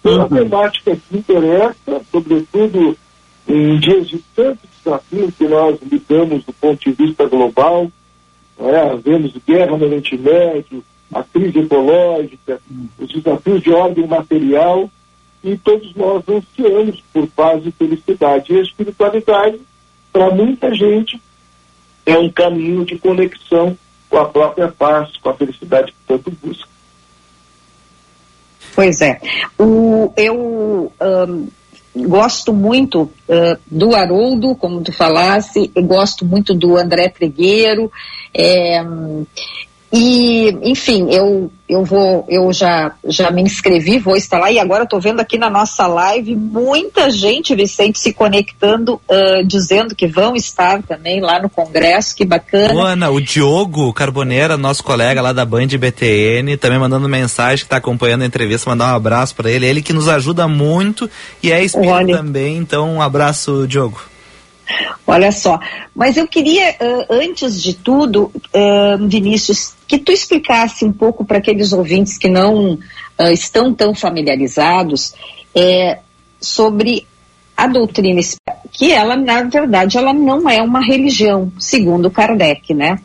Então, 0.00 0.16
uma 0.16 0.28
temática 0.28 0.96
que 0.96 1.16
interessa, 1.16 2.02
sobretudo 2.10 2.96
em 3.48 3.78
dias 3.78 4.08
de 4.08 4.18
tanto 4.34 4.60
desafio 4.76 5.32
que 5.32 5.46
nós 5.46 5.78
lidamos 5.82 6.44
do 6.44 6.52
ponto 6.52 6.82
de 6.82 6.92
vista 6.92 7.26
global, 7.26 7.90
é? 8.58 9.42
guerra 9.46 9.76
no 9.76 9.84
Oriente 9.86 10.16
Médio, 10.16 10.84
a 11.12 11.22
crise 11.22 11.58
ecológica, 11.58 12.60
os 12.98 13.12
desafios 13.12 13.62
de 13.62 13.70
ordem 13.70 14.06
material, 14.06 14.90
e 15.44 15.56
todos 15.56 15.94
nós 15.94 16.22
ansiamos 16.28 17.02
por 17.12 17.26
paz 17.28 17.66
e 17.66 17.72
felicidade. 17.72 18.52
E 18.52 18.58
a 18.58 18.62
espiritualidade, 18.62 19.60
para 20.12 20.30
muita 20.30 20.72
gente, 20.74 21.20
é 22.06 22.16
um 22.16 22.30
caminho 22.30 22.84
de 22.84 22.98
conexão 22.98 23.76
com 24.08 24.18
a 24.18 24.24
própria 24.26 24.68
paz, 24.68 25.16
com 25.16 25.30
a 25.30 25.34
felicidade 25.34 25.92
que 25.92 25.98
tanto 26.06 26.30
busca. 26.42 26.68
Pois 28.74 29.00
é. 29.00 29.20
O, 29.58 30.12
eu 30.16 30.92
um, 31.00 31.48
gosto 31.94 32.52
muito 32.52 33.02
uh, 33.02 33.58
do 33.70 33.94
Haroldo, 33.94 34.54
como 34.54 34.82
tu 34.82 34.92
falasse, 34.92 35.70
gosto 35.84 36.24
muito 36.24 36.54
do 36.54 36.76
André 36.76 37.08
Trigueiro. 37.08 37.90
É, 38.34 38.82
e, 39.94 40.56
enfim, 40.62 41.08
eu, 41.10 41.52
eu 41.68 41.84
vou, 41.84 42.24
eu 42.26 42.50
já, 42.50 42.92
já 43.04 43.30
me 43.30 43.42
inscrevi, 43.42 43.98
vou 43.98 44.16
estar 44.16 44.38
lá 44.38 44.50
e 44.50 44.58
agora 44.58 44.84
estou 44.84 44.98
vendo 44.98 45.20
aqui 45.20 45.36
na 45.36 45.50
nossa 45.50 45.86
live 45.86 46.34
muita 46.34 47.10
gente, 47.10 47.54
Vicente, 47.54 47.98
se 47.98 48.10
conectando, 48.14 48.94
uh, 48.94 49.46
dizendo 49.46 49.94
que 49.94 50.06
vão 50.06 50.34
estar 50.34 50.82
também 50.82 51.20
lá 51.20 51.42
no 51.42 51.50
Congresso, 51.50 52.16
que 52.16 52.24
bacana. 52.24 52.92
Ana, 52.92 53.10
o 53.10 53.20
Diogo 53.20 53.92
Carboneira, 53.92 54.56
nosso 54.56 54.82
colega 54.82 55.20
lá 55.20 55.34
da 55.34 55.44
Band 55.44 55.66
BTN, 55.66 56.56
também 56.56 56.78
mandando 56.78 57.06
mensagem 57.06 57.58
que 57.58 57.64
está 57.64 57.76
acompanhando 57.76 58.22
a 58.22 58.26
entrevista, 58.26 58.70
mandar 58.70 58.94
um 58.94 58.96
abraço 58.96 59.34
para 59.34 59.50
ele, 59.50 59.66
ele 59.66 59.82
que 59.82 59.92
nos 59.92 60.08
ajuda 60.08 60.48
muito 60.48 61.08
e 61.42 61.52
é 61.52 61.62
espírito 61.62 62.16
também, 62.16 62.56
então 62.56 62.94
um 62.94 63.02
abraço, 63.02 63.66
Diogo. 63.68 64.11
Olha 65.06 65.32
só, 65.32 65.58
mas 65.94 66.16
eu 66.16 66.26
queria, 66.26 66.76
antes 67.10 67.62
de 67.62 67.74
tudo, 67.74 68.32
Vinícius, 69.08 69.74
que 69.86 69.98
tu 69.98 70.12
explicasse 70.12 70.84
um 70.84 70.92
pouco 70.92 71.24
para 71.24 71.38
aqueles 71.38 71.72
ouvintes 71.72 72.16
que 72.16 72.28
não 72.28 72.78
estão 73.32 73.74
tão 73.74 73.94
familiarizados 73.94 75.14
é, 75.54 75.98
sobre 76.40 77.06
a 77.56 77.66
doutrina 77.66 78.20
que 78.72 78.90
ela, 78.90 79.16
na 79.16 79.42
verdade, 79.42 79.98
ela 79.98 80.14
não 80.14 80.48
é 80.48 80.62
uma 80.62 80.80
religião, 80.80 81.52
segundo 81.58 82.10
Kardec, 82.10 82.72
né? 82.72 82.98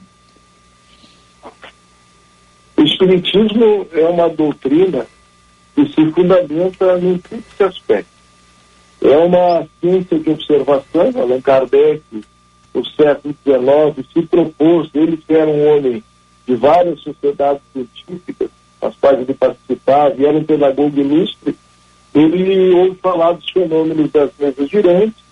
O 2.77 2.81
Espiritismo 2.83 3.87
é 3.91 4.05
uma 4.05 4.29
doutrina 4.29 5.05
que 5.75 5.85
se 5.87 6.11
fundamenta 6.11 6.97
num 6.97 7.17
tríplice 7.17 7.63
aspecto 7.63 8.16
é 9.01 9.17
uma 9.17 9.67
ciência 9.79 10.19
de 10.19 10.29
observação, 10.29 11.11
Allan 11.15 11.41
Kardec, 11.41 12.01
no 12.73 12.85
século 12.85 13.35
XIX, 13.43 14.07
se 14.13 14.21
propôs, 14.23 14.89
ele 14.93 15.17
que 15.17 15.33
era 15.33 15.49
um 15.49 15.75
homem 15.75 16.03
de 16.45 16.55
várias 16.55 16.99
sociedades 17.01 17.61
científicas, 17.73 18.49
as 18.81 18.95
quais 18.95 19.19
ele 19.19 19.33
participava, 19.33 20.15
e 20.17 20.25
era 20.25 20.37
um 20.37 20.43
pedagogo 20.43 20.99
ilustre, 20.99 21.55
ele 22.13 22.71
ouve 22.73 22.95
falar 22.95 23.33
dos 23.33 23.49
fenômenos 23.49 24.11
das 24.11 24.31
mesas 24.39 24.69
girantes, 24.69 25.23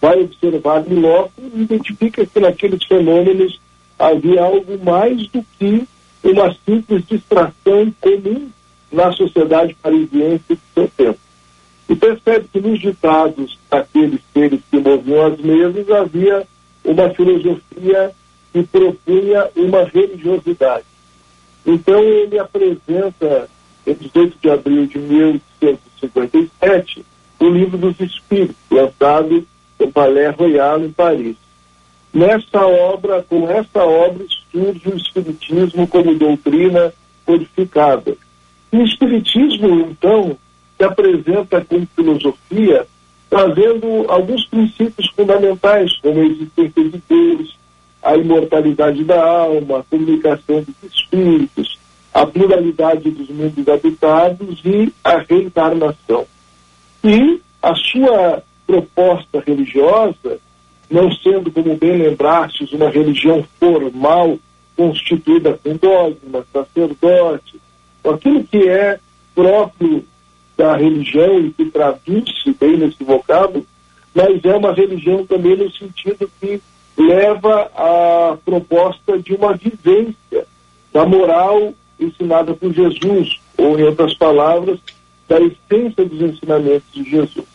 vai 0.00 0.20
observar 0.20 0.84
em 0.90 0.94
loco 0.94 1.32
e 1.38 1.62
identifica 1.62 2.26
que 2.26 2.40
naqueles 2.40 2.84
fenômenos 2.84 3.58
havia 3.98 4.42
algo 4.42 4.78
mais 4.84 5.26
do 5.28 5.44
que 5.58 5.86
uma 6.22 6.54
simples 6.66 7.04
distração 7.06 7.92
comum 8.00 8.48
na 8.92 9.12
sociedade 9.12 9.74
parisiense 9.82 10.44
do 10.48 10.58
seu 10.74 10.88
tempo. 10.88 11.25
E 11.88 11.94
percebe 11.94 12.48
que 12.52 12.60
nos 12.60 12.80
ditados 12.80 13.56
daqueles 13.70 14.20
seres 14.32 14.60
que 14.70 14.78
moviam 14.78 15.26
as 15.26 15.38
mesas 15.38 15.88
havia 15.90 16.44
uma 16.84 17.10
filosofia 17.10 18.10
que 18.52 18.62
propunha 18.64 19.48
uma 19.54 19.84
religiosidade. 19.84 20.84
Então 21.64 22.02
ele 22.02 22.36
apresenta, 22.38 23.48
em 23.86 23.94
18 23.94 24.36
de 24.40 24.50
abril 24.50 24.86
de 24.86 24.98
1857, 24.98 27.04
o 27.38 27.48
Livro 27.48 27.76
dos 27.76 28.00
Espíritos, 28.00 28.56
lançado 28.70 29.46
no 29.78 29.92
Palais 29.92 30.34
Royal, 30.36 30.80
em 30.80 30.90
Paris. 30.90 31.36
nessa 32.12 32.66
obra, 32.66 33.22
com 33.28 33.48
essa 33.50 33.84
obra 33.84 34.24
surge 34.50 34.88
o 34.88 34.96
Espiritismo 34.96 35.86
como 35.86 36.14
doutrina 36.14 36.92
codificada. 37.26 38.16
E 38.72 38.78
o 38.78 38.84
Espiritismo, 38.84 39.90
então, 39.90 40.38
se 40.76 40.84
apresenta 40.84 41.64
como 41.64 41.86
filosofia, 41.94 42.86
trazendo 43.28 44.04
alguns 44.08 44.44
princípios 44.46 45.10
fundamentais, 45.10 45.96
como 46.00 46.20
a 46.20 46.26
existência 46.26 46.84
de 46.84 47.02
Deus, 47.08 47.58
a 48.02 48.16
imortalidade 48.16 49.02
da 49.04 49.22
alma, 49.22 49.78
a 49.78 49.82
comunicação 49.82 50.62
dos 50.62 50.92
espíritos, 50.92 51.78
a 52.14 52.24
pluralidade 52.26 53.10
dos 53.10 53.28
mundos 53.28 53.68
habitados 53.68 54.60
e 54.64 54.92
a 55.02 55.18
reencarnação. 55.18 56.26
E 57.02 57.40
a 57.62 57.74
sua 57.74 58.42
proposta 58.66 59.42
religiosa, 59.44 60.38
não 60.90 61.10
sendo, 61.10 61.50
como 61.50 61.76
bem 61.76 61.98
lembrastes, 61.98 62.72
uma 62.72 62.88
religião 62.88 63.44
formal 63.58 64.38
constituída 64.76 65.58
com 65.62 65.76
dogma, 65.76 66.44
sacerdote, 66.52 67.60
aquilo 68.04 68.44
que 68.44 68.68
é 68.68 68.98
próprio 69.34 70.04
da 70.56 70.76
religião 70.76 71.40
e 71.40 71.50
que 71.50 71.66
traduz-se 71.66 72.52
bem 72.58 72.76
nesse 72.76 73.02
vocábulo, 73.04 73.66
mas 74.14 74.42
é 74.44 74.56
uma 74.56 74.72
religião 74.72 75.26
também 75.26 75.56
no 75.56 75.70
sentido 75.70 76.30
que 76.40 76.60
leva 76.96 77.70
à 77.74 78.36
proposta 78.44 79.18
de 79.18 79.34
uma 79.34 79.54
vivência 79.54 80.46
da 80.92 81.04
moral 81.04 81.74
ensinada 82.00 82.54
por 82.54 82.72
Jesus, 82.72 83.38
ou 83.58 83.78
em 83.78 83.82
outras 83.82 84.14
palavras, 84.14 84.78
da 85.28 85.38
essência 85.40 86.04
dos 86.04 86.20
ensinamentos 86.20 86.90
de 86.92 87.04
Jesus. 87.04 87.46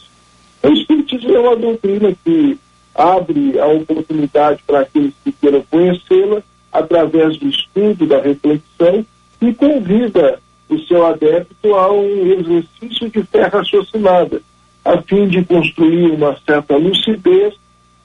O 0.61 0.67
Espiritismo 0.67 1.35
é 1.35 1.39
uma 1.39 1.55
doutrina 1.55 2.15
que 2.23 2.57
abre 2.93 3.59
a 3.59 3.67
oportunidade 3.67 4.61
para 4.67 4.81
aqueles 4.81 5.13
que 5.23 5.31
queiram 5.31 5.63
conhecê-la 5.69 6.43
através 6.71 7.37
do 7.37 7.47
estudo, 7.47 8.05
da 8.05 8.21
reflexão 8.21 9.05
e 9.41 9.53
convida 9.53 10.39
o 10.71 10.79
seu 10.87 11.05
adepto 11.05 11.75
a 11.75 11.91
um 11.91 12.31
exercício 12.31 13.09
de 13.09 13.23
fé 13.23 13.43
raciocinada, 13.43 14.41
a 14.85 15.01
fim 15.01 15.27
de 15.27 15.43
construir 15.43 16.11
uma 16.11 16.37
certa 16.45 16.77
lucidez 16.77 17.53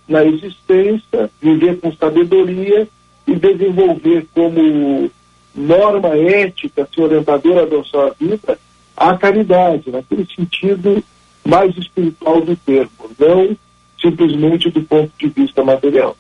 na 0.08 0.24
existência, 0.24 1.30
viver 1.40 1.78
com 1.78 1.92
sabedoria 1.94 2.88
e 3.26 3.34
desenvolver 3.34 4.26
como 4.34 5.10
norma 5.54 6.16
ética 6.16 6.88
se 6.92 7.00
orientadora 7.00 7.66
da 7.66 7.82
sua 7.84 8.14
vida 8.18 8.58
a 8.96 9.16
caridade, 9.16 9.90
naquele 9.90 10.26
sentido 10.26 11.02
mais 11.44 11.76
espiritual 11.76 12.40
do 12.40 12.56
termo, 12.56 12.90
não 13.18 13.56
simplesmente 14.00 14.70
do 14.70 14.82
ponto 14.82 15.12
de 15.18 15.28
vista 15.28 15.62
material. 15.62 16.16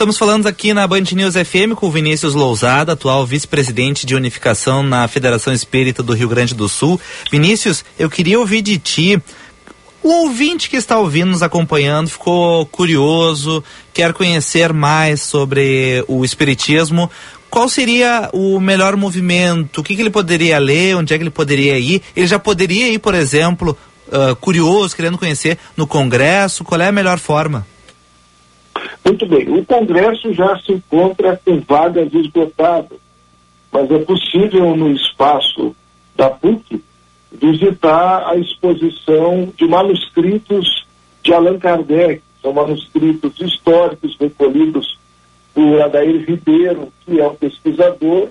Estamos 0.00 0.16
falando 0.16 0.46
aqui 0.46 0.72
na 0.72 0.86
Band 0.86 1.02
News 1.12 1.34
FM 1.34 1.74
com 1.76 1.90
Vinícius 1.90 2.32
Lousada, 2.32 2.92
atual 2.92 3.26
vice-presidente 3.26 4.06
de 4.06 4.14
unificação 4.14 4.82
na 4.82 5.06
Federação 5.06 5.52
Espírita 5.52 6.02
do 6.02 6.14
Rio 6.14 6.26
Grande 6.26 6.54
do 6.54 6.70
Sul. 6.70 6.98
Vinícius, 7.30 7.84
eu 7.98 8.08
queria 8.08 8.40
ouvir 8.40 8.62
de 8.62 8.78
ti 8.78 9.22
o 10.02 10.08
ouvinte 10.22 10.70
que 10.70 10.76
está 10.78 10.98
ouvindo, 10.98 11.32
nos 11.32 11.42
acompanhando, 11.42 12.08
ficou 12.08 12.64
curioso, 12.64 13.62
quer 13.92 14.14
conhecer 14.14 14.72
mais 14.72 15.20
sobre 15.20 16.02
o 16.08 16.24
Espiritismo. 16.24 17.10
Qual 17.50 17.68
seria 17.68 18.30
o 18.32 18.58
melhor 18.58 18.96
movimento? 18.96 19.82
O 19.82 19.84
que, 19.84 19.94
que 19.94 20.00
ele 20.00 20.08
poderia 20.08 20.58
ler? 20.58 20.96
Onde 20.96 21.12
é 21.12 21.18
que 21.18 21.22
ele 21.22 21.28
poderia 21.28 21.78
ir? 21.78 22.00
Ele 22.16 22.26
já 22.26 22.38
poderia 22.38 22.88
ir, 22.88 23.00
por 23.00 23.14
exemplo, 23.14 23.76
uh, 24.08 24.34
curioso, 24.36 24.96
querendo 24.96 25.18
conhecer 25.18 25.58
no 25.76 25.86
Congresso? 25.86 26.64
Qual 26.64 26.80
é 26.80 26.88
a 26.88 26.92
melhor 26.92 27.18
forma? 27.18 27.66
Muito 29.04 29.26
bem. 29.26 29.48
O 29.48 29.64
Congresso 29.64 30.32
já 30.32 30.58
se 30.58 30.72
encontra 30.72 31.40
com 31.44 31.60
vagas 31.60 32.12
esgotadas, 32.12 32.98
mas 33.72 33.90
é 33.90 33.98
possível 33.98 34.76
no 34.76 34.90
espaço 34.92 35.74
da 36.16 36.30
PUC 36.30 36.82
visitar 37.32 38.28
a 38.28 38.36
exposição 38.36 39.52
de 39.56 39.66
manuscritos 39.66 40.86
de 41.22 41.32
Allan 41.32 41.58
Kardec, 41.58 42.22
são 42.42 42.52
manuscritos 42.52 43.38
históricos 43.40 44.16
recolhidos 44.18 44.98
por 45.54 45.80
Adair 45.82 46.24
Ribeiro, 46.26 46.92
que 47.04 47.20
é 47.20 47.28
um 47.28 47.34
pesquisador, 47.34 48.28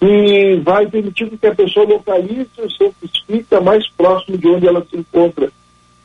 que 0.00 0.56
vai 0.64 0.86
permitir 0.86 1.30
que 1.38 1.46
a 1.46 1.54
pessoa 1.54 1.86
localize 1.86 2.48
o 2.56 2.70
centro 2.70 2.94
espírita 3.04 3.60
mais 3.60 3.86
próximo 3.90 4.38
de 4.38 4.48
onde 4.48 4.66
ela 4.66 4.84
se 4.88 4.96
encontra. 4.96 5.52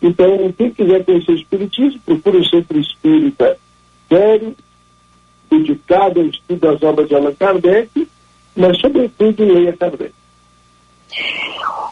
Então, 0.02 0.54
quem 0.58 0.70
quiser 0.70 1.06
conhecer 1.06 1.32
o 1.32 1.36
Espiritismo, 1.36 2.02
procure 2.06 2.38
o 2.38 2.50
Centro 2.50 2.78
Espírita 2.78 3.58
Sério, 4.10 4.56
dedicado 5.50 6.20
ao 6.20 6.26
estudo 6.28 6.60
das 6.60 6.84
obras 6.84 7.08
de 7.08 7.16
Allan 7.16 7.34
Kardec, 7.34 8.08
mas, 8.56 8.80
sobretudo, 8.80 9.44
leia 9.46 9.76
Kardec. 9.76 10.14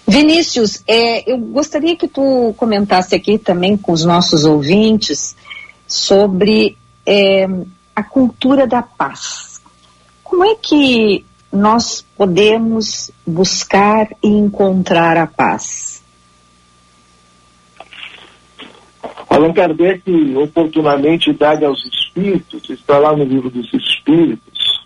Vinícius, 0.06 0.84
é, 0.86 1.32
eu 1.32 1.38
gostaria 1.38 1.96
que 1.96 2.08
tu 2.08 2.54
comentasse 2.58 3.16
aqui 3.16 3.38
também 3.38 3.78
com 3.78 3.94
os 3.94 4.04
nossos 4.04 4.44
ouvintes 4.44 5.36
sobre 5.88 6.78
é, 7.06 7.48
a 7.96 8.04
cultura 8.04 8.68
da 8.68 8.82
paz. 8.82 9.62
Como 10.24 10.44
é 10.44 10.56
que 10.56 11.26
nós 11.54 12.04
podemos 12.18 13.12
buscar 13.26 14.08
e 14.24 14.28
encontrar 14.28 15.18
a 15.18 15.28
paz? 15.28 16.04
Allan 19.30 19.54
Kardec 19.54 20.04
oportunamente 20.36 21.32
dá 21.32 21.52
aos 21.66 21.86
espíritos, 21.86 22.68
está 22.70 22.98
lá 22.98 23.16
no 23.16 23.24
livro 23.24 23.52
dos 23.52 23.72
espíritos, 23.72 24.84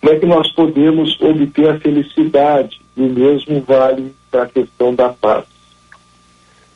como 0.00 0.12
é 0.12 0.18
que 0.18 0.26
nós 0.26 0.52
podemos 0.52 1.18
obter 1.20 1.70
a 1.70 1.78
felicidade, 1.78 2.80
e 2.96 3.02
o 3.02 3.08
mesmo 3.08 3.60
vale 3.62 4.14
para 4.30 4.42
a 4.42 4.48
questão 4.48 4.94
da 4.94 5.10
paz. 5.10 5.44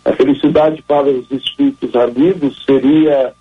A 0.04 0.12
felicidade 0.12 0.80
para 0.82 1.08
os 1.08 1.30
espíritos 1.30 1.94
amigos 1.94 2.64
seria, 2.64 3.34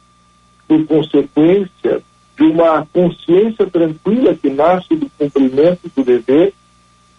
por 0.67 0.85
consequência, 0.85 2.01
de 2.37 2.43
uma 2.43 2.85
consciência 2.93 3.65
tranquila 3.65 4.35
que 4.35 4.49
nasce 4.49 4.95
do 4.95 5.09
cumprimento 5.17 5.91
do 5.95 6.03
dever 6.03 6.53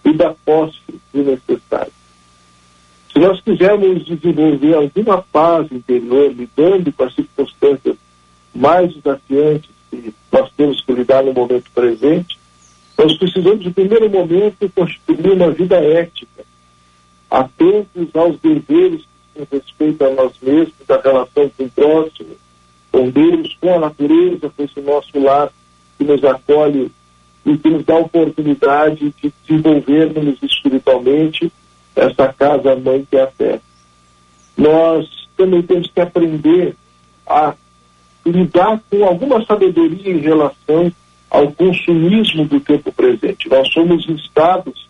e 0.04 0.12
da 0.12 0.32
posse 0.44 0.78
do 1.12 1.24
necessário. 1.24 1.92
Se 3.12 3.18
nós 3.18 3.40
quisermos 3.40 4.04
desenvolver 4.04 4.74
alguma 4.74 5.20
paz 5.20 5.66
interior, 5.72 6.32
lidando 6.32 6.92
com 6.92 7.02
as 7.02 7.14
circunstâncias 7.14 7.96
mais 8.54 8.94
desafiantes 8.94 9.70
que 9.90 10.14
nós 10.30 10.52
temos 10.56 10.84
que 10.84 10.92
lidar 10.92 11.24
no 11.24 11.32
momento 11.32 11.68
presente, 11.74 12.38
nós 12.96 13.16
precisamos, 13.16 13.64
no 13.64 13.72
primeiro 13.72 14.08
momento, 14.08 14.70
constituir 14.72 15.32
uma 15.32 15.50
vida 15.50 15.76
ética, 15.76 16.44
atentos 17.28 18.08
aos 18.14 18.38
deveres 18.38 19.02
que 19.34 19.46
respeito 19.50 20.04
a 20.04 20.10
nós 20.10 20.32
mesmos, 20.40 20.74
da 20.86 21.00
relação 21.00 21.50
com 21.56 21.64
o 21.64 21.70
próximo, 21.70 22.36
com 22.90 23.10
Deus, 23.10 23.56
com 23.60 23.74
a 23.74 23.78
natureza, 23.78 24.50
com 24.56 24.62
esse 24.62 24.80
nosso 24.80 25.18
lar 25.18 25.50
que 25.96 26.04
nos 26.04 26.22
acolhe 26.24 26.90
e 27.44 27.56
que 27.56 27.68
nos 27.68 27.84
dá 27.84 27.94
a 27.94 28.00
oportunidade 28.00 29.14
de 29.20 29.32
desenvolvermos 29.46 30.42
espiritualmente 30.42 31.52
essa 31.94 32.32
casa 32.32 32.76
mãe 32.76 33.06
que 33.08 33.16
é 33.16 33.22
a 33.22 33.26
fé. 33.26 33.60
Nós 34.56 35.08
também 35.36 35.62
temos 35.62 35.90
que 35.90 36.00
aprender 36.00 36.74
a 37.26 37.54
lidar 38.24 38.80
com 38.90 39.04
alguma 39.04 39.44
sabedoria 39.44 40.12
em 40.12 40.18
relação 40.18 40.92
ao 41.30 41.50
consumismo 41.52 42.44
do 42.44 42.60
tempo 42.60 42.92
presente. 42.92 43.48
Nós 43.48 43.70
somos 43.72 44.08
instados 44.08 44.88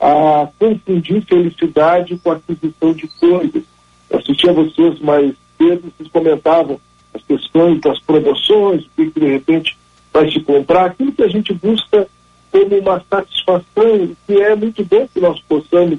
a 0.00 0.48
confundir 0.58 1.22
felicidade 1.22 2.18
com 2.22 2.32
aquisição 2.32 2.92
de 2.92 3.08
coisas. 3.18 3.62
Eu 4.10 4.18
assisti 4.18 4.48
a 4.48 4.52
vocês 4.52 5.00
mais 5.00 5.34
cedo, 5.56 5.92
vocês 5.96 6.08
comentavam 6.10 6.80
as 7.18 7.22
questões 7.24 7.80
das 7.80 7.98
promoções, 8.00 8.84
o 8.84 8.90
que 8.96 9.20
de 9.20 9.26
repente 9.26 9.76
vai 10.12 10.30
se 10.30 10.40
comprar, 10.40 10.86
aquilo 10.86 11.12
que 11.12 11.22
a 11.22 11.28
gente 11.28 11.52
busca 11.52 12.06
como 12.50 12.78
uma 12.78 13.04
satisfação, 13.10 14.16
que 14.26 14.40
é 14.40 14.54
muito 14.54 14.84
bom 14.84 15.06
que 15.12 15.20
nós 15.20 15.40
possamos 15.40 15.98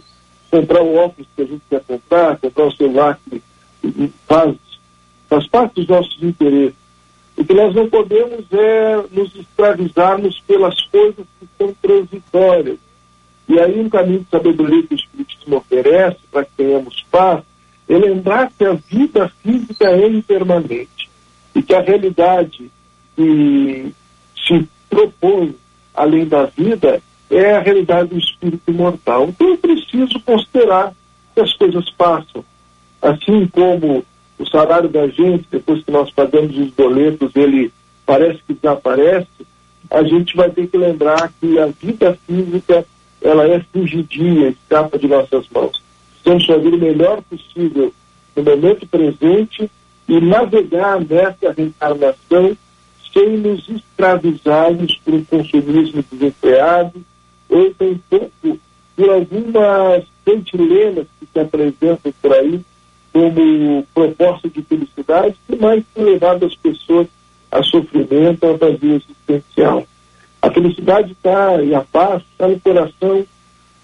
comprar 0.50 0.82
o 0.82 0.96
óculos 0.96 1.28
que 1.36 1.42
a 1.44 1.46
gente 1.46 1.62
quer 1.70 1.82
comprar, 1.82 2.38
comprar 2.38 2.66
o 2.66 2.72
celular 2.72 3.20
que 3.30 3.42
faz, 4.28 4.56
faz 5.30 5.48
parte 5.48 5.76
dos 5.76 5.88
nossos 5.88 6.24
interesses. 6.24 6.80
O 7.38 7.46
que 7.46 7.54
nós 7.54 7.74
não 7.74 7.90
podemos 7.90 8.46
é 8.52 9.04
nos 9.12 9.34
escravizarmos 9.36 10.42
pelas 10.42 10.82
coisas 10.88 11.26
que 11.40 11.48
são 11.58 11.74
transitórias. 11.82 12.78
E 13.48 13.60
aí 13.60 13.80
um 13.80 13.90
caminho 13.90 14.20
de 14.20 14.30
sabedoria 14.30 14.84
que 14.84 14.96
o 14.96 14.98
Espiritismo 14.98 15.58
oferece 15.58 16.20
para 16.32 16.46
que 16.46 16.52
tenhamos 16.58 17.06
paz 17.10 17.44
é 17.88 17.98
lembrar 17.98 18.52
que 18.56 18.66
a 18.66 18.74
vida 18.74 19.32
física 19.42 19.90
é 19.90 20.08
impermanente 20.08 20.99
e 21.60 21.62
que 21.62 21.76
a 21.76 21.82
realidade 21.82 22.72
que 23.18 23.94
se 24.48 24.68
propõe 24.90 25.54
além 25.94 26.26
da 26.26 26.46
vida 26.46 27.02
é 27.30 27.54
a 27.54 27.60
realidade 27.60 28.10
do 28.10 28.18
espírito 28.18 28.72
mortal. 28.72 29.28
Então 29.28 29.50
eu 29.50 29.58
preciso 29.58 30.22
considerar 30.22 30.94
que 31.36 31.42
as 31.42 31.54
coisas 31.54 31.90
passam. 31.92 32.46
Assim 33.02 33.46
como 33.48 34.06
o 34.38 34.46
salário 34.46 34.88
da 34.88 35.06
gente, 35.10 35.48
depois 35.52 35.84
que 35.84 35.92
nós 35.92 36.10
pagamos 36.12 36.58
os 36.58 36.70
boletos, 36.70 37.36
ele 37.36 37.74
parece 38.06 38.40
que 38.48 38.54
desaparece, 38.54 39.28
a 39.92 40.02
gente 40.04 40.38
vai 40.38 40.50
ter 40.50 40.68
que 40.68 40.78
lembrar 40.78 41.30
que 41.42 41.60
a 41.60 41.66
vida 41.66 42.18
física 42.26 42.86
ela 43.22 43.46
é 43.46 43.60
fugidia, 43.74 44.50
escapa 44.50 44.98
de 44.98 45.10
nossas 45.10 45.46
mãos. 45.50 45.82
Precisamos 46.14 46.46
fazer 46.46 46.74
o 46.74 46.80
melhor 46.80 47.22
possível 47.24 47.94
no 48.34 48.44
momento 48.44 48.88
presente 48.88 49.70
e 50.10 50.20
navegar 50.20 51.00
nessa 51.00 51.52
reencarnação 51.56 52.58
sem 53.14 53.38
nos 53.38 53.70
escravizarmos 53.70 55.00
por 55.06 55.14
um 55.14 55.24
consumismo 55.24 56.04
desenfreado 56.12 57.04
ou 57.48 57.72
tampouco 57.76 58.60
por 58.96 59.10
algumas 59.12 60.04
sentilenas 60.26 61.06
que 61.20 61.28
se 61.32 61.40
apresentam 61.40 62.12
por 62.22 62.34
aí 62.34 62.60
como 63.14 63.86
proposta 63.94 64.50
de 64.50 64.64
felicidade 64.64 65.36
que 65.48 65.56
mais 65.56 65.84
tem 65.94 66.04
levado 66.04 66.46
as 66.46 66.56
pessoas 66.56 67.08
a 67.52 67.62
sofrimento, 67.64 68.46
a 68.46 68.54
vazio 68.54 68.96
existencial. 68.96 69.88
A 70.42 70.52
felicidade 70.52 71.12
está 71.12 71.62
e 71.62 71.74
a 71.74 71.82
paz 71.82 72.24
está 72.32 72.48
no 72.48 72.60
coração 72.60 73.26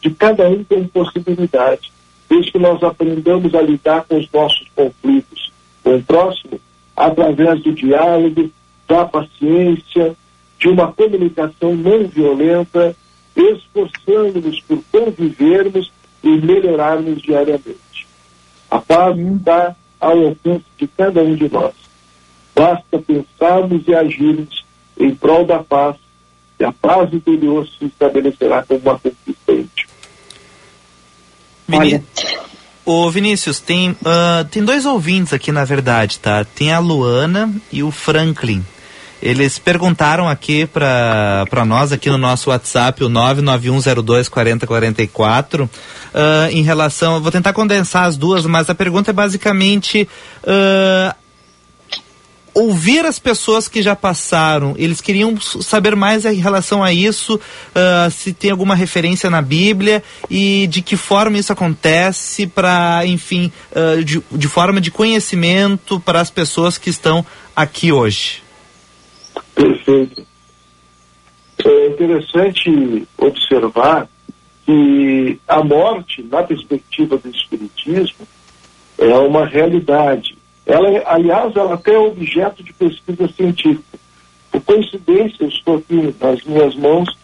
de 0.02 0.10
cada 0.12 0.48
um 0.50 0.64
com 0.64 0.88
possibilidade. 0.88 1.92
Desde 2.30 2.52
que 2.52 2.60
nós 2.60 2.82
aprendamos 2.84 3.54
a 3.54 3.62
lidar 3.62 4.06
com 4.06 4.18
os 4.18 4.32
nossos 4.32 4.68
conflitos 4.76 5.46
com 5.86 5.98
o 5.98 6.04
próximo, 6.04 6.60
através 6.98 7.62
do 7.62 7.72
diálogo, 7.72 8.50
da 8.88 9.06
paciência, 9.06 10.16
de 10.60 10.68
uma 10.68 10.92
comunicação 10.92 11.76
não 11.76 12.08
violenta, 12.08 12.96
esforçando-nos 13.36 14.60
por 14.62 14.82
convivermos 14.92 15.92
e 16.24 16.30
melhorarmos 16.30 17.22
diariamente. 17.22 18.08
A 18.72 18.80
paz 18.80 19.16
está 19.16 19.76
ao 20.00 20.28
alcance 20.28 20.66
de 20.76 20.88
cada 20.88 21.22
um 21.22 21.36
de 21.36 21.52
nós. 21.54 21.76
Basta 22.56 22.98
pensarmos 22.98 23.88
e 23.88 23.94
agirmos 23.94 24.66
em 25.00 25.14
prol 25.14 25.46
da 25.46 25.60
paz, 25.60 25.98
e 26.60 26.64
a 26.64 26.72
paz 26.72 27.14
interior 27.14 27.68
se 27.68 27.86
estabelecerá 27.86 28.64
como 28.64 28.80
uma 28.80 28.98
conquista 28.98 29.52
íntima. 29.52 29.92
Vini... 31.68 32.04
Ô 32.86 33.10
Vinícius, 33.10 33.60
tem, 33.60 33.92
uh, 33.92 34.46
tem 34.52 34.64
dois 34.64 34.86
ouvintes 34.86 35.34
aqui 35.34 35.52
na 35.52 35.66
verdade, 35.66 36.20
tá? 36.20 36.46
Tem 36.46 36.72
a 36.72 36.78
Luana 36.78 37.52
e 37.72 37.82
o 37.82 37.90
Franklin. 37.90 38.64
Eles 39.22 39.58
perguntaram 39.58 40.28
aqui 40.30 40.68
para 40.68 41.66
nós, 41.66 41.92
aqui 41.92 42.10
no 42.12 42.18
nosso 42.18 42.52
WhatsApp, 42.52 43.04
o 43.04 43.10
991024044, 43.10 45.64
uh, 45.64 45.70
em 46.52 46.62
relação. 46.62 47.20
Vou 47.20 47.32
tentar 47.32 47.54
condensar 47.54 48.04
as 48.04 48.16
duas, 48.18 48.46
mas 48.46 48.70
a 48.70 48.76
pergunta 48.76 49.10
é 49.10 49.14
basicamente. 49.14 50.08
Uh, 50.44 51.25
ouvir 52.56 53.06
as 53.06 53.20
pessoas 53.20 53.68
que 53.68 53.82
já 53.82 53.95
passaram, 53.95 54.74
eles 54.78 55.01
queriam 55.01 55.39
saber 55.39 55.93
mais 55.93 56.24
em 56.26 56.39
relação 56.39 56.82
a 56.82 56.93
isso, 56.93 57.36
uh, 57.36 58.10
se 58.10 58.32
tem 58.32 58.49
alguma 58.49 58.74
referência 58.74 59.30
na 59.30 59.41
Bíblia 59.41 60.01
e 60.30 60.66
de 60.68 60.82
que 60.82 60.95
forma 60.95 61.38
isso 61.38 61.51
acontece 61.51 62.47
para, 62.47 63.06
enfim, 63.06 63.51
uh, 63.72 64.01
de, 64.01 64.24
de 64.32 64.47
forma 64.47 64.80
de 64.80 64.89
conhecimento 64.89 65.99
para 65.99 66.22
as 66.22 66.32
pessoas 66.32 66.78
que 66.78 66.89
estão 66.89 67.26
aqui 67.53 67.91
hoje. 67.91 68.41
Perfeito. 69.53 70.26
É 71.66 71.88
interessante 71.88 73.08
observar 73.18 74.08
que 74.66 75.39
a 75.47 75.64
morte, 75.64 76.24
na 76.24 76.41
perspectiva 76.41 77.18
do 77.18 77.30
Espiritismo, 77.30 78.26
é 78.97 79.14
uma 79.18 79.45
realidade. 79.45 80.38
Ela, 80.66 81.03
aliás, 81.05 81.55
ela 81.55 81.76
até 81.76 81.93
é 81.93 81.99
objeto 81.99 82.63
de 82.63 82.74
pesquisa 82.74 83.28
científica. 83.28 83.99
Por 84.51 84.61
coincidência, 84.61 85.45
estou 85.45 85.78
aqui 85.78 86.16
nas 86.20 86.43
minhas 86.43 86.76
mãos 86.76 87.16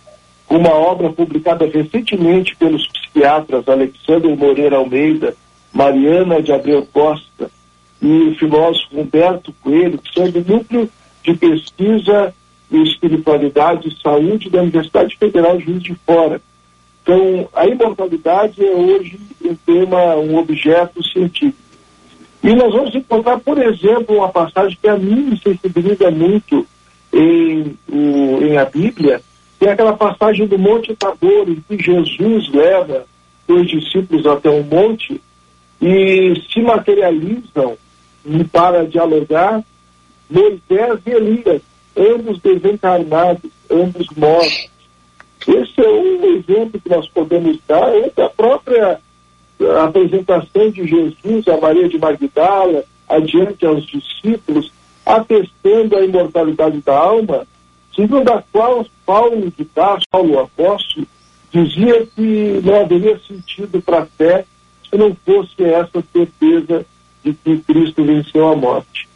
com 0.46 0.58
uma 0.58 0.74
obra 0.74 1.10
publicada 1.10 1.66
recentemente 1.66 2.56
pelos 2.56 2.86
psiquiatras 2.88 3.68
Alexandre 3.68 4.36
Moreira 4.36 4.78
Almeida, 4.78 5.36
Mariana 5.74 6.42
de 6.42 6.52
Abreu 6.52 6.86
Costa 6.92 7.50
e 8.02 8.08
o 8.08 8.36
filósofo 8.36 9.00
Humberto 9.00 9.54
Coelho, 9.62 9.98
que 9.98 10.14
são 10.14 10.30
do 10.30 10.44
núcleo 10.44 10.90
de 11.24 11.34
pesquisa 11.36 12.34
e 12.70 12.84
espiritualidade 12.84 13.88
e 13.88 14.02
saúde 14.02 14.50
da 14.50 14.62
Universidade 14.62 15.16
Federal 15.18 15.60
Juiz 15.60 15.82
de 15.82 15.96
Fora. 16.06 16.42
Então, 17.02 17.50
a 17.54 17.66
imortalidade 17.66 18.66
é 18.66 18.72
hoje 18.72 19.20
um 19.44 19.56
tema, 19.56 20.16
um 20.16 20.38
objeto 20.38 21.04
científico. 21.04 21.58
E 22.44 22.56
nós 22.56 22.74
vamos 22.74 22.96
encontrar, 22.96 23.40
por 23.40 23.62
exemplo, 23.62 24.18
uma 24.18 24.30
passagem 24.30 24.78
que 24.82 24.88
a 24.88 24.98
mim 24.98 25.40
sensibiliza 25.44 26.10
muito 26.10 26.66
em, 27.14 27.78
em 27.92 28.58
a 28.58 28.66
Bíblia, 28.66 29.22
que 29.60 29.68
é 29.68 29.72
aquela 29.72 29.94
passagem 29.94 30.48
do 30.48 30.58
Monte 30.58 30.96
Tabor, 30.96 31.48
em 31.48 31.62
que 31.62 31.84
Jesus 31.84 32.50
leva 32.50 33.06
os 33.48 33.68
discípulos 33.68 34.26
até 34.26 34.50
um 34.50 34.64
monte 34.64 35.22
e 35.82 36.42
se 36.52 36.62
materializam 36.62 37.78
para 38.52 38.86
dialogar 38.86 39.64
Moisés 40.30 41.00
e 41.06 41.10
Elias, 41.10 41.62
ambos 41.98 42.40
desencarnados, 42.40 43.52
ambos 43.70 44.08
mortos. 44.16 44.70
Esse 45.48 45.82
é 45.82 45.90
um 45.90 46.38
exemplo 46.38 46.80
que 46.80 46.90
nós 46.90 47.08
podemos 47.10 47.58
dar 47.68 47.96
entre 47.98 48.24
a 49.70 49.84
apresentação 49.84 50.70
de 50.70 50.88
Jesus 50.88 51.48
a 51.48 51.58
Maria 51.58 51.88
de 51.88 51.98
Magdala, 51.98 52.84
adiante 53.08 53.66
aos 53.66 53.86
discípulos, 53.86 54.72
atestando 55.06 55.98
a 55.98 56.02
imortalidade 56.02 56.80
da 56.82 56.98
alma, 56.98 57.46
segundo 57.96 58.30
a 58.32 58.44
qual 58.52 58.86
Paulo 59.06 59.52
de 59.56 59.66
Tarso, 59.66 60.06
Paulo 60.10 60.40
apóstolo, 60.40 61.06
dizia 61.52 62.06
que 62.06 62.62
não 62.64 62.82
haveria 62.82 63.20
sentido 63.28 63.82
para 63.82 64.00
a 64.00 64.06
fé 64.06 64.46
se 64.90 64.98
não 64.98 65.16
fosse 65.26 65.64
essa 65.64 66.04
certeza 66.14 66.86
de 67.24 67.34
que 67.34 67.58
Cristo 67.60 68.04
venceu 68.04 68.48
a 68.48 68.56
morte. 68.56 69.08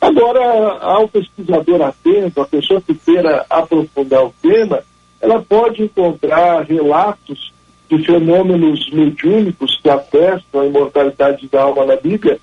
Agora, 0.00 0.78
ao 0.80 1.08
pesquisador 1.08 1.82
atento, 1.82 2.40
a 2.40 2.46
pessoa 2.46 2.80
que 2.80 2.94
queira 2.94 3.44
aprofundar 3.50 4.24
o 4.24 4.34
tema, 4.40 4.82
ela 5.20 5.42
pode 5.42 5.82
encontrar 5.82 6.62
relatos 6.62 7.52
de 7.88 8.04
fenômenos 8.04 8.90
mediúnicos 8.90 9.80
que 9.82 9.88
atestam 9.88 10.60
a 10.60 10.66
imortalidade 10.66 11.48
da 11.48 11.62
alma 11.62 11.86
na 11.86 11.96
Bíblia 11.96 12.38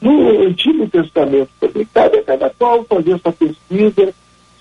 no 0.00 0.42
Antigo 0.46 0.88
Testamento 0.88 1.50
também. 1.60 1.86
Cabe 1.92 2.18
a 2.18 2.22
cada 2.22 2.50
qual 2.50 2.84
fazer 2.84 3.12
essa 3.12 3.32
pesquisa 3.32 4.14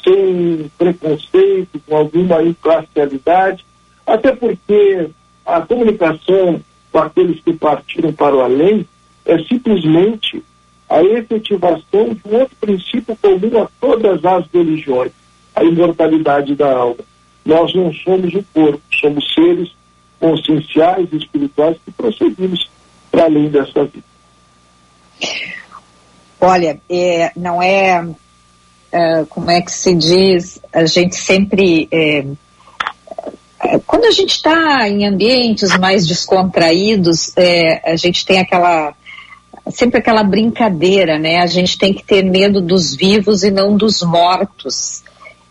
sem 0.04 0.72
preconceito, 0.78 1.82
com 1.86 1.98
alguma 1.98 2.42
imparcialidade, 2.42 3.66
até 4.06 4.32
porque 4.32 5.10
a 5.46 5.62
comunicação 5.62 6.62
com 6.92 7.00
aqueles 7.00 7.42
que 7.42 7.54
partiram 7.54 8.14
para 8.14 8.36
o 8.36 8.42
além 8.42 8.88
é 9.26 9.38
simplesmente 9.44 10.42
a 10.90 11.04
efetivação 11.04 12.14
de 12.14 12.22
um 12.26 12.40
outro 12.40 12.56
princípio 12.62 13.18
comum 13.22 13.62
a 13.62 13.68
todas 13.82 14.24
as 14.24 14.46
religiões, 14.54 15.12
a 15.54 15.64
imortalidade 15.64 16.56
da 16.56 16.74
alma. 16.74 17.04
Nós 17.46 17.74
não 17.76 17.94
somos 17.94 18.34
o 18.34 18.44
corpo, 18.54 18.82
somos 19.00 19.34
seres 19.34 19.76
conscienciais 20.20 21.08
e 21.12 21.18
espirituais 21.18 21.78
que 21.84 21.92
prosseguimos 21.92 22.70
para 23.12 23.26
além 23.26 23.50
dessa 23.50 23.86
vida. 23.86 24.06
Olha, 26.40 26.80
é, 26.90 27.32
não 27.36 27.62
é, 27.62 28.08
é, 28.92 29.26
como 29.30 29.50
é 29.50 29.62
que 29.62 29.72
se 29.72 29.96
diz, 29.96 30.62
a 30.72 30.86
gente 30.86 31.16
sempre, 31.16 31.88
é, 31.92 32.26
é 33.60 33.80
quando 33.86 34.06
a 34.06 34.12
gente 34.12 34.36
está 34.36 34.88
em 34.88 35.06
ambientes 35.06 35.76
mais 35.78 36.06
descontraídos, 36.06 37.36
é, 37.36 37.92
a 37.92 37.96
gente 37.96 38.24
tem 38.26 38.40
aquela, 38.40 38.94
sempre 39.72 39.98
aquela 39.98 40.24
brincadeira, 40.24 41.18
né? 41.18 41.40
A 41.42 41.48
gente 41.48 41.78
tem 41.78 41.94
que 41.94 42.04
ter 42.04 42.24
medo 42.24 42.62
dos 42.62 42.96
vivos 42.96 43.44
e 43.44 43.50
não 43.50 43.76
dos 43.76 44.04
mortos. 44.04 45.04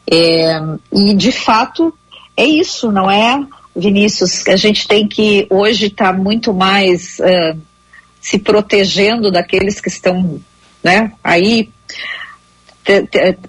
É, 0.09 0.61
e 0.93 1.15
de 1.15 1.33
fato 1.33 1.93
é 2.37 2.45
isso, 2.45 2.93
não 2.93 3.11
é, 3.11 3.45
Vinícius? 3.77 4.47
A 4.49 4.57
gente 4.57 4.89
tem 4.89 5.07
que 5.07 5.47
hoje 5.51 5.87
estar 5.87 6.13
tá 6.13 6.19
muito 6.19 6.53
mais 6.55 7.19
uh, 7.19 7.59
se 8.21 8.39
protegendo 8.39 9.31
daqueles 9.31 9.81
que 9.81 9.89
estão 9.89 10.41
né, 10.83 11.13
aí 11.23 11.69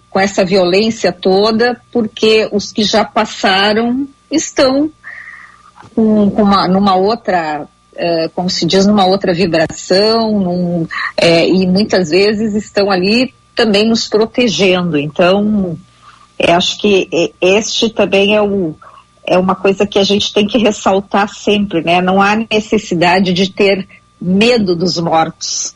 com 0.09 0.19
essa 0.19 0.43
violência 0.43 1.11
toda, 1.11 1.79
porque 1.91 2.49
os 2.51 2.71
que 2.71 2.83
já 2.83 3.05
passaram 3.05 4.07
estão 4.31 4.89
com, 5.95 6.29
com 6.31 6.41
uma, 6.41 6.67
numa 6.67 6.95
outra 6.95 7.67
Uh, 7.99 8.29
como 8.35 8.47
se 8.47 8.63
diz, 8.63 8.85
numa 8.85 9.07
outra 9.07 9.33
vibração, 9.33 10.39
num, 10.39 10.87
é, 11.17 11.49
e 11.49 11.65
muitas 11.65 12.11
vezes 12.11 12.53
estão 12.53 12.91
ali 12.91 13.33
também 13.55 13.89
nos 13.89 14.07
protegendo. 14.07 14.99
Então, 14.99 15.75
é, 16.37 16.53
acho 16.53 16.77
que 16.77 17.33
este 17.41 17.89
também 17.89 18.35
é, 18.35 18.41
o, 18.41 18.75
é 19.27 19.37
uma 19.37 19.55
coisa 19.55 19.85
que 19.85 19.99
a 19.99 20.03
gente 20.03 20.33
tem 20.33 20.47
que 20.47 20.57
ressaltar 20.57 21.29
sempre, 21.29 21.81
né? 21.81 22.01
Não 22.01 22.21
há 22.21 22.35
necessidade 22.49 23.33
de 23.33 23.51
ter 23.51 23.87
medo 24.19 24.75
dos 24.75 24.97
mortos. 24.99 25.75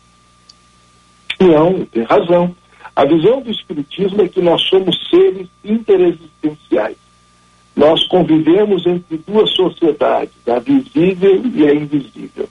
Não, 1.39 1.85
tem 1.85 2.03
razão. 2.03 2.55
A 2.95 3.05
visão 3.05 3.41
do 3.41 3.51
Espiritismo 3.51 4.21
é 4.21 4.27
que 4.27 4.41
nós 4.41 4.61
somos 4.63 4.97
seres 5.09 5.47
interexistenciais. 5.63 6.97
Nós 7.75 8.07
convivemos 8.07 8.85
entre 8.85 9.17
duas 9.17 9.53
sociedades, 9.55 10.33
a 10.47 10.59
visível 10.59 11.43
e 11.53 11.67
a 11.67 11.73
invisível. 11.73 12.47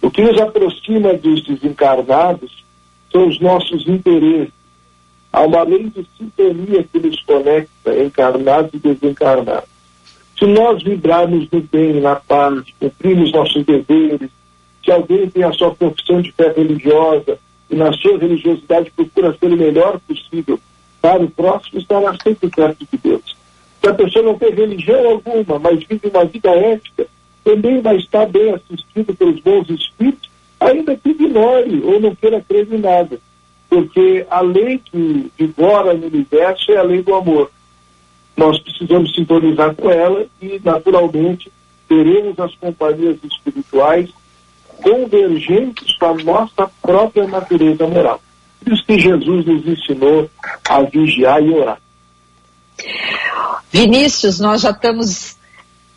O 0.00 0.10
que 0.10 0.22
nos 0.22 0.40
aproxima 0.40 1.14
dos 1.14 1.44
desencarnados 1.44 2.64
são 3.10 3.28
os 3.28 3.40
nossos 3.40 3.86
interesses, 3.86 4.52
Há 5.32 5.40
uma 5.46 5.62
lei 5.62 5.84
de 5.84 6.06
sintonia 6.18 6.84
que 6.84 6.98
nos 6.98 7.22
conecta, 7.22 8.04
encarnados 8.04 8.70
e 8.74 8.78
desencarnados. 8.78 9.71
Se 10.38 10.46
nós 10.46 10.82
vibrarmos 10.82 11.48
no 11.50 11.60
bem, 11.60 12.00
na 12.00 12.16
paz, 12.16 12.64
cumprimos 12.80 13.32
nossos 13.32 13.64
deveres, 13.64 14.30
se 14.84 14.90
alguém 14.90 15.28
tem 15.30 15.44
a 15.44 15.52
sua 15.52 15.74
profissão 15.74 16.20
de 16.20 16.32
fé 16.32 16.52
religiosa 16.56 17.38
e 17.70 17.76
na 17.76 17.92
sua 17.92 18.18
religiosidade 18.18 18.90
procura 18.90 19.36
ser 19.38 19.52
o 19.52 19.56
melhor 19.56 20.00
possível 20.00 20.58
para 21.00 21.22
o 21.22 21.30
próximo, 21.30 21.80
estará 21.80 22.16
sempre 22.22 22.48
perto 22.48 22.86
de 22.90 22.98
Deus. 22.98 23.36
Se 23.80 23.88
a 23.88 23.94
pessoa 23.94 24.24
não 24.24 24.38
tem 24.38 24.52
religião 24.52 25.08
alguma, 25.08 25.58
mas 25.58 25.84
vive 25.84 26.08
uma 26.12 26.24
vida 26.24 26.50
ética, 26.50 27.06
também 27.44 27.80
vai 27.80 27.96
estar 27.96 28.26
bem 28.26 28.52
assistido 28.52 29.14
pelos 29.14 29.40
bons 29.40 29.68
espíritos, 29.70 30.30
ainda 30.60 30.96
que 30.96 31.10
ignore 31.10 31.82
ou 31.84 32.00
não 32.00 32.14
queira 32.14 32.40
crer 32.40 32.72
em 32.72 32.78
nada 32.78 33.18
porque 33.72 34.26
a 34.28 34.42
lei 34.42 34.78
que 34.84 35.32
vigora 35.38 35.94
no 35.94 36.06
universo 36.06 36.70
é 36.72 36.76
a 36.76 36.82
lei 36.82 37.00
do 37.00 37.14
amor. 37.14 37.50
Nós 38.36 38.58
precisamos 38.60 39.14
sintonizar 39.14 39.74
com 39.74 39.90
ela 39.90 40.26
e, 40.40 40.60
naturalmente, 40.64 41.52
teremos 41.88 42.38
as 42.38 42.54
companhias 42.54 43.18
espirituais 43.24 44.10
convergentes 44.82 45.96
com 45.98 46.06
a 46.06 46.14
nossa 46.14 46.70
própria 46.80 47.26
natureza 47.26 47.86
moral. 47.86 48.20
Por 48.60 48.72
isso 48.72 48.84
que 48.84 48.98
Jesus 48.98 49.46
nos 49.46 49.66
ensinou 49.66 50.30
a 50.68 50.82
vigiar 50.82 51.42
e 51.42 51.50
orar. 51.50 51.78
Vinícius, 53.70 54.40
nós 54.40 54.62
já 54.62 54.70
estamos 54.70 55.36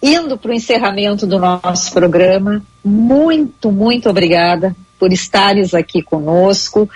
indo 0.02 0.38
para 0.38 0.52
o 0.52 0.54
encerramento 0.54 1.26
do 1.26 1.40
nosso 1.40 1.92
programa. 1.94 2.62
Muito, 2.84 3.72
muito 3.72 4.10
obrigada 4.10 4.76
por 5.00 5.12
estares 5.12 5.74
aqui 5.74 6.02
conosco 6.02 6.90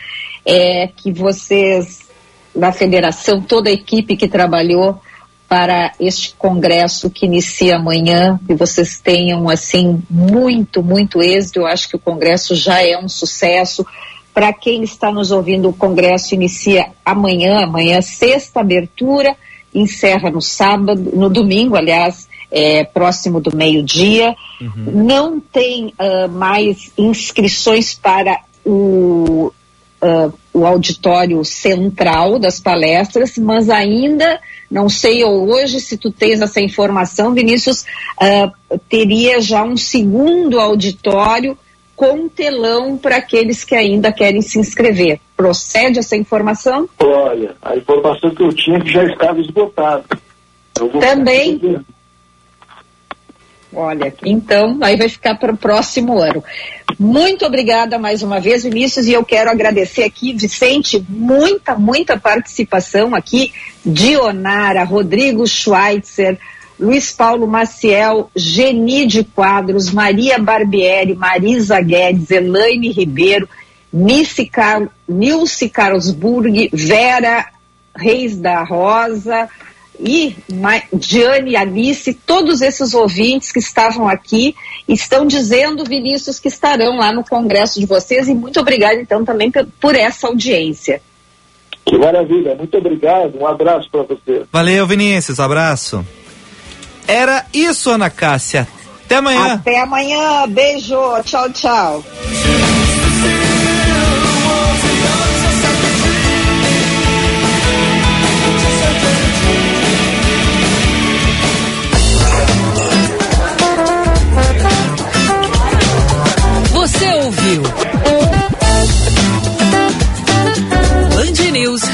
é, 0.46 0.88
que 0.88 1.12
vocês, 1.12 2.08
da 2.56 2.72
federação, 2.72 3.42
toda 3.42 3.70
a 3.70 3.74
equipe 3.74 4.16
que 4.16 4.28
trabalhou 4.28 5.02
para 5.50 5.94
este 6.00 6.36
congresso 6.38 7.10
que 7.10 7.26
inicia 7.26 7.78
amanhã, 7.78 8.40
que 8.46 8.54
vocês 8.54 9.00
tenham, 9.00 9.50
assim, 9.50 10.00
muito, 10.08 10.84
muito 10.84 11.24
êxito. 11.24 11.62
Eu 11.62 11.66
acho 11.66 11.90
que 11.90 11.96
o 11.96 12.00
congresso 12.00 12.54
já 12.54 12.86
é 12.86 12.96
um 13.00 13.10
sucesso. 13.10 13.84
Para 14.32 14.54
quem 14.54 14.84
está 14.84 15.12
nos 15.12 15.32
ouvindo, 15.32 15.68
o 15.68 15.74
congresso 15.74 16.36
inicia 16.36 16.92
amanhã, 17.04 17.64
amanhã, 17.64 18.00
sexta 18.00 18.60
abertura, 18.60 19.36
encerra 19.74 20.30
no 20.30 20.40
sábado, 20.40 21.12
no 21.16 21.30
domingo, 21.32 21.76
aliás, 21.76 22.30
é, 22.52 22.84
próximo 22.84 23.42
do 23.42 23.56
meio-dia. 23.56 24.36
Uhum. 24.62 25.04
Não 25.04 25.40
tem 25.40 25.88
uh, 25.88 26.30
mais 26.30 26.92
inscrições 26.96 27.96
para 27.96 28.40
o 28.64 29.52
uh, 30.02 30.34
o 30.54 30.66
auditório 30.66 31.44
central 31.44 32.40
das 32.40 32.60
palestras, 32.60 33.38
mas 33.38 33.70
ainda, 33.70 34.40
não 34.70 34.90
sei 34.90 35.24
hoje 35.24 35.80
se 35.80 35.98
tu 35.98 36.12
tens 36.12 36.42
essa 36.42 36.60
informação, 36.60 37.34
Vinícius, 37.34 37.86
uh, 38.22 38.80
teria 38.90 39.40
já 39.42 39.64
um 39.64 39.78
segundo 39.78 40.60
auditório 40.60 41.58
com 41.96 42.30
telão 42.30 42.98
para 42.98 43.18
aqueles 43.18 43.66
que 43.66 43.76
ainda 43.76 44.12
querem 44.12 44.42
se 44.42 44.58
inscrever. 44.58 45.20
Procede 45.36 46.00
essa 46.00 46.16
informação? 46.16 46.88
Olha, 46.98 47.56
a 47.62 47.76
informação 47.76 48.30
que 48.32 48.42
eu 48.42 48.54
tinha 48.54 48.80
que 48.80 48.90
já 48.90 49.04
estava 49.04 49.40
esgotada. 49.42 50.06
Também. 51.02 51.60
Olha, 53.72 54.12
então 54.26 54.80
aí 54.82 54.96
vai 54.96 55.08
ficar 55.08 55.36
para 55.36 55.54
o 55.54 55.58
próximo 55.58 56.20
ano. 56.20 56.44
Muito 56.98 57.46
obrigada 57.46 58.00
mais 58.00 58.24
uma 58.24 58.40
vez, 58.40 58.64
Vinícius, 58.64 59.06
e 59.06 59.14
eu 59.14 59.24
quero 59.24 59.50
agradecer 59.52 60.04
aqui, 60.04 60.34
Vicente, 60.34 61.06
muita, 61.08 61.76
muita 61.76 62.20
participação 62.20 63.14
aqui, 63.14 63.54
Dionara, 63.86 64.84
Rodrigo 64.84 65.46
Schweitzer, 65.48 66.40
Luiz 66.80 67.12
Paulo 67.12 67.46
Maciel, 67.46 68.32
Geni 68.36 69.06
de 69.06 69.24
Quadros, 69.24 69.92
Maria 69.92 70.40
Barbieri, 70.40 71.14
Marisa 71.14 71.80
Guedes, 71.80 72.32
Elaine 72.32 72.90
Ribeiro, 72.90 73.48
Nilce, 73.94 74.46
Car 74.46 74.90
Nilce 75.08 75.70
Carlsburg, 75.70 76.70
Vera 76.74 77.46
Reis 77.96 78.38
da 78.38 78.64
Rosa, 78.64 79.50
e 80.00 80.36
Diane, 80.94 81.56
Alice, 81.56 82.14
todos 82.14 82.62
esses 82.62 82.94
ouvintes 82.94 83.52
que 83.52 83.60
estavam 83.60 84.08
aqui 84.08 84.56
estão 84.88 85.26
dizendo, 85.28 85.84
Vinícius, 85.84 86.40
que 86.40 86.48
estarão 86.48 86.98
lá 86.98 87.12
no 87.12 87.24
congresso 87.24 87.80
de 87.80 87.86
vocês 87.86 88.30
e 88.30 88.34
muito 88.34 88.60
obrigada 88.60 88.96
então 88.96 89.26
também 89.26 89.52
por 89.80 89.96
essa 89.96 90.28
audiência. 90.28 91.02
Que 91.86 91.98
maravilha, 91.98 92.56
muito 92.56 92.78
obrigado, 92.78 93.38
um 93.38 93.46
abraço 93.48 93.90
para 93.92 94.04
você. 94.04 94.44
Valeu, 94.52 94.88
Vinícius, 94.88 95.40
abraço. 95.40 96.06
Era 97.08 97.46
isso, 97.54 97.90
Ana 97.90 98.10
Cássia. 98.10 98.68
Até 99.06 99.16
amanhã. 99.16 99.54
Até 99.54 99.82
amanhã, 99.82 100.48
beijo, 100.48 100.96
tchau, 101.24 101.50
tchau. 101.52 102.04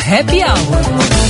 Happy 0.06 0.44
Hour. 0.44 1.25